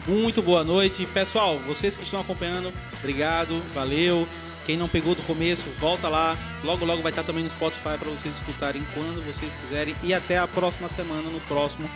Muito 0.06 0.42
boa 0.42 0.64
noite. 0.64 1.06
Pessoal, 1.06 1.58
vocês 1.60 1.96
que 1.96 2.04
estão 2.04 2.20
acompanhando, 2.20 2.72
obrigado, 2.98 3.62
valeu. 3.72 4.26
Quem 4.66 4.76
não 4.76 4.88
pegou 4.88 5.14
do 5.14 5.22
começo, 5.22 5.64
volta 5.78 6.08
lá. 6.08 6.36
Logo, 6.64 6.84
logo 6.84 7.00
vai 7.00 7.12
estar 7.12 7.22
também 7.22 7.44
no 7.44 7.50
Spotify 7.50 7.96
para 7.96 8.10
vocês 8.10 8.34
escutarem 8.34 8.84
quando 8.94 9.24
vocês 9.24 9.54
quiserem. 9.54 9.94
E 10.02 10.12
até 10.12 10.38
a 10.38 10.48
próxima 10.48 10.88
semana 10.88 11.22
no 11.30 11.40
próximo 11.42 11.88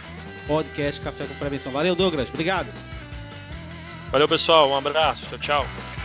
podcast 0.46 1.00
Café 1.00 1.24
com 1.24 1.34
Prevenção. 1.34 1.72
Valeu, 1.72 1.96
Douglas. 1.96 2.28
Obrigado. 2.28 2.68
Valeu, 4.12 4.28
pessoal. 4.28 4.70
Um 4.70 4.76
abraço. 4.76 5.26
Tchau, 5.26 5.38
tchau. 5.38 5.99